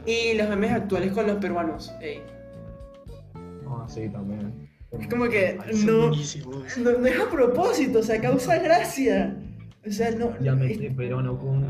[0.06, 1.94] Y los memes actuales con los peruanos.
[2.02, 2.22] ey.
[3.68, 4.70] Ah, sí, también.
[4.92, 9.38] Es como que no, no, no es a propósito, o sea, causa gracia.
[9.88, 10.38] O sea, no.
[10.40, 11.66] Llámete es- peruano con.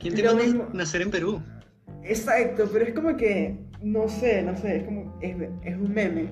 [0.00, 0.68] ¿Quién te manda mismo.
[0.72, 1.40] nacer en Perú?
[2.02, 3.56] Exacto, pero es como que.
[3.82, 5.18] No sé, no sé, es como.
[5.20, 6.28] Es, es un meme.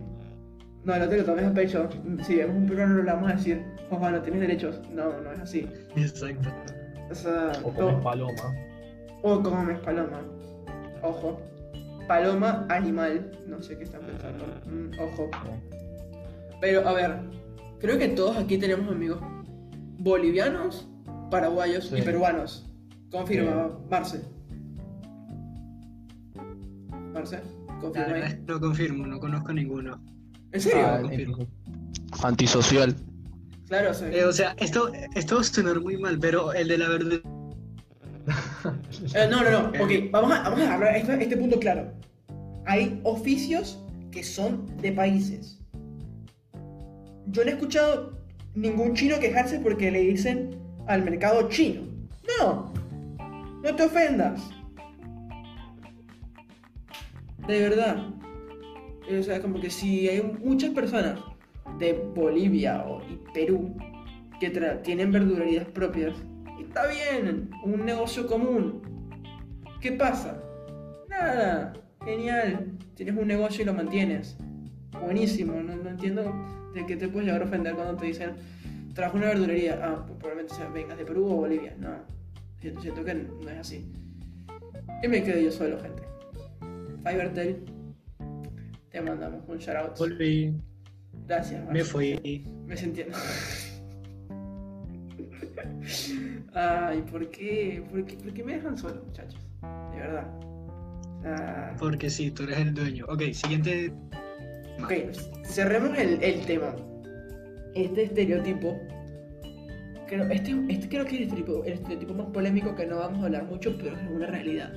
[0.84, 1.88] No, no te lo tomes a pecho.
[2.24, 4.80] Si vemos un peruano, le vamos a decir, ojo, no tienes derechos.
[4.92, 5.66] No, no es así.
[5.96, 6.48] Exacto.
[7.10, 8.54] O sea, O con paloma.
[9.22, 10.20] O comes paloma.
[11.02, 11.40] Ojo.
[12.06, 13.30] Paloma, animal.
[13.46, 14.44] No sé qué están pensando.
[14.66, 15.30] Mm, ojo.
[16.60, 17.16] Pero, a ver.
[17.80, 19.20] Creo que todos aquí tenemos amigos
[19.98, 20.88] bolivianos,
[21.38, 22.02] paraguayos y Sí.
[22.02, 22.64] peruanos.
[23.10, 24.20] Confirma, Marce.
[27.12, 28.42] Marce, La confirma ahí.
[28.46, 30.00] lo confirmo, no conozco ninguno.
[30.52, 30.84] ¿En serio?
[30.86, 31.38] Ah, confirmo.
[32.22, 32.94] Antisocial.
[33.68, 36.68] Claro, o sea, Eh, o sea, esto, esto va a sonar muy mal, pero el
[36.68, 37.20] de la verdad.
[39.14, 39.68] Eh, no, no, no.
[39.84, 41.92] Ok, vamos a, vamos a hablar este, este punto claro.
[42.66, 43.78] Hay oficios
[44.12, 45.58] que son de países.
[47.26, 48.18] Yo no he escuchado
[48.54, 50.56] ningún chino quejarse porque le dicen
[50.86, 51.82] al mercado chino.
[52.38, 52.72] No,
[53.62, 54.40] no te ofendas.
[57.46, 58.08] De verdad.
[59.18, 61.20] O sea, como que si hay muchas personas
[61.78, 63.76] de Bolivia o, y Perú
[64.40, 64.50] que
[64.82, 66.14] tienen verdulerías propias,
[66.60, 68.82] está bien, un negocio común.
[69.80, 70.42] ¿Qué pasa?
[71.08, 71.74] Nada,
[72.04, 72.72] genial.
[72.94, 74.36] Tienes un negocio y lo mantienes.
[75.00, 76.32] Buenísimo, no, no entiendo
[76.74, 78.32] de qué te puedes llegar a ofender cuando te dicen
[78.94, 79.80] trabajo en una verdulería.
[79.82, 81.74] Ah, pues probablemente sea, vengas de Perú o Bolivia.
[81.78, 81.96] No,
[82.60, 83.92] siento, siento que no es así.
[85.02, 86.02] Y me quedo yo solo, gente.
[87.06, 87.64] Fivertel,
[88.90, 89.98] te mandamos un shout out.
[89.98, 90.54] Volví,
[91.26, 91.84] Gracias, me Marce.
[91.84, 92.46] fui.
[92.66, 93.02] Me sentí.
[96.54, 97.82] Ay, ¿por qué?
[97.90, 98.16] ¿por qué?
[98.16, 99.40] ¿Por qué me dejan solo, muchachos?
[99.92, 100.26] De verdad.
[101.22, 103.06] Sea, Porque sí, tú eres el dueño.
[103.08, 103.92] Ok, siguiente.
[104.82, 104.92] ok,
[105.44, 106.74] cerremos el, el tema.
[107.74, 108.78] Este estereotipo.
[110.06, 113.22] Creo, este, este creo que es el estereotipo, el estereotipo más polémico que no vamos
[113.22, 114.72] a hablar mucho, pero es una realidad.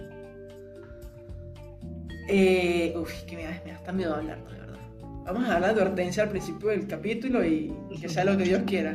[2.29, 4.79] Eh, uf, que me me da miedo hablarlo, de verdad.
[5.25, 8.63] Vamos a dar la advertencia al principio del capítulo y que sea lo que Dios
[8.65, 8.93] quiera.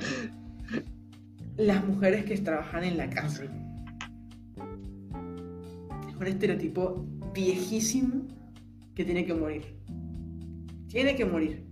[1.57, 3.45] Las mujeres que trabajan en la casa.
[6.09, 8.27] Es un estereotipo viejísimo
[8.95, 9.63] que tiene que morir.
[10.89, 11.72] Tiene que morir.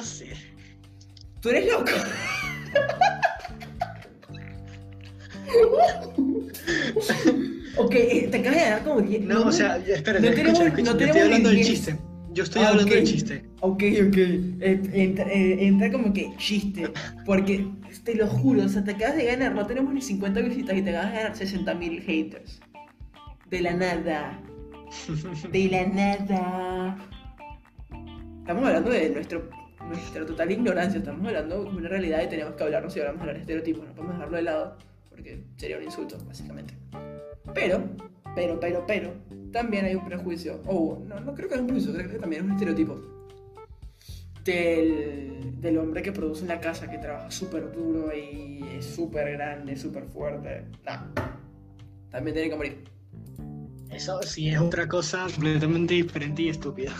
[0.00, 0.28] No sé.
[1.42, 1.90] Tú eres loco.
[7.76, 7.90] ok,
[8.30, 9.22] te acabas de dar como 10.
[9.24, 11.98] No, o sea, espera, no tenemos- escucha, no tenemos estoy hablando del chiste.
[12.32, 12.96] Yo estoy Ah, hablando ok.
[12.98, 13.44] del chiste.
[13.60, 14.16] Ok, ok.
[14.16, 16.90] Eh, entra, eh, entra como que chiste.
[17.26, 17.66] Porque
[18.04, 19.54] te lo juro, o sea, te acabas de ganar.
[19.54, 22.60] No tenemos ni 50 visitas y te acabas de ganar 60 mil haters.
[23.50, 24.40] De la nada.
[25.50, 26.96] De la nada.
[28.40, 29.48] Estamos hablando de nuestro,
[29.90, 30.98] nuestra total ignorancia.
[30.98, 33.86] Estamos hablando de una realidad y tenemos que hablarnos y hablamos de de estereotipos.
[33.86, 34.76] No podemos dejarlo de lado
[35.10, 36.74] porque sería un insulto, básicamente.
[37.52, 37.82] Pero,
[38.34, 39.12] pero, pero, pero,
[39.52, 40.60] también hay un prejuicio.
[40.66, 43.00] O no, no creo que es un prejuicio, creo que también es un estereotipo.
[44.44, 49.32] Del, del hombre que produce en la casa, que trabaja súper duro y es súper
[49.32, 50.64] grande, súper fuerte.
[50.86, 51.22] No.
[52.10, 52.84] También tiene que morir.
[53.90, 56.94] Eso sí es otra cosa completamente diferente y estúpida.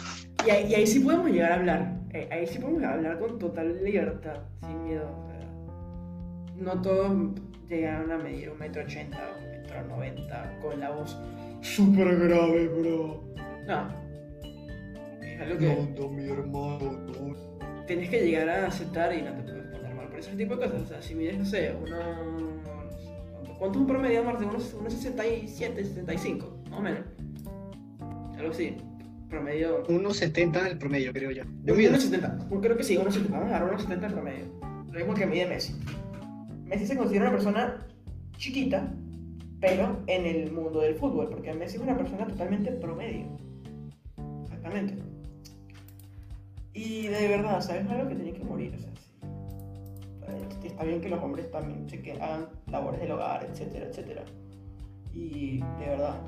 [0.46, 1.96] Y ahí, y ahí sí podemos llegar a hablar.
[2.12, 5.06] Eh, Ahí sí podemos hablar con total libertad, sin miedo.
[5.06, 7.12] o sea, no todos
[7.68, 11.16] llegaron a medir un metro ochenta o un metro noventa con la voz
[11.60, 13.22] súper grave, bro.
[13.66, 13.88] No.
[15.24, 17.36] Es algo que mi hermano,
[17.86, 20.66] tienes que llegar a aceptar y no te puedes poner mal por ese tipo de
[20.66, 20.82] cosas.
[20.82, 21.90] O sea, si mides, no sé, unos.
[22.00, 24.44] ¿cuánto- ¿Cuánto es un promedio, Marte?
[24.46, 27.00] Unos, unos 67, 65, más o menos.
[28.38, 28.76] Algo así.
[29.30, 29.84] Promedio.
[29.88, 31.44] Unos 70 el promedio, creo yo.
[31.44, 31.90] Yo Yo mido.
[31.92, 32.48] mido 70.
[32.60, 33.32] Creo que sí, unos 70.
[33.38, 34.44] Vamos a agarrar unos 70 en promedio.
[34.90, 35.74] Lo mismo que mide Messi.
[36.66, 37.86] Messi se considera una persona
[38.36, 38.92] chiquita,
[39.60, 43.26] pero en el mundo del fútbol, porque Messi es una persona totalmente promedio.
[44.44, 44.94] Exactamente.
[46.72, 48.74] Y de verdad, o sea, es algo que tiene que morir.
[48.74, 50.66] O sea, sí.
[50.66, 54.24] Está bien que los hombres también se que hagan labores del hogar, etcétera, etcétera.
[55.12, 56.20] Y de verdad,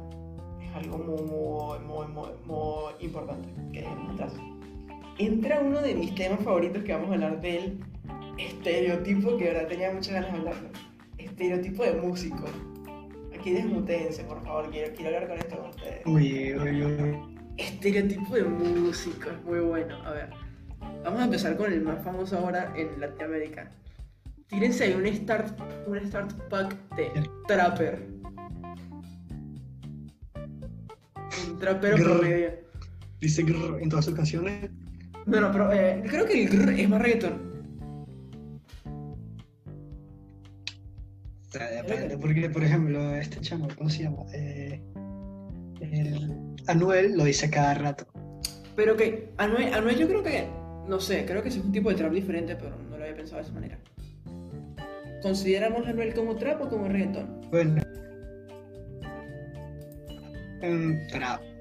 [0.74, 4.34] algo muy, muy, muy, muy, importante que dejemos atrás.
[5.18, 7.78] Entra uno de mis temas favoritos que vamos a hablar del
[8.38, 10.68] estereotipo, que de verdad tenía muchas ganas de hablarlo.
[11.18, 12.44] Estereotipo de músico.
[13.34, 16.06] Aquí desmutense, por favor, quiero, quiero hablar con esto con ustedes.
[16.06, 17.38] Uy, uy, uy.
[17.58, 19.96] Estereotipo de músico, es muy bueno.
[20.04, 20.30] A ver,
[21.04, 23.70] vamos a empezar con el más famoso ahora en Latinoamérica.
[24.46, 27.10] Tírense ahí un start, un start pack de
[27.46, 28.21] trapper.
[31.62, 32.50] Trapero grr, promedio.
[33.20, 34.68] Dice grr en todas sus canciones.
[35.26, 37.52] Bueno, pero eh, creo que el grr es más reggaetón.
[41.54, 44.24] Eh, depende, porque por ejemplo, este chamo, ¿cómo se llama?
[44.32, 44.82] Eh,
[46.66, 48.06] Anuel lo dice cada rato.
[48.74, 50.48] Pero que, Anuel, Anuel yo creo que,
[50.88, 53.36] no sé, creo que es un tipo de trap diferente, pero no lo había pensado
[53.36, 53.78] de esa manera.
[55.22, 57.40] ¿Consideramos Anuel como trap o como reggaetón?
[57.52, 57.80] Bueno.
[61.08, 61.51] Trap.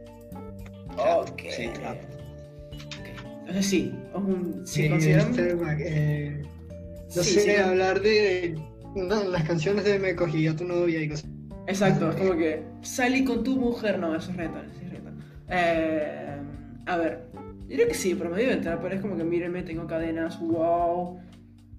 [1.09, 1.41] Ok.
[1.49, 1.97] Sí, trap.
[3.41, 5.49] Entonces sí, es un, si Sí, este,
[5.79, 6.41] eh,
[7.15, 7.49] no Sí, sé, sí.
[7.55, 8.55] hablar de
[8.95, 11.29] no, las canciones de Me cogí a tu novia y cosas.
[11.67, 15.23] Exacto, es como que salí con tu mujer, no, eso es reggaetón, eso es reggaetón.
[15.49, 16.35] Eh,
[16.85, 17.19] a ver,
[17.67, 21.19] yo creo que sí, promedio de entrar, pero es como que mírenme, tengo cadenas, wow,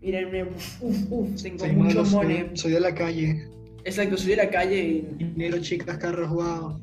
[0.01, 2.51] mírenme, uf, uf, uf, tengo Soy mucho malo, soy- money.
[2.55, 3.49] soy de la calle.
[3.85, 5.01] Exacto, soy de la calle y...
[5.18, 6.81] Dinero, chicas, carros, wow.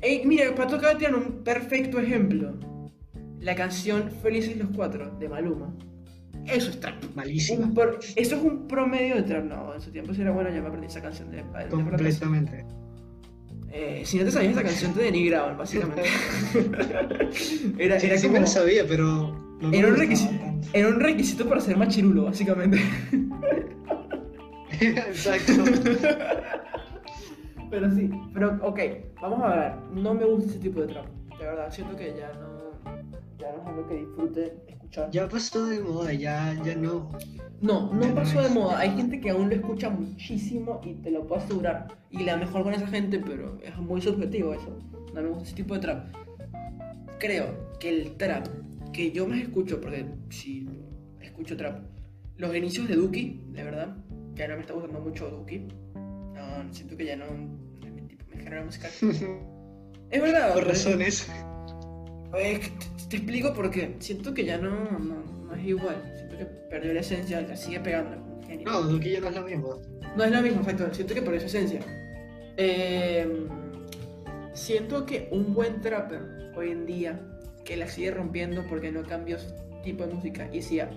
[0.00, 2.54] Ey, mira, Pato acaba de tirar un perfecto ejemplo.
[3.40, 5.74] La canción Felices los Cuatro, de Maluma.
[6.46, 6.94] Eso es trap.
[7.74, 10.60] Pro- eso es un promedio de trap, no, en su tiempo sí era bueno, ya
[10.60, 11.38] me aprendí esa canción de...
[11.38, 11.68] de.
[11.68, 12.64] Completamente.
[13.70, 16.02] Eh, si no te sabías esa canción te denigraban, básicamente.
[17.78, 18.34] era, era sí como...
[18.34, 19.36] me lo sabía, pero.
[19.60, 20.32] No Era un, requisito,
[20.72, 22.78] era un requisito para ser machirulo, básicamente.
[24.80, 25.52] Exacto.
[27.70, 28.80] pero sí, pero ok,
[29.20, 29.72] vamos a ver.
[29.94, 31.06] No me gusta ese tipo de trap.
[31.38, 32.92] De verdad, siento que ya no,
[33.38, 35.10] ya no es algo que disfrute escuchar.
[35.10, 37.10] Ya pasó de moda, ya, ya no.
[37.60, 38.78] No, no pasó de moda.
[38.78, 41.88] Hay gente que aún lo escucha muchísimo y te lo puedo asegurar.
[42.10, 44.78] Y la mejor con esa gente, pero es muy subjetivo eso.
[45.14, 46.06] No me gusta ese tipo de trap.
[47.18, 47.46] Creo
[47.80, 48.46] que el trap
[48.92, 50.68] que yo más escucho, porque sí,
[51.20, 51.82] escucho trap,
[52.36, 53.96] los inicios de Duki, de verdad,
[54.34, 55.68] ya no me está gustando mucho Duki.
[56.64, 58.90] No, siento que ya no, no es mi tipo, mi género musical.
[60.10, 60.54] Es verdad.
[60.54, 61.30] Por razones.
[62.32, 62.72] te,
[63.10, 63.94] te explico por qué.
[63.98, 66.02] Siento que ya no, no, no es igual.
[66.16, 68.16] Siento que perdió la esencia, la sigue pegando.
[68.64, 69.82] No, ya no es lo mismo.
[70.16, 70.94] No es lo mismo, exacto.
[70.94, 71.80] Siento que perdió su esencia.
[72.56, 73.46] Eh,
[74.54, 77.20] siento que un buen trapper hoy en día
[77.64, 79.52] que la sigue rompiendo porque no cambió su
[79.82, 80.90] tipo de música, Easy A.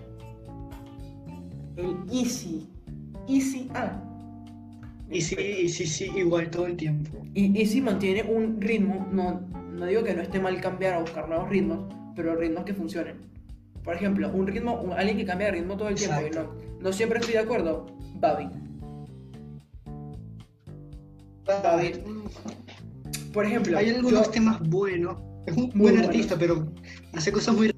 [1.75, 2.69] El Easy.
[3.27, 4.10] Easy A.
[5.11, 7.17] Y sí, y sí, sí, igual todo el tiempo.
[7.33, 9.41] Y Easy mantiene un ritmo, no,
[9.73, 13.17] no digo que no esté mal cambiar o buscar nuevos ritmos, pero ritmos que funcionen.
[13.83, 16.55] Por ejemplo, un ritmo, un- alguien que cambia de ritmo todo el tiempo y no,
[16.79, 17.87] no siempre estoy de acuerdo,
[18.19, 18.47] Babi.
[21.45, 21.95] David.
[23.33, 25.17] Por ejemplo, Hay algunos yo- temas buenos.
[25.45, 26.05] Es un buen buenos.
[26.07, 26.67] artista, pero
[27.13, 27.71] hace cosas muy.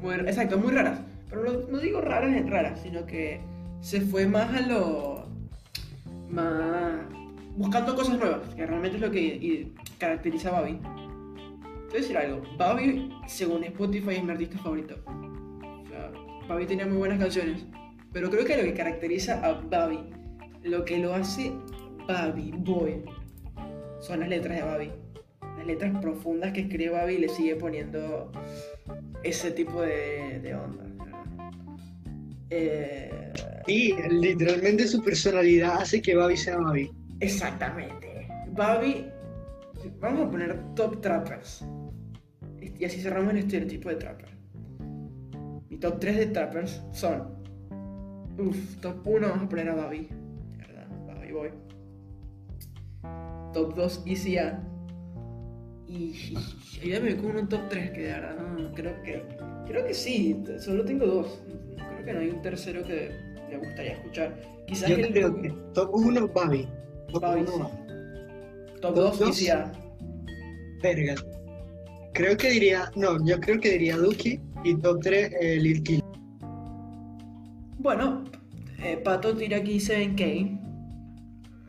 [0.00, 1.00] muy- exacto, muy raras.
[1.28, 3.40] Pero no, no digo raras en raras, sino que
[3.80, 5.09] se fue más a lo.
[6.30, 6.92] Más.
[7.56, 10.74] buscando cosas nuevas, que realmente es lo que caracteriza a Babi.
[10.74, 14.96] Te voy a decir algo, Babi, según Spotify, es mi artista favorito.
[15.06, 16.12] O sea,
[16.48, 17.66] Babi tenía muy buenas canciones,
[18.12, 19.98] pero creo que lo que caracteriza a Babi,
[20.62, 21.52] lo que lo hace
[22.06, 23.04] Babi Boy,
[24.00, 24.90] son las letras de Babi.
[25.58, 28.32] Las letras profundas que escribe Babi le sigue poniendo
[29.22, 30.84] ese tipo de, de onda.
[32.48, 33.32] Eh,
[33.66, 36.90] Sí, literalmente su personalidad hace que Babi sea Babi.
[37.20, 38.26] exactamente.
[38.52, 39.06] Babi,
[40.00, 41.64] vamos a poner top trappers.
[42.78, 44.28] Y así cerramos el estereotipo de trapper.
[45.68, 47.28] Mi top 3 de trappers son.
[48.38, 50.08] Uf, top 1 vamos a poner a Babi.
[51.06, 51.50] Babi Boy.
[53.52, 54.62] Top 2 Easy A.
[55.86, 56.34] Y
[56.82, 59.22] y ayúdame con un top 3 que de verdad no creo que.
[59.66, 61.42] Creo que sí, solo tengo dos.
[61.76, 63.10] Creo que no hay un tercero que
[63.50, 64.36] me gustaría escuchar.
[64.66, 66.68] Quizás Yo el creo que top 1 Babi.
[67.12, 67.58] Top Babi, 1 sí.
[67.58, 67.72] Babi.
[68.80, 69.28] top top 2 dos.
[69.28, 69.72] Easy A.
[70.82, 71.14] Verga.
[72.14, 72.90] Creo que diría.
[72.96, 74.40] No, yo creo que diría Duki.
[74.64, 76.02] Y top 3 eh, Lil Kill.
[77.78, 78.24] Bueno,
[78.82, 80.58] eh, Pato tira aquí 7K.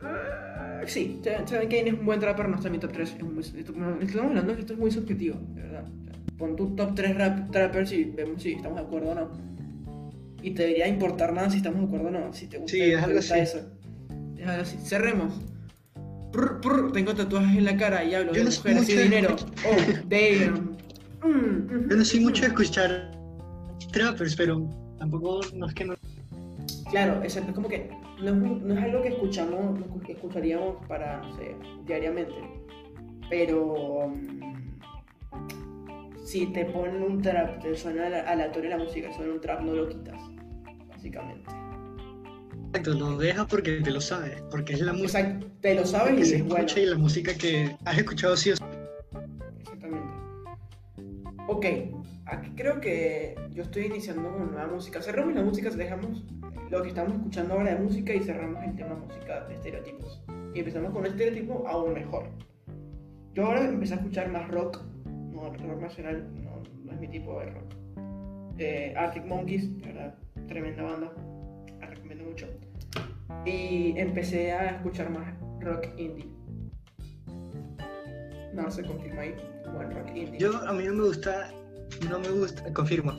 [0.02, 3.14] Eh, sí, 7K es un buen trapper, no está en mi top 3.
[3.16, 5.84] Es muy- esto- no, estamos hablando de que esto es muy subjetivo, de verdad.
[6.00, 9.14] O sea, pon tu top 3 rap, trappers y vemos si estamos de acuerdo o
[9.14, 9.51] no.
[10.42, 12.32] Y te debería importar nada si estamos de acuerdo o no.
[12.32, 13.32] Si te gusta, Sí, es algo así.
[13.38, 13.58] eso.
[14.38, 14.76] Es algo así.
[14.78, 15.40] Cerremos.
[16.32, 18.92] Prr, prr, tengo tatuajes en la cara y hablo Yo de no soy mujeres y
[18.92, 19.36] mucho de- dinero.
[19.66, 19.76] Oh,
[20.08, 20.76] damn.
[21.24, 23.12] Mm, Yo no soy mucho de escuchar
[23.92, 24.68] trappers, pero
[24.98, 25.94] tampoco no es que no.
[26.90, 27.90] Claro, exacto, es como que
[28.20, 31.54] no no es algo que escuchamos, que escucharíamos para, no sé,
[31.86, 32.34] diariamente.
[33.30, 34.40] Pero mm,
[36.24, 39.74] si te ponen un trap, te suena ale- aleatorio la música, suena un trap, no
[39.74, 40.20] lo quitas,
[41.02, 41.50] básicamente.
[42.68, 44.42] Exacto, lo dejas porque te lo sabes.
[44.50, 46.96] Porque es la música Exacto, te lo sabes que y se es escucha y la
[46.96, 48.64] música que has escuchado sí o sí.
[49.58, 50.12] Exactamente.
[51.48, 51.66] Ok,
[52.26, 55.02] aquí creo que yo estoy iniciando con nueva música.
[55.02, 56.24] Cerramos la música, dejamos
[56.70, 60.22] lo que estamos escuchando ahora de música y cerramos el tema música de estereotipos.
[60.54, 62.30] Y empezamos con un estereotipo aún mejor.
[63.34, 67.38] Yo ahora empecé a escuchar más rock, no rock nacional, no, no es mi tipo
[67.40, 67.81] de rock.
[68.64, 70.14] Eh, Arctic Monkeys, de verdad,
[70.46, 71.12] tremenda banda,
[71.80, 72.46] la recomiendo mucho.
[73.44, 76.30] Y empecé a escuchar más rock indie.
[78.54, 79.34] No se confirma ahí,
[79.74, 80.38] buen rock indie.
[80.38, 81.50] Yo, a mí no me gusta,
[82.08, 83.16] no me gusta, confirmo,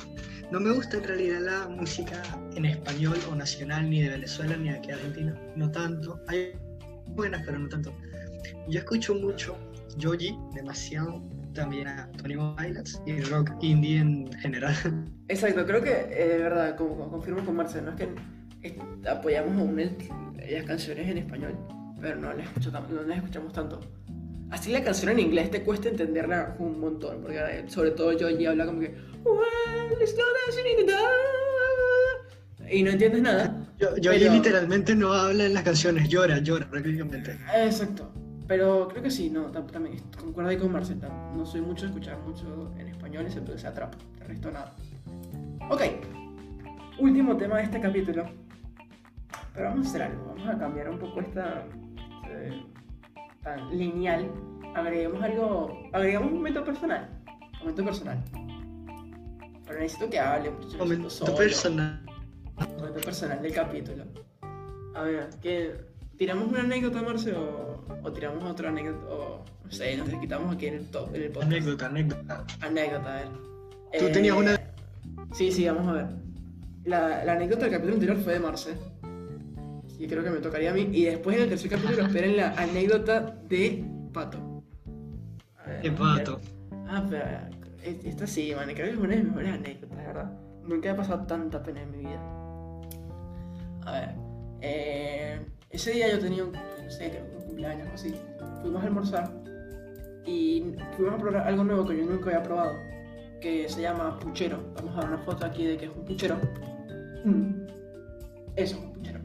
[0.50, 2.22] no me gusta en realidad la música
[2.56, 6.22] en español o nacional, ni de Venezuela ni de aquí de Argentina, no tanto.
[6.30, 6.54] Hay
[7.08, 7.92] buenas, pero no tanto.
[8.70, 9.58] Yo escucho mucho
[10.02, 11.22] Joji, demasiado,
[11.54, 14.76] también a Tony Pilots y rock indie en general.
[15.28, 18.10] Exacto, creo que eh, de verdad, como, como confirmo con Marcelo, no es que
[18.68, 19.96] es- apoyamos aún el-
[20.52, 21.58] las canciones en español,
[22.02, 22.48] pero no las,
[22.90, 23.80] no las escuchamos tanto.
[24.52, 28.46] Así la canción en inglés te cuesta entenderla un montón, porque eh, sobre todo Joji
[28.46, 28.94] habla como que
[32.72, 33.68] y no entiendes nada.
[33.80, 37.38] Yo, Joji Pero- literalmente no habla en las canciones, llora, llora prácticamente.
[37.56, 38.12] Exacto.
[38.48, 41.00] Pero creo que sí, no, tam- también concuerdo ahí con Marcel.
[41.00, 43.94] tam- No soy mucho de escuchar mucho en español, excepto que sea trap.
[44.20, 44.74] De resto nada.
[45.70, 45.82] Ok.
[47.00, 48.26] Último tema de este capítulo.
[49.54, 50.26] Pero vamos a hacer algo.
[50.36, 51.64] Vamos a cambiar un poco esta.
[52.24, 52.64] este,
[53.44, 54.30] tan lineal.
[54.76, 55.80] Agreguemos algo.
[55.94, 57.10] Agregamos un momento personal.
[57.60, 58.24] Momento personal.
[59.66, 60.50] Pero necesito que hable.
[60.50, 61.36] un poquito Momento solo.
[61.36, 62.06] personal.
[62.78, 64.04] Momento personal del capítulo.
[64.96, 65.76] A ver, ¿qué?
[66.24, 69.14] ¿Tiramos una anécdota, Marce, o, o tiramos otra anécdota?
[69.14, 71.52] O, no sé, nos quitamos aquí en el top, en el podcast.
[71.52, 72.46] Anécdota, anécdota.
[72.62, 73.28] Anécdota, a ver.
[73.92, 74.58] Eh, Tú tenías una-
[75.34, 76.06] Sí, sí, vamos a ver.
[76.86, 78.78] La, la anécdota del capítulo anterior fue de Marce.
[80.00, 80.88] Y creo que me tocaría a mí.
[80.94, 83.20] Y después en el tercer capítulo esperen la anécdota
[83.50, 84.64] de Pato.
[85.68, 86.40] Ver, De pato.
[86.88, 87.26] Ah, pero
[87.84, 90.32] eh, esta sí, man, creo que es una de mis mejores anécdotas, verdad.
[90.66, 92.22] Nunca he pasado tanta pena en mi vida.
[93.86, 94.10] A ver,
[94.62, 95.40] eh,
[95.74, 98.16] ese día yo tenía un, no sé, creo que un cumpleaños o así.
[98.62, 99.34] Fuimos a almorzar
[100.26, 102.76] y fuimos a probar algo nuevo que yo nunca había probado,
[103.42, 104.64] que se llama puchero.
[104.76, 106.40] Vamos a ver una foto aquí de que es un puchero.
[107.26, 107.66] Mm.
[108.56, 109.20] Eso, un puchero.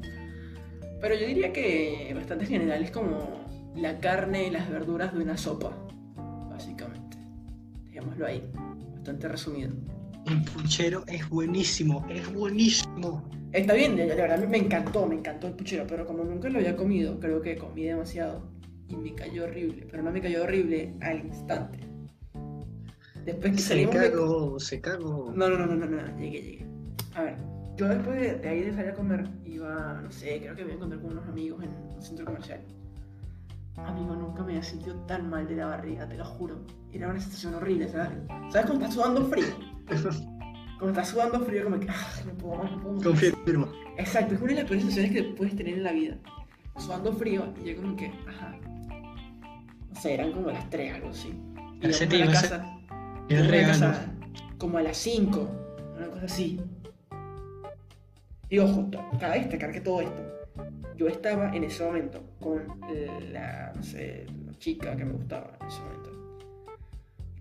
[1.00, 3.44] Pero yo diría que bastante general, es como
[3.76, 5.70] la carne y las verduras de una sopa,
[6.50, 7.18] básicamente.
[7.84, 8.42] Dejémoslo ahí,
[8.94, 9.74] bastante resumido.
[10.26, 13.22] El puchero es buenísimo, es buenísimo.
[13.52, 16.76] Está bien, de, verdad me encantó, me encantó el puchero, pero como nunca lo había
[16.76, 18.42] comido, creo que comí demasiado
[18.88, 21.78] y me cayó horrible, pero no me cayó horrible al instante.
[23.24, 25.32] Después que Se salimos cagó, se cagó.
[25.34, 26.66] No, no, no, no, no, no, llegué, llegué.
[27.14, 27.36] A ver,
[27.76, 30.72] yo después de, de ahí de salir a comer, iba, no sé, creo que me
[30.72, 32.60] iba a encontrar con unos amigos en un centro comercial.
[33.76, 36.58] Amigo, nunca me había sentido tan mal de la barriga, te lo juro.
[36.92, 38.18] Era una sensación horrible, ¿sabes?
[38.50, 39.46] ¿Sabes cuando estás sudando frío?
[40.78, 43.02] Cuando estás sudando frío, como que, ah, no puedo más, no puedo más.
[43.04, 43.68] Confirmo.
[43.96, 46.16] Exacto, es una de las peores sensaciones que puedes tener en la vida.
[46.76, 48.56] Sudando frío, y yo como que, ajá.
[49.88, 51.28] No sé, eran como las 3, algo así.
[51.80, 52.78] Y íbamos a la casa,
[53.28, 53.72] El regalo.
[53.72, 54.12] casa
[54.58, 55.48] como a las 5,
[55.96, 56.60] una cosa así.
[58.50, 60.22] Y ojo, cabe destacar que todo esto,
[60.96, 62.62] yo estaba en ese momento con
[63.32, 66.10] la, no sé, la chica que me gustaba en ese momento.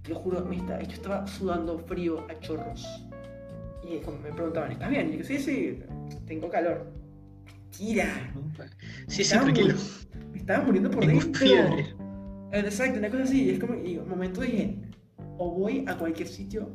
[0.04, 3.06] Te lo juro, me estaba- yo estaba sudando frío a chorros.
[3.90, 5.14] Y como me preguntaban, ¿estás bien?
[5.14, 5.80] Y yo, sí, sí,
[6.26, 6.92] tengo calor.
[7.76, 8.32] Tira,
[9.08, 9.76] Sí, sí, tranquilo.
[10.32, 11.40] me estaba muriendo por Tengo dentro.
[11.46, 11.82] fiebre.
[12.52, 13.44] Eh, Exacto, una cosa así.
[13.46, 14.78] Y es como, y un momento dije,
[15.38, 16.70] o voy a cualquier sitio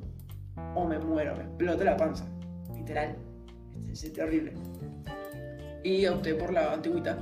[0.74, 2.26] o me muero, me explota la panza.
[2.74, 3.16] Literal.
[3.88, 4.52] Se siente horrible.
[5.84, 7.18] Y opté por la antigüita.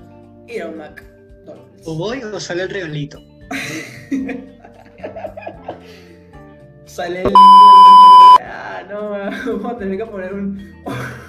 [0.47, 1.86] Ir a un McDonald's.
[1.86, 3.18] O voy o sale el regalito.
[6.84, 7.32] Sale el.
[8.53, 9.11] Ah, no,
[9.59, 10.59] vamos a tener que poner un.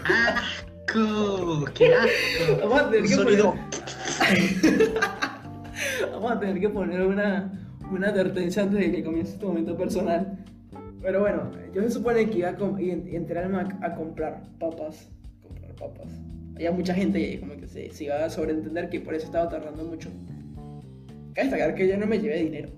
[0.06, 1.66] ¡Asco!
[1.76, 2.58] ¡Qué asco!
[2.62, 3.54] Vamos a tener Un que sonido.
[3.54, 4.92] poner.
[6.12, 7.52] Vamos a tener que poner una,
[7.92, 10.38] una advertencia antes de que comience este momento personal.
[11.02, 12.58] Pero bueno, yo se supone que iba a
[13.16, 15.10] entré al Mac a comprar papas.
[15.42, 16.08] Comprar papas.
[16.56, 19.50] Había mucha gente y como que se, se iba a sobreentender que por eso estaba
[19.50, 20.10] tardando mucho.
[21.34, 22.70] Cabe destacar que yo no me llevé dinero.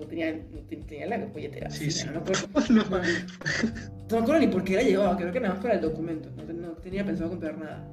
[0.00, 1.70] No tenía, no te- tenía la billetera.
[1.70, 2.06] Sí, sí.
[2.06, 2.48] No me acuerdo.
[2.70, 5.74] No, No, no me acuerdo ni por qué la llevaba, creo que nada más para
[5.74, 6.28] el documento.
[6.36, 7.86] No, te- no tenía pensado comprar nada.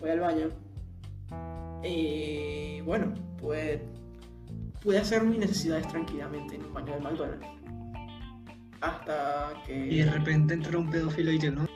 [0.00, 0.50] Voy al baño.
[1.84, 3.80] Y bueno, pues
[4.82, 7.46] pude hacer mis necesidades tranquilamente en un baño del McDonald's.
[8.80, 11.66] Hasta que Y de repente entró un pedófilo y no.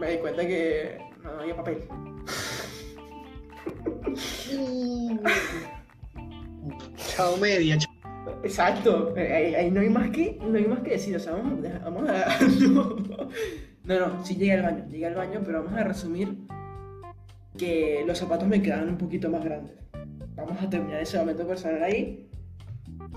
[0.00, 1.82] me di cuenta que no había papel.
[7.16, 7.76] Chao media.
[7.76, 7.88] ch-
[8.44, 11.64] Exacto, ahí, ahí no hay más que no hay más que decir, o sea, vamos,
[11.66, 12.38] a- vamos a
[12.70, 12.96] no,
[13.84, 16.38] no, no, sí llegué al baño, llegué al baño, pero vamos a resumir
[17.56, 19.76] que los zapatos me quedaban un poquito más grandes.
[20.36, 22.28] Vamos a terminar ese momento personal ahí.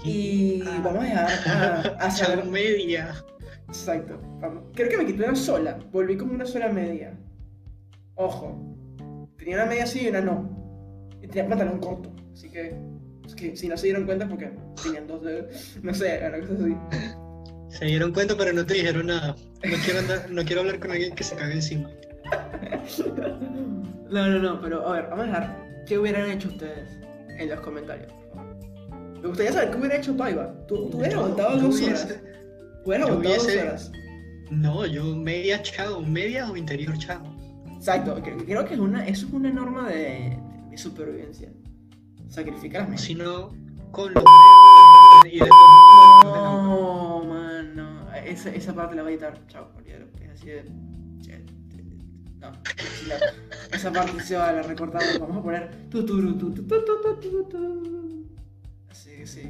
[0.04, 0.82] Y Ah.
[0.84, 3.14] vamos a dejar a, a saber media.
[3.68, 4.20] Exacto.
[4.40, 4.64] Vamos.
[4.74, 5.78] Creo que me quité una sola.
[5.92, 7.16] Volví como una sola media.
[8.16, 8.76] Ojo.
[9.38, 11.08] Tenía una media así y una no.
[11.22, 12.12] Y tenía pantalón corto.
[12.34, 12.76] Así que,
[13.36, 14.52] que si no se dieron cuenta porque
[14.84, 15.78] tenían dos dedos.
[15.84, 16.76] No sé, una cosa así.
[17.78, 19.36] Se dieron cuenta, pero no te dijeron nada.
[19.64, 21.90] No quiero, andar- no quiero hablar con alguien que se cague encima.
[24.10, 25.84] No, no, no, pero a ver, vamos a dejar.
[25.88, 26.90] ¿Qué hubieran hecho ustedes
[27.40, 28.12] en los comentarios?
[29.22, 30.54] Me gustaría saber qué hubiera hecho Paiva.
[30.68, 32.20] Tú, tú hubieras aguantado yo dos hubiese- horas.
[32.86, 33.92] Hubieras aguantado dos horas.
[34.50, 37.22] No, yo media chao, media o interior chao.
[37.78, 40.38] Exacto, cre- creo que es una, eso es una norma de,
[40.70, 41.50] de supervivencia.
[42.32, 42.98] Sacrificarme.
[42.98, 43.50] Sino
[43.92, 44.24] con los
[45.26, 45.52] y después.
[46.24, 48.14] No, man, no.
[48.16, 49.48] Esa, esa parte la voy a editar.
[49.48, 50.06] Chao, olvídalo.
[50.22, 50.64] Es así de.
[52.40, 52.52] No,
[53.72, 55.02] esa parte se va a la recortar.
[55.20, 55.70] Vamos a poner.
[58.90, 59.50] Así que sí.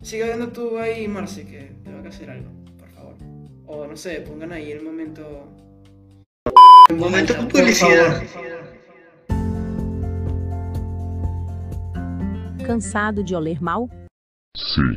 [0.00, 3.16] Sigue hablando tú ahí, Marce, que tengo que hacer algo, por favor.
[3.66, 5.48] O no sé, pongan ahí el momento.
[6.88, 8.22] El momento con publicidad.
[12.66, 13.88] Cansado de oler mal?
[14.56, 14.96] Sim,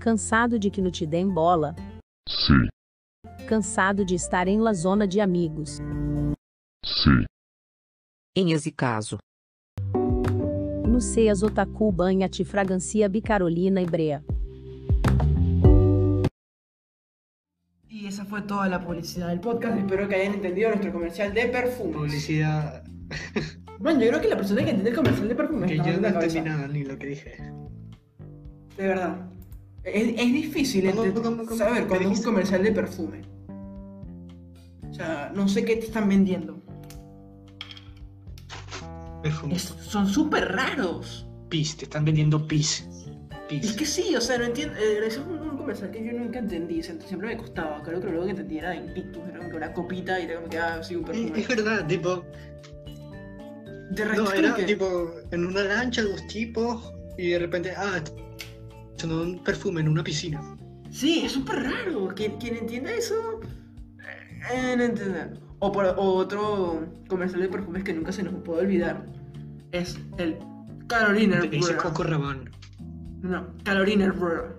[0.00, 1.74] Cansado de que não te deem bola?
[2.28, 2.68] sim,
[3.48, 5.78] Cansado de estar em la zona de amigos?
[6.84, 7.24] sim,
[8.36, 9.18] Em esse caso,
[10.88, 14.24] No Ceas Otaku Banha Te Fragancia Bicarolina e Brea.
[17.90, 19.78] Y esa fue toda la publicidad del podcast.
[19.78, 21.96] Espero que hayan entendido nuestro comercial de perfumes.
[21.96, 22.84] Publicidad.
[23.78, 26.00] Bueno, yo creo que la persona que entiende el comercial de perfumes Que yo de
[26.00, 27.36] no entendí nada ni lo que dije.
[28.76, 29.30] De verdad.
[29.82, 31.56] Es, es difícil ¿Cómo, cómo, cómo?
[31.56, 33.20] saber ¿Qué cuando es un comercial de perfume.
[34.90, 36.62] O sea, no sé qué te están vendiendo.
[39.22, 39.54] Perfume.
[39.54, 41.26] Es- son súper raros.
[41.48, 42.88] Pis, te están vendiendo pis.
[43.50, 43.72] Es Pis.
[43.76, 44.74] que sí, o sea, no entiendo.
[44.76, 46.82] eh, eso es un, un comercial que yo nunca entendí.
[46.82, 47.82] Siempre, me costaba.
[47.82, 49.22] Creo que lo único que entendí era en Pictus.
[49.28, 51.40] Era como que una copita y era como que, ah, sí, un Es, perfume.
[51.40, 52.24] es verdad, tipo.
[53.90, 58.00] De No, era que- tipo en una lancha, dos tipos, y de repente, ah,
[58.96, 60.40] sonó un perfume en una piscina.
[60.90, 62.08] Sí, es súper raro.
[62.14, 63.40] Quien, quien entienda eso,
[64.52, 65.38] eh, no entiende.
[65.58, 69.06] O, por, o otro comercial de perfumes que nunca se nos puede olvidar
[69.72, 70.36] es el
[70.86, 71.82] Carolina Te dice Herrera.
[71.90, 72.50] Coco Rabanne.
[73.22, 74.54] No, Carolina Herrera.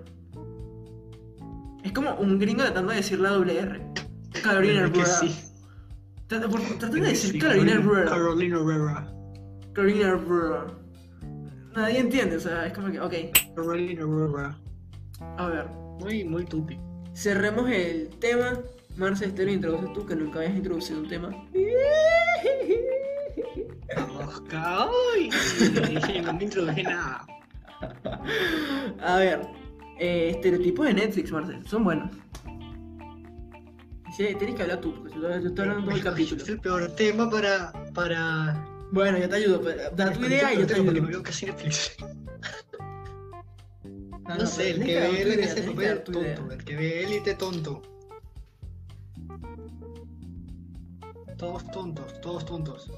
[1.84, 3.82] Es como un gringo tratando de decir la doble R.
[4.43, 5.17] Carolina ¿Verdad que Herrera.
[5.19, 5.36] sí?
[6.28, 8.09] Trata, por favor, trata de decir Sí, Carolina Herrera.
[8.09, 9.11] Carolina Herrera.
[9.76, 10.67] Carolina Herrera.
[11.76, 13.13] Nadie entiende, o sea, es como que, ok,
[13.53, 14.57] Carolina Herrera.
[15.38, 15.67] a ver.
[15.99, 16.80] Muy, muy tupi.
[17.13, 18.59] Cerremos el tema.
[18.97, 21.30] Marce, este lo introduces tú, que nunca habías introducido un tema.
[24.28, 25.30] Oscar, ¡ay!
[26.23, 27.26] No me introduje nada.
[29.01, 29.41] A ver,
[29.99, 32.11] eh, estereotipos de Netflix, Marce, son buenos.
[34.15, 36.41] Sí, tienes que hablar tú, porque yo, yo estoy hablando todo el capítulo.
[36.41, 37.73] Es el peor tema para.
[37.93, 38.74] para.
[38.95, 41.01] Bueno, yo te ayudo, pero da tu es idea y yo te porque ayudo.
[41.01, 41.97] no veo casi Netflix.
[44.25, 46.03] No, No sé, el que ve él tu idea.
[46.03, 46.51] tonto.
[46.53, 47.81] El que ve élite tonto.
[51.37, 52.89] Todos tontos, todos tontos.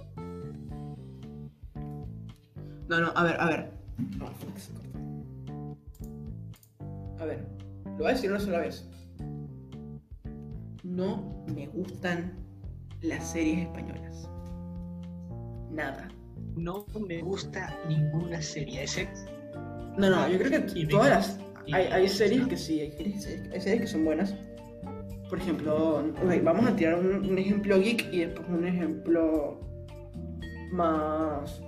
[2.88, 3.72] No, no, a ver, a ver.
[7.20, 7.44] A ver,
[7.86, 8.88] lo voy a decir una sola vez.
[10.84, 12.38] No me gustan
[13.02, 14.30] las series españolas.
[15.72, 16.08] Nada.
[16.56, 18.86] No me gusta ninguna serie.
[19.98, 21.40] No, no, yo creo que todas las.
[21.74, 24.34] Hay, hay series que sí, hay series, hay series que son buenas.
[25.30, 26.04] Por ejemplo,
[26.44, 29.60] vamos a tirar un, un ejemplo geek y después un ejemplo
[30.72, 31.62] más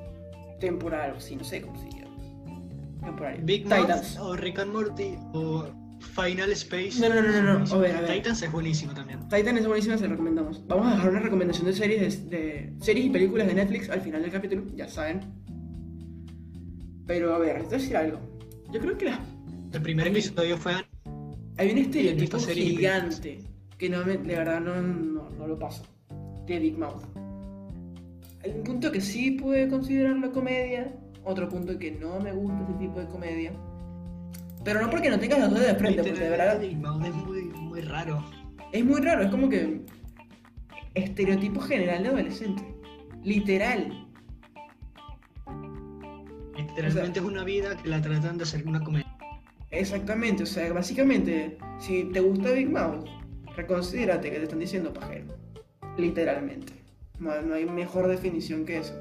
[0.60, 2.00] temporal, o sí, no sé cómo se llama.
[3.04, 3.40] Temporal.
[3.44, 4.18] Big Titans.
[4.20, 5.68] O Rick and Morty o
[6.00, 7.00] Final Space.
[7.00, 8.16] No, no, no, no, no, a ver, a ver.
[8.16, 9.20] Titans es buenísimo también.
[9.30, 10.66] Titan es buenísima, se la recomendamos.
[10.68, 14.02] Vamos a dejar una recomendación de series, de, de series y películas de Netflix al
[14.02, 15.22] final del capítulo, ya saben.
[17.06, 18.20] Pero a ver, te voy a decir algo.
[18.72, 19.20] Yo creo que las
[19.74, 20.74] El primer episodio fue
[21.58, 23.40] Hay un estereotipo gigante
[23.78, 25.84] que no me, de verdad no, no, no lo paso.
[26.46, 27.04] De Big Mouth.
[28.44, 30.94] Hay un punto que sí puede considerarlo comedia,
[31.24, 33.54] otro punto que no me gusta ese tipo de comedia.
[34.64, 37.82] Pero no porque no tengas las dos de frente, porque de verdad es muy, muy
[37.82, 38.24] raro.
[38.72, 39.82] es muy raro, es como que
[40.94, 42.64] estereotipo general de adolescente.
[43.24, 44.08] Literal.
[46.58, 49.08] Literalmente es una vida que la tratan de hacer una comedia.
[49.72, 53.08] Exactamente, o sea, básicamente, si te gusta Big Mouth,
[53.56, 55.26] reconsidérate que te están diciendo pajero.
[55.98, 56.74] Literalmente.
[57.20, 58.94] No, no hay mejor definición que eso.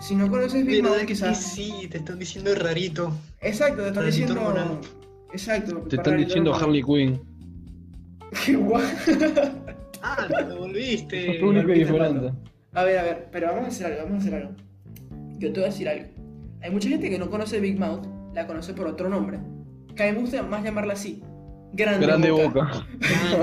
[0.00, 1.38] Si no conoces Big ¿Verdad Mouth, que quizás.
[1.42, 3.12] sí, te están diciendo rarito.
[3.42, 4.40] Exacto, te están Rarito diciendo.
[4.48, 4.78] hormonal.
[5.32, 5.76] Exacto.
[5.88, 6.68] Te están diciendo hormonal.
[6.68, 7.20] Harley Quinn.
[8.46, 8.84] Qué guay.
[10.02, 11.36] Ah, te volviste.
[11.36, 12.32] Es único y Marquita diferente.
[12.72, 14.52] A ver, a ver, pero vamos a hacer algo, vamos a hacer algo.
[15.38, 16.06] Yo te voy a decir algo.
[16.62, 19.38] Hay mucha gente que no conoce Big Mouth, la conoce por otro nombre.
[19.94, 21.22] Que a mí me gusta más llamarla así.
[21.72, 22.48] Grande, Grande boca.
[22.48, 22.86] boca.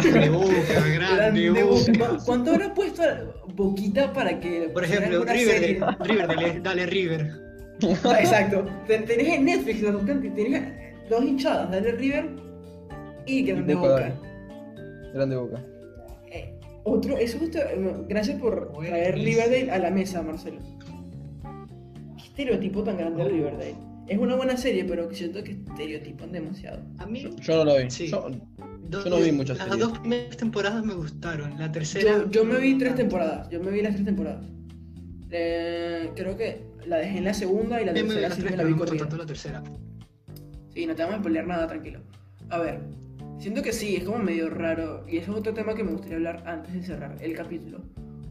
[0.03, 1.91] Grande boca, grande boca.
[1.97, 2.23] boca.
[2.25, 3.03] ¿Cuánto habrá puesto
[3.55, 5.79] boquita para que Por ejemplo, River, serie?
[6.01, 7.31] River, dale, dale River.
[8.03, 8.65] Ah, Exacto.
[8.87, 10.63] Ten- Tenés en Netflix, buscan, tenés
[11.09, 12.29] dos hinchadas, dale River
[13.25, 14.13] y Grande Boca, Boca.
[15.13, 15.63] Grande boca.
[16.31, 16.53] Eh,
[16.83, 19.15] otro, eso justo, eh, gracias por traer.
[19.15, 20.59] Riverdale a la mesa, Marcelo.
[22.17, 23.75] ¿Qué estereotipo tan grande de Riverdale?
[24.07, 26.81] Es una buena serie, pero siento que estereotipan demasiado.
[26.97, 27.89] A mí, Yo no lo vi.
[27.91, 28.07] Sí.
[28.07, 28.29] Yo,
[28.89, 29.87] dos- yo no vi muchas Las series.
[29.87, 31.59] dos primeras temporadas me gustaron.
[31.59, 32.19] La tercera.
[32.19, 34.45] Yo, yo me vi tres temporadas, yo me vi las tres temporadas.
[35.29, 38.51] Eh, creo que la dejé en la segunda y la me tercera las sí tres,
[38.51, 38.85] me la vi me
[39.17, 39.63] la tercera.
[40.73, 41.99] Sí, no te vamos a spoilear nada, tranquilo.
[42.49, 42.79] A ver,
[43.39, 46.15] siento que sí, es como medio raro, y eso es otro tema que me gustaría
[46.17, 47.81] hablar antes de cerrar el capítulo.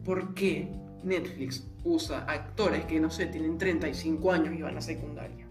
[0.03, 0.69] ¿Por qué
[1.03, 5.45] Netflix usa actores que, no sé, tienen 35 años y van a secundaria?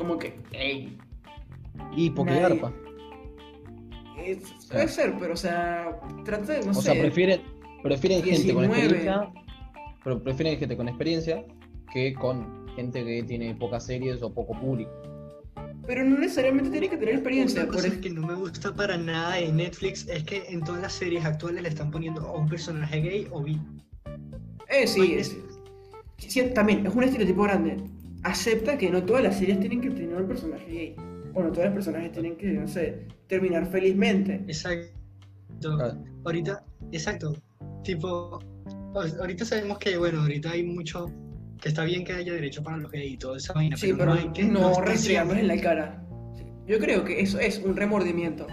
[0.00, 0.98] Como que, ey,
[1.96, 2.72] Y porque Nadie- garpa.
[4.18, 7.40] es- puede ser, pero o sea, trata de, no O sé, sea, prefieren,
[7.82, 8.78] prefieren gente con 19.
[8.78, 9.32] experiencia.
[10.04, 11.44] Pero prefieren gente con experiencia
[11.92, 14.90] que con gente que tiene pocas series o poco público.
[15.86, 17.62] pero no necesariamente tiene que tener experiencia.
[17.62, 20.62] Una Por cosa ej- que no me gusta para nada de Netflix es que en
[20.62, 23.58] todas las series actuales le están poniendo a un personaje gay o bi.
[24.68, 25.36] Eh, sí, es,
[26.18, 27.76] sí, también es un estereotipo grande.
[28.22, 30.96] Acepta que no todas las series tienen que tener un personaje gay.
[31.34, 34.34] O no todos los personajes tienen que, no sé, terminar felizmente.
[34.46, 34.90] Exacto.
[35.60, 36.02] Claro.
[36.24, 37.34] Ahorita, exacto.
[37.84, 38.38] Tipo,
[38.94, 41.10] a- ahorita sabemos que, bueno, ahorita hay mucho
[41.60, 44.14] que está bien que haya derecho para los gays y toda esa vaina, Sí, pero
[44.14, 46.02] no hay que no restregarnos en la cara.
[46.66, 48.46] Yo creo que eso es un remordimiento.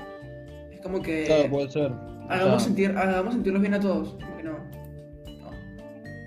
[0.71, 1.91] Es como que Claro, puede ser.
[2.29, 4.09] hagamos, O sea, sentir, hagamos sentirlos bien a todos.
[4.21, 4.51] Como que no.
[5.39, 5.51] no.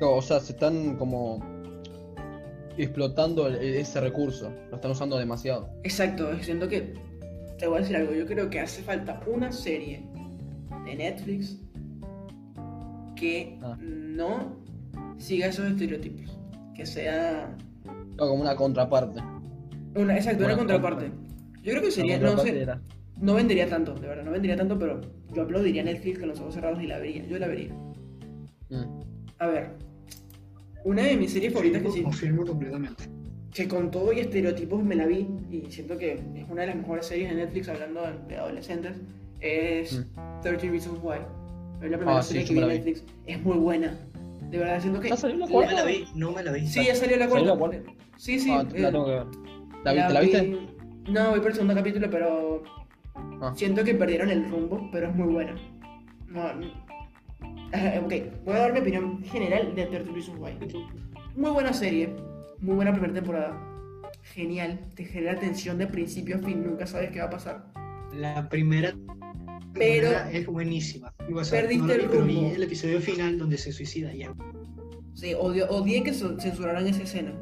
[0.01, 1.39] no, o sea, se están como
[2.83, 4.53] explotando ese recurso.
[4.71, 5.71] Lo están usando demasiado.
[5.83, 6.95] Exacto, siento que
[7.59, 8.13] te voy a decir algo.
[8.13, 10.03] Yo creo que hace falta una serie
[10.85, 11.59] de Netflix
[13.17, 13.77] que Ah.
[13.81, 14.57] no
[15.19, 16.37] siga esos estereotipos.
[16.75, 17.55] Que sea
[18.17, 19.21] No, como una contraparte.
[19.95, 21.11] una, exacto, una Una contraparte.
[21.63, 22.81] Yo creo que sería, no, sé, era-
[23.21, 25.01] no vendería tanto, de verdad, no vendería tanto, pero
[25.35, 27.27] yo aplaudiría Netflix con los ojos cerrados y la vería.
[27.27, 27.75] Yo la vería.
[28.71, 28.85] Mm.
[29.39, 29.73] A ver,
[30.85, 33.05] una de mis series favoritas que sí, Confirmo completamente.
[33.53, 36.77] que con todo y estereotipos me la vi y siento que es una de las
[36.77, 39.01] mejores series de Netflix hablando de, de adolescentes
[39.41, 40.07] es
[40.43, 41.19] 13 Reasons Why.
[41.83, 42.19] Es la primera Mm.
[42.19, 42.75] Ah, sí, serie yo que vi en la.
[42.75, 43.05] Netflix.
[43.27, 43.99] Es muy buena.
[44.51, 45.09] De verdad, siento que...
[45.09, 45.71] ¿Ya salió la No cuarta?
[45.75, 46.67] me la vi, no me la vi.
[46.67, 47.77] Sí, ya salió la ¿Salió cuarta.
[47.77, 48.03] la cuarta?
[48.17, 48.51] Sí, sí.
[48.53, 49.27] Ah, la eh, tengo que ver.
[49.85, 50.13] ¿La, viste?
[50.13, 50.41] ¿La viste?
[50.43, 52.63] vi- No, voy por el segundo capítulo, pero
[53.43, 53.53] Ah.
[53.57, 55.55] siento que perdieron el rumbo, pero es muy buena.
[56.27, 56.90] No, no-
[58.05, 58.13] ok,
[58.45, 60.59] voy a dar mi opinión general de 13 Reasons Why.
[61.37, 62.15] Muy buena serie,
[62.61, 63.67] muy buena primera temporada.
[64.35, 67.65] Genial, te genera tensión de principio a fin, nunca sabes qué va a pasar.
[68.15, 68.93] La primera
[69.73, 71.15] Pero- temporada es buenísima.
[71.33, 72.55] O sea, Perdiste no la vi, el pero vi rumbo.
[72.55, 74.35] el episodio final donde se suicida ya.
[75.15, 77.33] Sí, odio- odié que censuraran esa escena.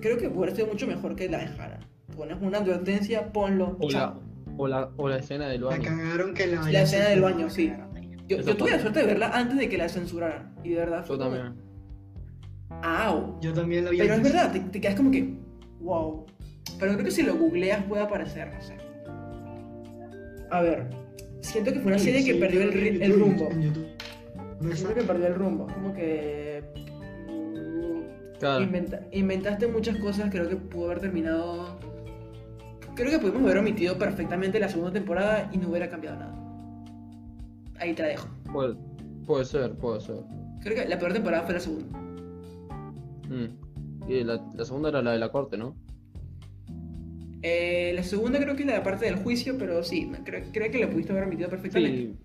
[0.00, 1.80] Creo que hubiera sido mucho mejor que la dejaran.
[2.16, 3.76] Pones una advertencia, ponlo.
[3.80, 4.14] O la,
[4.56, 5.84] o, la, o la escena del La baño.
[5.84, 7.72] cagaron que la La escena del baño, sí.
[8.28, 10.54] Yo, tuve la suerte de verla antes de que la censuraran.
[10.62, 11.54] Y de verdad fue Yo también.
[12.82, 13.40] ¡Au!
[13.40, 15.34] Yo también la vi Pero es verdad, te, te quedas como que.
[15.80, 16.26] ¡Wow!
[16.78, 18.76] Pero creo que si lo googleas puede aparecer, no sé.
[20.50, 20.86] A ver.
[21.40, 23.50] Siento que fue una serie que Sí, perdió el, ri- el YouTube, rumbo.
[23.50, 23.86] en YouTube.
[24.60, 25.66] No Siento que perdió el rumbo.
[25.66, 26.62] Como que.
[28.38, 28.62] Claro.
[28.64, 31.78] inventa- inventaste muchas cosas, creo que pudo haber terminado.
[32.94, 36.34] Creo que pudimos haber omitido perfectamente la segunda temporada y no hubiera cambiado nada.
[37.80, 38.28] Ahí te la dejo.
[38.52, 38.74] Puede,
[39.26, 40.16] puede ser, puede ser.
[40.60, 41.98] Creo que la peor temporada fue la segunda.
[43.28, 44.10] Mm.
[44.10, 45.76] Y la, la segunda era la de la corte, ¿no?
[47.42, 50.78] Eh, la segunda creo que es la parte del juicio, pero sí, creo, creo que
[50.80, 51.98] la pudiste haber omitido perfectamente.
[51.98, 52.16] Sí.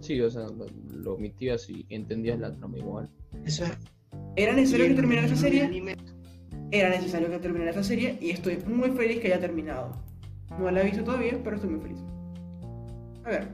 [0.00, 3.08] Sí, o sea, lo, lo omitías y entendías la trama igual.
[3.44, 3.72] Eso es.
[4.36, 5.64] ¿Era necesario que terminara esa serie?
[5.64, 5.96] anime-
[6.70, 9.92] Era necesario que terminara esa serie y estoy muy feliz que haya terminado.
[10.58, 11.98] No la he visto todavía, pero estoy muy feliz.
[13.24, 13.48] A ver,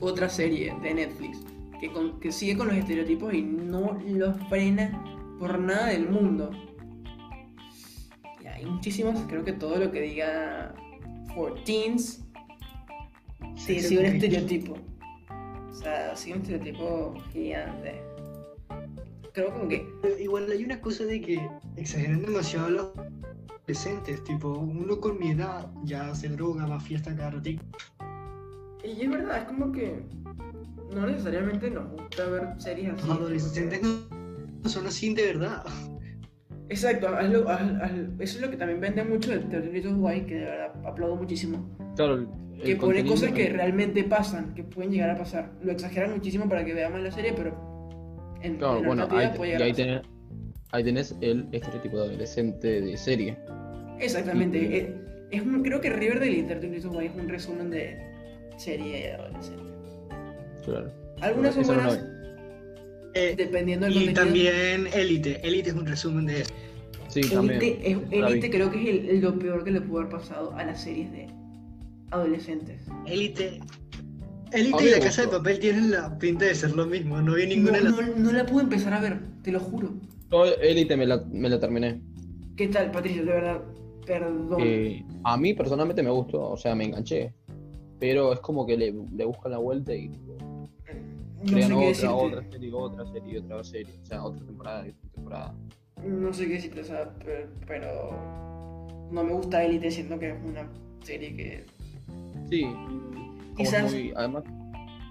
[0.00, 1.40] otra serie de Netflix
[1.80, 5.02] que, con- que sigue con los estereotipos y no los frena
[5.38, 6.50] por nada del mundo.
[8.42, 10.74] Y hay muchísimos, creo que todo lo que diga
[11.34, 12.24] for teens
[13.56, 14.74] sí, Sex sí un estereotipo.
[15.72, 18.00] sea, sí, un estereotipo gigante.
[19.34, 19.86] Creo como que.
[20.18, 21.46] Igual hay una cosa de que
[21.76, 22.92] exageran demasiado los
[23.58, 24.24] adolescentes.
[24.24, 27.62] Tipo, uno con mi edad ya se droga, va a fiesta cada ratito.
[28.86, 30.00] Y es verdad, es como que.
[30.94, 33.08] No necesariamente nos gusta ver series así.
[33.08, 35.64] Los adolescentes no, son así de verdad.
[36.68, 40.26] Exacto, haz lo- haz- haz- eso es lo que también vende mucho de Teoritos Guay,
[40.26, 41.68] que de verdad aplaudo muchísimo.
[41.96, 42.28] Claro, el-
[42.62, 45.52] Que el pone cosas que realmente pasan, que pueden llegar a pasar.
[45.62, 47.50] Lo exageran muchísimo para que veamos la serie, pero
[48.42, 49.86] en, Claro, en bueno, ahí, puede y a ahí pasar.
[49.86, 50.02] tenés,
[50.72, 53.36] ahí tenés el estereotipo de adolescente de serie.
[53.98, 54.58] Exactamente.
[54.58, 55.02] Y- eh,
[55.32, 56.42] Es un- creo que Riverdale y
[56.86, 57.98] Guay es un resumen de
[58.56, 59.62] serie adolescente.
[60.64, 60.90] Claro.
[61.20, 61.92] Algunas son no
[63.14, 64.24] Eh, dependiendo del y contenido.
[64.24, 65.40] también Elite.
[65.46, 66.52] Elite es un resumen de eso.
[67.08, 67.62] Sí, también.
[67.62, 67.98] Elite, es-.
[68.10, 70.82] Elite creo que es el- el- lo peor que le pudo haber pasado a las
[70.82, 71.28] series de
[72.10, 72.82] adolescentes.
[73.06, 73.60] Elite.
[74.52, 77.20] Elite y la casa de papel tienen la pinta de ser lo mismo.
[77.22, 77.92] No vi No, ninguna de las.
[77.94, 79.94] no, no la pude empezar a ver, te lo juro.
[80.30, 82.00] Yo Elite me la, me la terminé.
[82.56, 83.24] ¿Qué tal, Patricio?
[83.24, 83.60] De verdad,
[84.06, 84.60] perdón.
[84.62, 87.32] Eh, a mí personalmente me gustó, o sea, me enganché.
[87.98, 90.68] Pero es como que le, le buscan la vuelta y tipo, no
[91.46, 93.94] crean sé qué otra, otra serie, otra serie, otra serie.
[94.02, 95.54] O sea, otra temporada y otra temporada.
[96.04, 97.14] No sé qué decirte, o sea,
[97.66, 98.10] pero,
[99.10, 100.68] no me gusta Elite, siento que es una
[101.02, 101.64] serie que
[102.50, 102.66] Sí.
[103.56, 104.44] Quizás- muy, además,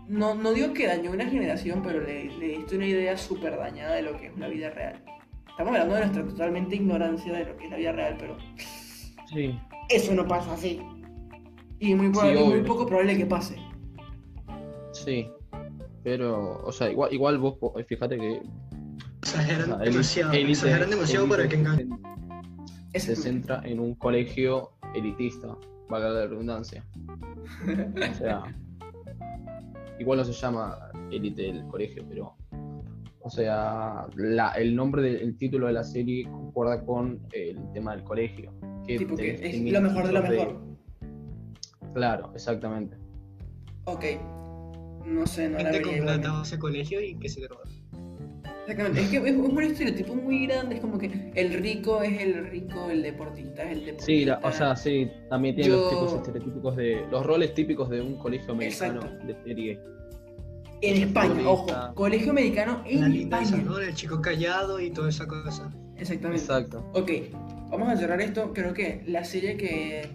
[0.08, 3.96] no, no digo que dañó una generación, pero le, le diste una idea súper dañada
[3.96, 5.04] de lo que es la vida real.
[5.50, 8.38] Estamos hablando de nuestra totalmente ignorancia de lo que es la vida real, pero
[9.34, 9.58] sí.
[9.90, 10.80] eso no pasa así.
[11.80, 13.58] Y muy, Sí, poco probable que pase.
[14.94, 15.30] Sí.
[16.06, 17.58] Pero, o sea, igual, igual vos,
[17.88, 18.42] fíjate que.
[19.24, 20.34] Exageran o sea, demasiado.
[20.34, 21.90] Exageran demasiado para que engañen.
[22.94, 25.58] se, centra en un colegio elitista,
[25.90, 26.86] valga la redundancia.
[27.66, 28.44] O sea,
[30.00, 30.78] igual no se llama
[31.10, 32.36] élite el colegio, pero.
[33.22, 38.04] O sea, la, el nombre del título de la serie concuerda con el tema del
[38.04, 38.54] colegio.
[38.86, 40.75] Que tipo que es lo mejor de lo mejor.
[41.96, 42.96] Claro, exactamente.
[43.86, 44.04] Ok.
[45.06, 47.64] No sé, no la Gente vería con plata ese colegio y que se droga.
[48.68, 52.48] Exactamente, es que es un estereotipo muy grande, es como que el rico es el
[52.50, 54.06] rico, el deportista es el deportista.
[54.06, 57.06] Sí, la- o sea, sí, también tiene Yo- los tipos estereotípicos de.
[57.12, 59.26] los roles típicos de un colegio americano Exacto.
[59.28, 59.80] de serie.
[60.82, 63.46] en España, ojo, colegio americano en La España.
[63.46, 65.72] salón, el chico callado y toda esa cosa.
[65.98, 66.42] Exactamente.
[66.44, 66.86] Exacto.
[66.94, 67.12] Ok,
[67.72, 68.52] vamos a cerrar esto.
[68.54, 70.10] Creo que la serie que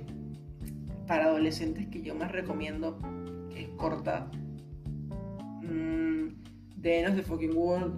[1.11, 2.97] para adolescentes que yo más recomiendo,
[3.53, 4.31] que es corta,
[5.61, 6.29] mm,
[6.81, 7.95] The End of the Fucking World.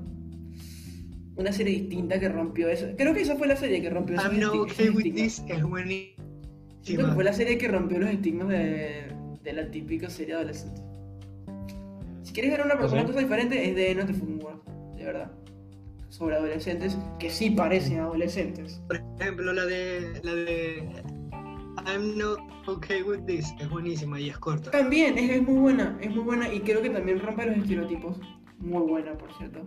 [1.36, 2.86] Una serie distinta que rompió eso.
[2.96, 5.62] Creo que esa fue la serie que rompió I'm not esti- okay with this es
[5.62, 7.12] buenísima.
[7.14, 9.02] fue la serie que rompió los estigmas de,
[9.42, 10.80] de la típica serie adolescente.
[12.22, 12.94] Si quieres ver una, ¿Ah, sí?
[12.94, 14.62] una cosa diferente, es de End of the Fucking World,
[14.96, 15.30] de verdad.
[16.08, 18.80] Sobre adolescentes que sí parecen adolescentes.
[18.86, 21.02] Por ejemplo, la de la de
[21.86, 24.70] I'm not okay with this es buenísima y es corta.
[24.70, 28.18] También, es, es muy buena, es muy buena y creo que también rompe los estereotipos.
[28.58, 29.60] Muy buena, por cierto.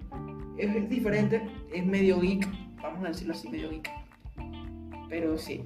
[0.57, 1.41] Es, es diferente,
[1.73, 2.47] es medio geek,
[2.81, 3.89] vamos a decirlo así, medio geek.
[5.09, 5.63] Pero sí.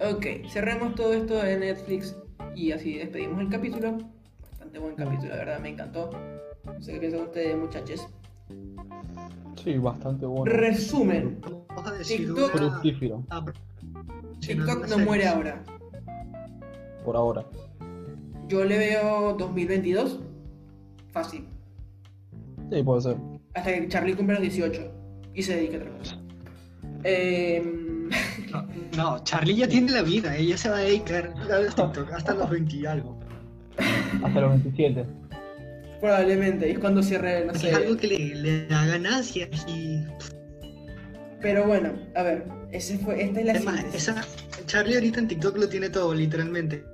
[0.00, 2.16] Ok, cerremos todo esto de Netflix
[2.54, 3.98] y así despedimos el capítulo.
[4.50, 6.10] Bastante buen capítulo, la verdad, me encantó.
[6.64, 8.06] No sé qué piensan ustedes, muchachos.
[9.62, 10.44] Sí, bastante bueno.
[10.44, 13.48] Resumen: Vamos a decir TikTok- una-
[14.40, 15.62] TikTok no muere ahora.
[17.04, 17.44] por ahora.
[18.48, 20.20] Yo le veo 2022
[21.12, 21.44] fácil.
[22.70, 23.16] Sí, puede ser.
[23.54, 24.92] hasta que Charlie cumpla los 18
[25.34, 26.18] y se dedique a otra cosa.
[27.04, 28.08] Em,
[28.52, 28.66] No,
[28.96, 32.48] no, Charlie ya tiene la vida, ella se va a dedicar a TikTok hasta los
[32.50, 33.18] 20 y algo.
[34.24, 35.04] Hasta los 27.
[36.00, 37.72] probablemente, es cuando cierre, no Es sé.
[37.74, 40.04] algo que le, le da ganancias y
[41.40, 44.08] Pero bueno, a ver, ese fue, esta es la además, síntesis.
[44.08, 44.24] esa,
[44.66, 46.84] Charlie ahorita en TikTok lo tiene todo, literalmente.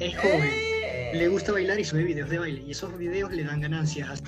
[0.00, 0.40] Es joven,
[0.84, 4.22] Eh, le gusta bailar y sube videos de baile y esos videos le dan ganancias.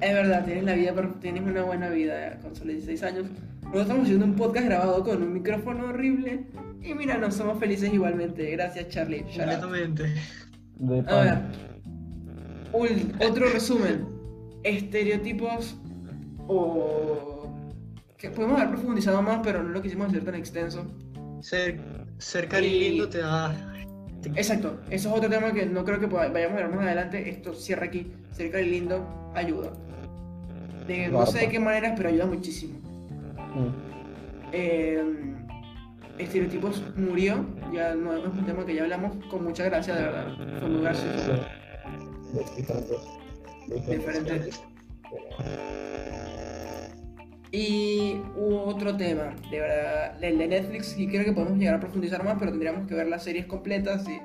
[0.00, 3.26] Es verdad, tienes la vida, tienes una buena vida con solo 16 años.
[3.62, 6.44] Nosotros estamos haciendo un podcast grabado con un micrófono horrible
[6.82, 8.50] y mira, nos somos felices igualmente.
[8.50, 9.22] Gracias, Charlie.
[9.22, 10.14] Completamente.
[10.78, 11.38] De A ver,
[12.72, 14.06] ul- otro resumen.
[14.62, 15.76] Estereotipos
[16.46, 17.30] o...
[18.24, 20.86] que podemos haber profundizado más, pero no lo quisimos hacer tan extenso.
[21.42, 21.78] Ser,
[22.18, 23.54] ser cari Y- lindo te da.
[24.34, 27.28] Exacto, eso es otro tema que no creo que vayamos a ver más adelante.
[27.28, 28.10] Esto cierra aquí.
[28.32, 29.70] Cerca y lindo ayuda.
[30.86, 32.78] De, no sé de qué maneras, pero ayuda muchísimo.
[34.52, 35.02] Eh,
[36.18, 40.26] estereotipos murió, ya no es un tema que ya hablamos con mucha gracia, de verdad.
[40.60, 41.44] Fue muy gracioso.
[43.90, 44.62] diferentes.
[47.54, 51.80] Y hubo otro tema, de verdad, el de Netflix, y creo que podemos llegar a
[51.80, 54.18] profundizar más, pero tendríamos que ver las series completas y...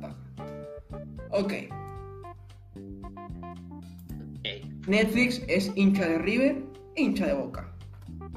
[0.00, 0.16] paja.
[1.28, 1.52] ok.
[4.86, 6.62] Netflix es hincha de River
[6.96, 7.70] e hincha de Boca.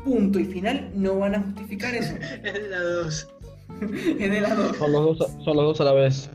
[0.03, 2.13] Punto y final, no van a justificar eso.
[2.43, 3.27] Es de la 2.
[4.19, 4.75] es de las dos.
[4.75, 6.29] Son los dos, son los dos a la vez.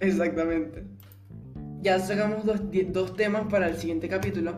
[0.00, 0.84] Exactamente.
[1.82, 2.62] Ya sacamos dos,
[2.92, 4.54] dos temas para el siguiente capítulo.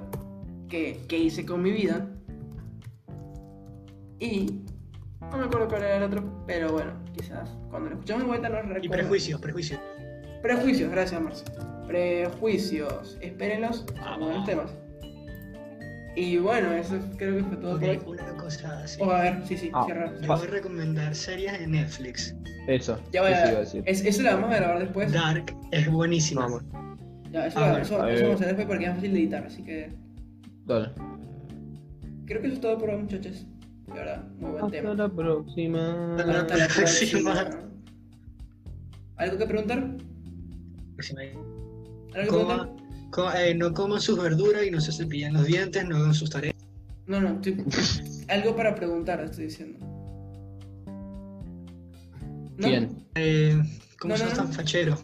[0.69, 2.09] Que, que hice con mi vida.
[4.21, 4.61] Y.
[5.31, 6.45] No me acuerdo cuál era el otro.
[6.47, 8.85] Pero bueno, quizás cuando lo escuchamos de vuelta no recuerdo.
[8.85, 9.81] Y prejuicios, prejuicios.
[10.43, 11.45] Prejuicios, gracias Marce.
[11.87, 13.19] Prejuicios.
[13.21, 13.85] Espérenlos.
[14.03, 14.75] Son buenos temas.
[16.17, 18.01] Y bueno, eso creo que fue todo por hoy.
[18.07, 19.03] una cosa así.
[19.03, 19.83] O a ver, sí, sí, Ah.
[19.85, 20.13] cierra.
[20.13, 22.37] Les voy a recomendar series de Netflix.
[22.69, 23.01] Eso.
[23.13, 23.83] Ya voy eso a, iba a decir.
[23.87, 25.13] es- eso lo vamos a grabar después.
[25.13, 26.43] Dark es buenísima.
[26.43, 26.63] Vamos.
[27.33, 28.23] Ya, eso, Ah, lo- bueno, eso, a eso ver.
[28.23, 29.45] vamos a hacer después porque es fácil de editar.
[29.45, 29.93] Así que
[30.67, 30.91] Dale.
[32.27, 33.47] creo que eso es todo por hoy, muchachos.
[33.87, 34.95] Verdad, muy buen tema.
[34.95, 36.17] la próxima.
[36.17, 37.51] Hasta la Hasta próxima.
[39.17, 39.79] ¿Algo que preguntar?
[39.79, 39.97] ¿Algo
[42.15, 42.69] que Coma-
[43.13, 43.41] preguntar?
[43.41, 46.55] eh, no coman sus verduras y no se cepillan los dientes, no hagan sus tareas.
[47.07, 47.63] No, no, estoy...
[48.29, 49.79] algo para preguntar, estoy diciendo.
[52.57, 52.67] ¿No?
[52.69, 53.05] ¿Quién?
[53.17, 53.61] Eh,
[54.01, 54.99] ¿Cómo No, sos no, tan fachero?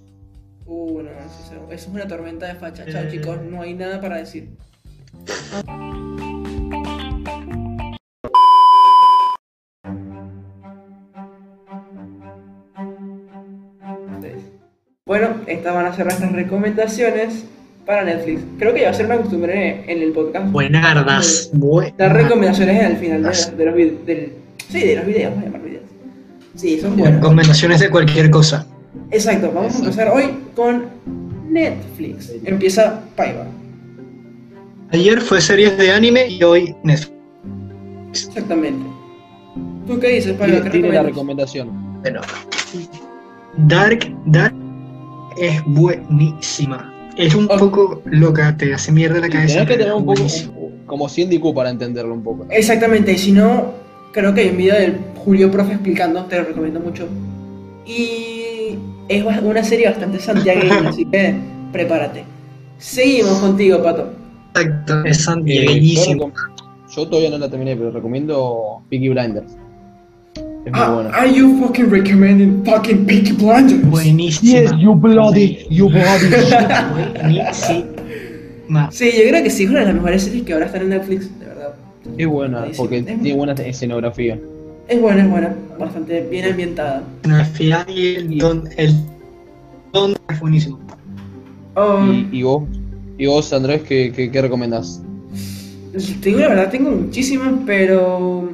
[0.66, 2.86] Uh, no, eso, eso- eso es una tormenta de facha.
[2.90, 3.08] Chao, Eh.
[3.10, 4.56] chicos, no hay nada para decir.
[15.10, 17.44] Bueno, estas van a ser nuestras recomendaciones
[17.84, 18.42] para Netflix.
[18.60, 20.52] Creo que ya va a ser una costumbre en el podcast.
[20.52, 21.50] Buenardas.
[21.50, 22.12] Dar Buenas.
[22.12, 24.06] recomendaciones al final de, de los videos.
[24.06, 24.32] Del,
[24.68, 25.82] sí, de los videos, vamos a llamar videos.
[26.54, 27.16] Sí, son buenos.
[27.16, 28.64] Recomendaciones de cualquier cosa.
[29.10, 30.84] Exacto, vamos a empezar hoy con
[31.48, 32.32] Netflix.
[32.44, 33.48] Empieza Paiva.
[34.92, 37.12] Ayer fue series de anime y hoy Netflix.
[38.10, 38.86] Exactamente.
[39.88, 40.58] ¿Tú qué dices, Paiva?
[40.58, 42.00] Tiene, ¿Qué tiene la recomendación.
[42.00, 42.20] Bueno,
[43.56, 44.69] Dark, Dark
[45.36, 46.92] es buenísima.
[47.16, 49.64] Es un poco loca, te hace mierda la cabeza.
[49.64, 50.52] Tenés que pero tener es un poco, buenísima.
[50.56, 52.44] un- como Cindy Q para entenderlo un poco.
[52.44, 52.50] ¿no?
[52.52, 53.72] Exactamente, y si no,
[54.12, 57.06] creo que hay un video del Julio Profe explicando, te lo recomiendo mucho.
[57.86, 58.76] Y
[59.08, 61.34] es una serie bastante santiagueña, así que
[61.72, 62.24] prepárate.
[62.78, 64.10] Seguimos contigo, Pato.
[64.54, 66.32] Exacto, es Eh, yo, santiagueñísimo.
[66.96, 69.52] yo todavía no la terminé, pero recomiendo Peaky Blinders.
[70.64, 71.10] Es muy Ah, buena.
[71.10, 73.82] are you fucking recommending fucking Peaky Blinders?
[73.90, 74.78] Buenísima.
[74.78, 76.28] you bloody, you bloody.
[77.22, 78.90] Buenísima.
[78.92, 80.90] Sí, yo creo que sí, es una de las mejores series que ahora están en
[80.90, 81.74] Netflix, de verdad.
[82.18, 82.84] es buena, Buenísimo.
[82.84, 84.38] porque Es- tiene buena escenografía.
[84.88, 87.02] Es buena, es buena, bastante bien ambientada.
[87.22, 88.94] Escenografía y el don, el
[89.92, 90.78] don es buenísimo.
[91.74, 92.64] Oh, Y, y vos,
[93.18, 95.00] y vos Andrés, ¿qué, qué, qué recomendás?
[96.20, 98.50] Te digo la verdad, tengo muchísimas, pero.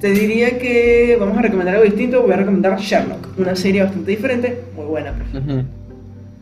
[0.00, 2.22] Te diría que vamos a recomendar algo distinto.
[2.22, 5.12] Voy a recomendar Sherlock, una serie bastante diferente, muy buena.
[5.34, 5.62] Ujú.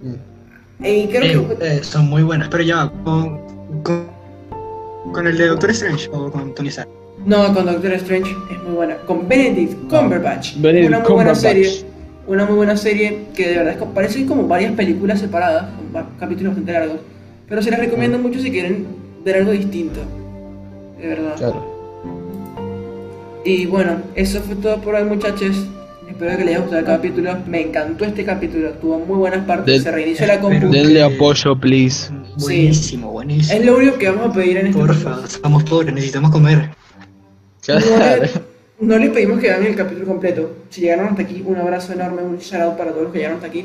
[0.02, 0.84] Mm.
[0.84, 1.54] Y creo que.
[1.54, 3.40] Eh, eh, son muy buenas, pero ya va, con,
[3.82, 4.06] con,
[5.12, 6.88] con el de Doctor Strange o con Tony Stark.
[7.26, 8.96] No, con Doctor Strange es muy buena.
[8.98, 11.84] Con Benedict Cumberbatch, Benedict una muy buena serie.
[12.28, 16.04] Una muy buena serie que de verdad es como- parecen como varias películas separadas, con
[16.18, 17.00] capítulos bastante largos.
[17.48, 18.86] Pero se las recomiendo mucho si quieren
[19.24, 20.00] ver algo distinto.
[21.00, 21.34] De verdad.
[21.38, 21.77] Claro.
[23.48, 25.56] Y bueno, eso fue todo por hoy, muchachos.
[26.06, 27.38] Espero que les haya gustado el capítulo.
[27.46, 29.66] Me encantó este capítulo, tuvo muy buenas partes.
[29.66, 30.68] Del- Se reinició la compu.
[30.68, 32.10] Denle apoyo, please.
[32.40, 33.58] Buenísimo, buenísimo.
[33.58, 36.68] Es lo único que vamos a pedir en este Porfa, estamos pobres, necesitamos comer.
[37.68, 37.74] No,
[38.80, 40.56] no les pedimos que vean el capítulo completo.
[40.68, 43.36] Si llegaron hasta aquí, un abrazo enorme, un shout out para todos los que llegaron
[43.38, 43.64] hasta aquí.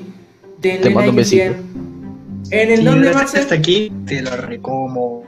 [0.62, 1.62] Denle Te mando un like y besito.
[2.52, 3.42] En el Si don de llegaste Marcel.
[3.42, 5.24] hasta aquí, te lo recomo.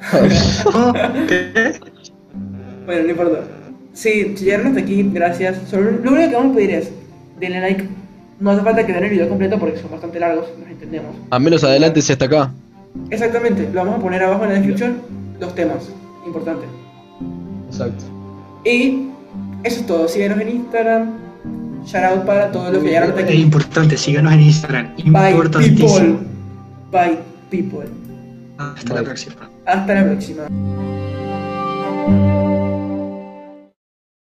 [1.28, 1.72] ¿Qué?
[2.86, 3.40] Bueno, no importa.
[3.94, 5.56] Sí, si llegaron hasta aquí, gracias.
[5.70, 6.90] Solo, lo único que vamos a pedir es
[7.40, 7.88] denle like.
[8.40, 11.14] No hace falta que vean el video completo porque son bastante largos, nos entendemos.
[11.30, 12.50] A menos adelante si hasta acá.
[13.10, 14.96] Exactamente, lo vamos a poner abajo en la descripción,
[15.40, 15.88] los temas,
[16.26, 16.64] importante.
[17.68, 18.04] Exacto.
[18.64, 19.08] Y
[19.62, 21.10] eso es todo, síguenos en Instagram,
[21.86, 23.40] shout out para todos los que llegaron hasta Es aquí.
[23.40, 24.94] importante, síganos en Instagram.
[24.96, 26.18] Bye people, Importantísimo.
[26.92, 27.18] bye
[27.50, 27.88] people.
[28.58, 29.50] Hasta la próxima.
[29.66, 30.42] Hasta la próxima.